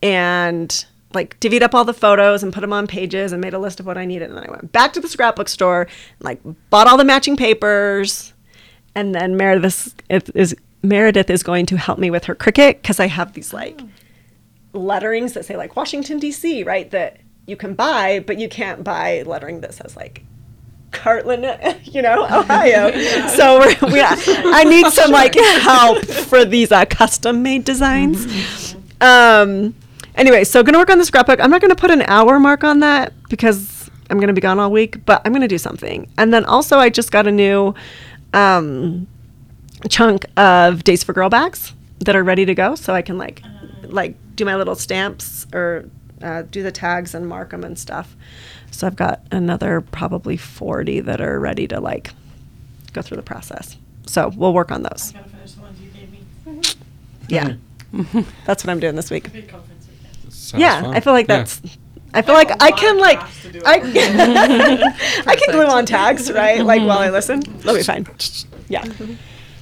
[0.03, 0.85] and
[1.17, 3.81] like divvied up all the photos and put them on pages and made a list
[3.81, 4.29] of what I needed.
[4.29, 6.41] And then I went back to the scrapbook store and like
[6.71, 8.33] bought all the matching papers.
[8.95, 13.01] And then Meredith is, is Meredith is going to help me with her Cricut because
[13.01, 13.81] I have these like
[14.73, 16.63] letterings that say like Washington D.C.
[16.63, 20.23] right that you can buy, but you can't buy lettering that says like
[20.93, 22.93] Kirtland, you know, Ohio.
[23.37, 28.75] So we're, we, I need some like help for these uh, custom made designs.
[29.01, 29.75] Um,
[30.17, 31.41] anyway, so gonna work on the scrapbook.
[31.41, 34.71] I'm not gonna put an hour mark on that because I'm gonna be gone all
[34.71, 36.09] week, but I'm gonna do something.
[36.19, 37.75] And then also, I just got a new
[38.33, 39.07] um,
[39.89, 43.43] chunk of Days for Girl bags that are ready to go, so I can like
[43.83, 45.89] like do my little stamps or
[46.23, 48.17] uh, do the tags and mark them and stuff.
[48.71, 52.11] So I've got another probably 40 that are ready to like
[52.93, 53.77] go through the process.
[54.07, 55.13] So we'll work on those.
[55.13, 56.63] gotta finish the ones you gave me.
[57.29, 57.55] Yeah.
[58.45, 59.31] that's what I'm doing this week.
[60.53, 60.61] Big conference weekend.
[60.61, 60.95] Sounds yeah, fun.
[60.95, 61.39] I feel like Yeah.
[61.39, 61.61] that's
[62.15, 63.75] I feel like a I lot can like class to do I.
[65.27, 66.65] I can glue on tags, right?
[66.65, 67.41] Like while I listen.
[67.41, 68.07] That'll be fine.
[68.69, 68.85] Yeah.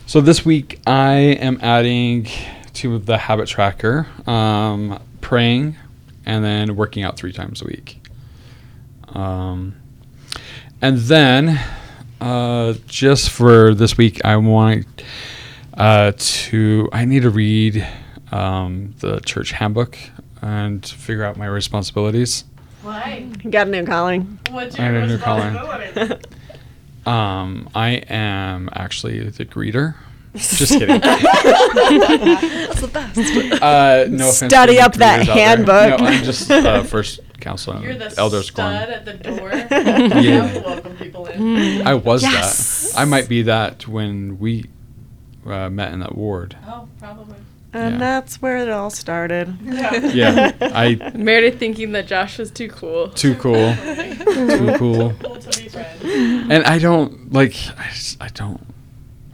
[0.07, 2.27] So this week I am adding
[2.75, 5.77] to the habit tracker, um, praying,
[6.25, 8.01] and then working out three times a week.
[9.09, 9.77] Um,
[10.81, 11.61] and then
[12.21, 14.87] uh, just for this week, I want
[15.75, 16.89] uh, to.
[16.93, 17.87] I need to read
[18.33, 19.99] um, the church handbook
[20.45, 22.45] and figure out my responsibilities.
[22.83, 23.27] Why?
[23.43, 24.39] You got a new calling.
[24.51, 25.57] What's I had a new calling.
[27.07, 29.95] Um, I am actually the greeter.
[30.35, 31.01] Just kidding.
[31.01, 33.19] That's the best.
[33.63, 35.35] Uh, no offense Study up that greeters out there.
[35.47, 36.01] handbook.
[36.01, 38.55] No, I'm just uh, first counsel You're the elders stud
[38.89, 38.91] quorum.
[38.93, 39.51] at the door.
[39.71, 40.21] Yeah.
[40.21, 40.59] yeah.
[40.65, 41.87] welcome people in.
[41.87, 42.93] I was Yes.
[42.93, 43.01] that.
[43.01, 44.65] I might be that when we
[45.47, 46.57] uh, met in that ward.
[46.67, 47.37] Oh, probably.
[47.75, 47.99] And Yeah.
[47.99, 49.55] that's where it all started.
[49.63, 53.09] Yeah, I Meredith thinking that Josh was too cool.
[53.11, 56.01] too cool, too cool, Cool to be friends.
[56.05, 57.55] and I don't like.
[57.77, 58.61] I, just, I don't.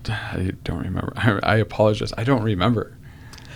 [0.08, 1.12] I don't remember.
[1.16, 2.12] I, I apologize.
[2.16, 2.96] I don't remember.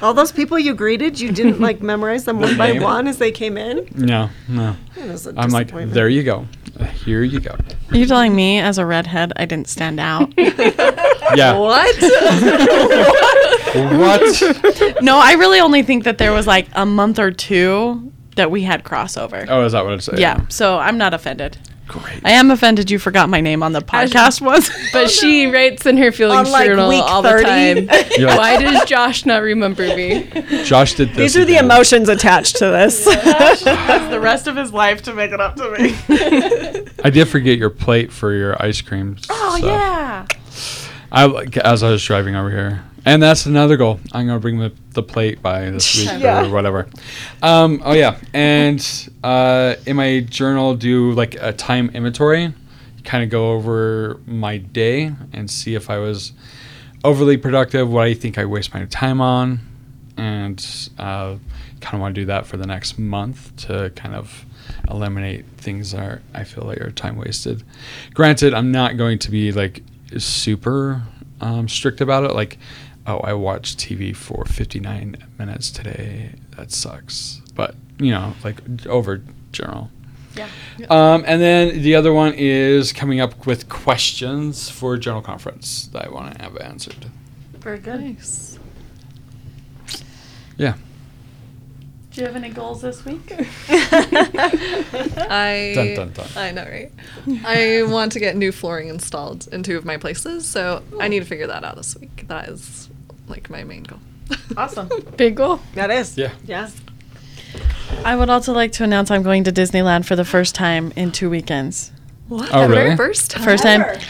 [0.03, 3.33] All those people you greeted, you didn't like memorize them one by one as they
[3.33, 3.89] came in.
[3.95, 4.77] No, no.
[4.97, 6.47] That was a I'm like, there you go.
[7.05, 7.57] Here you go.
[7.91, 10.33] Are you telling me as a redhead I didn't stand out?
[11.35, 11.59] Yeah.
[11.59, 11.97] What?
[13.75, 14.97] What?
[15.03, 18.63] no, I really only think that there was like a month or two that we
[18.63, 19.47] had crossover.
[19.49, 20.21] Oh, is that what it's saying?
[20.21, 21.59] yeah, so I'm not offended.
[21.87, 22.21] Great.
[22.25, 24.71] I am offended you forgot my name on the podcast once.
[24.93, 27.43] But oh, she writes in her feelings On, like, journal week all 30.
[27.43, 27.49] the
[27.89, 28.07] time.
[28.19, 30.29] You're like, Why does Josh not remember me?
[30.65, 31.17] Josh did this.
[31.17, 31.67] These are the again.
[31.67, 33.05] emotions attached to this.
[33.13, 35.95] has the rest of his life to make it up to me.
[37.05, 39.17] I did forget your plate for your ice cream.
[39.31, 39.63] oh stuff.
[39.63, 40.27] yeah.
[41.13, 44.01] I like as I was driving over here, and that's another goal.
[44.13, 46.47] I'm gonna bring the, the plate by this week Yeah.
[46.47, 46.87] or whatever.
[47.43, 52.53] Um, oh yeah, and uh, in my journal, do like a time inventory,
[53.05, 56.33] kind of go over my day and see if I was
[57.05, 59.61] overly productive, what I think I waste my time on,
[60.17, 60.59] and
[60.99, 61.37] uh,
[61.81, 64.47] kind of want to do that for the next month to kind of
[64.91, 67.63] eliminate things that are, I feel like are time wasted.
[68.15, 69.83] Granted, I'm not going to be like
[70.17, 71.03] super
[71.43, 72.33] um, strict about it.
[72.33, 72.59] Like,
[73.07, 76.35] oh, I watched TV for 59 minutes today.
[76.57, 77.41] That sucks.
[77.55, 79.23] But you know, like over
[79.53, 79.91] general.
[80.37, 80.49] Yeah.
[80.91, 86.07] Um, and then the other one is coming up with questions for general conference that
[86.07, 87.07] I want to have answered.
[87.59, 88.01] Very good.
[88.01, 88.59] nice.
[90.57, 90.75] Yeah.
[92.13, 93.23] Do you have any goals this week?
[93.69, 96.27] I Dun, dun, dun.
[96.37, 96.93] I know, right?
[97.45, 101.21] I want to get new flooring installed in two of my places, so I need
[101.21, 102.27] to figure that out this week.
[102.29, 102.89] That is
[103.29, 103.99] like my main goal.
[104.57, 104.89] Awesome.
[105.17, 105.61] Big goal.
[105.75, 106.17] that is.
[106.17, 106.33] Yeah.
[106.45, 106.71] Yeah.
[108.05, 111.13] I would also like to announce I'm going to Disneyland for the first time in
[111.13, 111.93] two weekends.
[112.29, 112.49] What?
[112.53, 112.97] Oh, the very really?
[112.97, 113.45] first time.
[113.45, 114.01] First time Ever.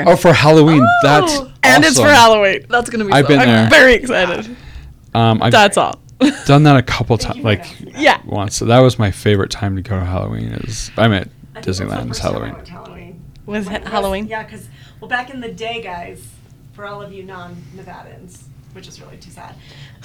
[0.00, 0.04] ever.
[0.10, 0.86] Oh, for Halloween.
[1.02, 2.06] That's and it's for.
[2.06, 2.66] Halloween.
[2.68, 3.12] That's gonna be.
[3.12, 3.48] I've so been fun.
[3.48, 3.64] there.
[3.64, 4.56] I'm very excited.
[5.14, 5.98] Um, I've That's all.
[6.46, 7.64] done that a couple times, like
[7.96, 8.20] Yeah.
[8.26, 8.56] once.
[8.56, 10.52] So that was my favorite time to go to Halloween.
[10.64, 12.10] Is I'm at Disneyland.
[12.10, 12.54] Is Halloween.
[12.66, 13.22] Halloween.
[13.46, 14.26] Was When it it was- Halloween?
[14.28, 14.68] Yeah, because
[15.00, 16.22] well, back in the day, guys,
[16.74, 19.54] for all of you non-Nevadans, which is really too sad,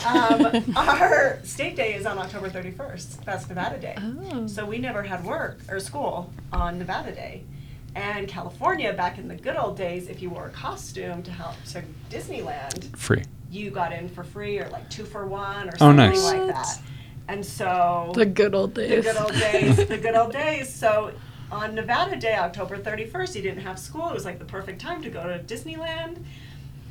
[0.06, 3.24] um, our state day is on October 31st.
[3.24, 3.96] That's Nevada Day.
[3.98, 4.48] Oh.
[4.48, 7.44] So we never had work or school on Nevada Day.
[7.96, 11.56] And California, back in the good old days, if you wore a costume to help
[11.72, 11.82] to
[12.12, 13.24] Disneyland, Free.
[13.50, 16.24] you got in for free or like two for one or Oh, something nice.
[16.24, 16.80] like that.
[17.28, 19.04] And so The good old days.
[19.04, 20.72] the good old days, the good old days.
[20.74, 21.12] So
[21.52, 24.10] on Nevada Day, October 31st, you didn't have school.
[24.10, 26.18] It was like the perfect time to go to Disneyland.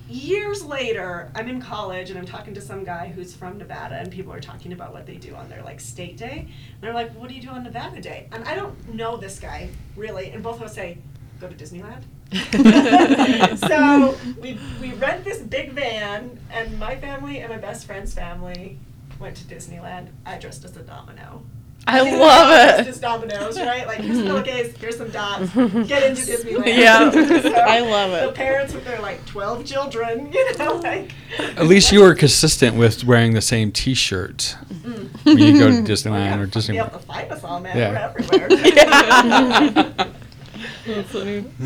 [0.08, 4.10] Years later, I'm in college and I'm talking to some guy who's from Nevada, and
[4.10, 6.46] people are talking about what they do on their like state day.
[6.48, 9.40] And they're like, "What do you do on Nevada Day?" And I don't know this
[9.40, 10.98] guy really, and both of us say,
[11.40, 12.02] "Go to Disneyland."
[13.68, 18.78] so we we rent this big van, and my family and my best friend's family
[19.18, 20.08] went to Disneyland.
[20.24, 21.42] I dressed as a domino.
[21.88, 22.84] I You love dressed it.
[22.84, 23.86] Just dominoes, right?
[23.86, 25.54] Like here's pillowcase, here's some dots.
[25.54, 26.66] Get into Disneyland.
[26.66, 28.26] Yeah, So I love it.
[28.26, 32.76] The parents with their like twelve children, you know, like At least you were consistent
[32.76, 35.24] with wearing the same T-shirt mm.
[35.24, 36.78] when you go to Disneyland or Be Disney.
[36.78, 37.76] able to find us all, man.
[37.76, 38.12] Yeah.
[38.18, 40.06] We're everywhere.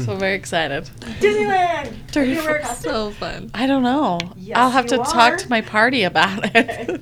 [0.05, 0.85] So very excited.
[1.21, 2.17] Disneyland.
[2.17, 2.63] Are you gonna wear a 31st.
[2.63, 2.93] costume?
[2.93, 3.51] So fun.
[3.55, 4.19] I don't know.
[4.37, 6.99] Yes, I'll have to you talk to my party about Okay.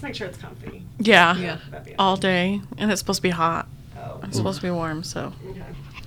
[0.00, 0.06] It.
[0.06, 0.82] Just make sure it's comfy.
[0.98, 1.36] yeah.
[1.36, 1.58] Yeah.
[1.70, 3.66] That'd All day, and it's supposed to be hot.
[3.96, 5.32] Oh, It's supposed to be warm, so.
[5.50, 5.62] okay.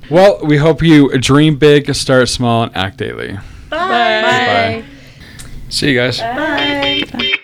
[0.09, 3.33] Well, we hope you dream big, start small, and act daily.
[3.69, 3.77] Bye.
[4.81, 4.83] Bye.
[5.69, 6.19] See you guys.
[6.19, 7.03] Bye.
[7.17, 7.37] This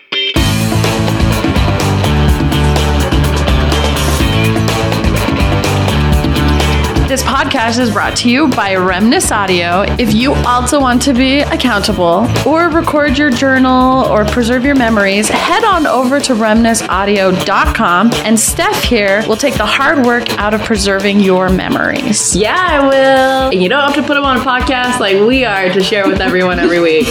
[7.40, 9.80] podcast is brought to you by Remnus Audio.
[9.98, 15.26] If you also want to be accountable or record your journal or preserve your memories,
[15.30, 20.60] head on over to remnusaudio.com and Steph here will take the hard work out of
[20.64, 22.36] preserving your memories.
[22.36, 23.50] Yeah, I will.
[23.52, 26.06] And you don't have to put them on a podcast like we are to share
[26.06, 27.06] with everyone every week.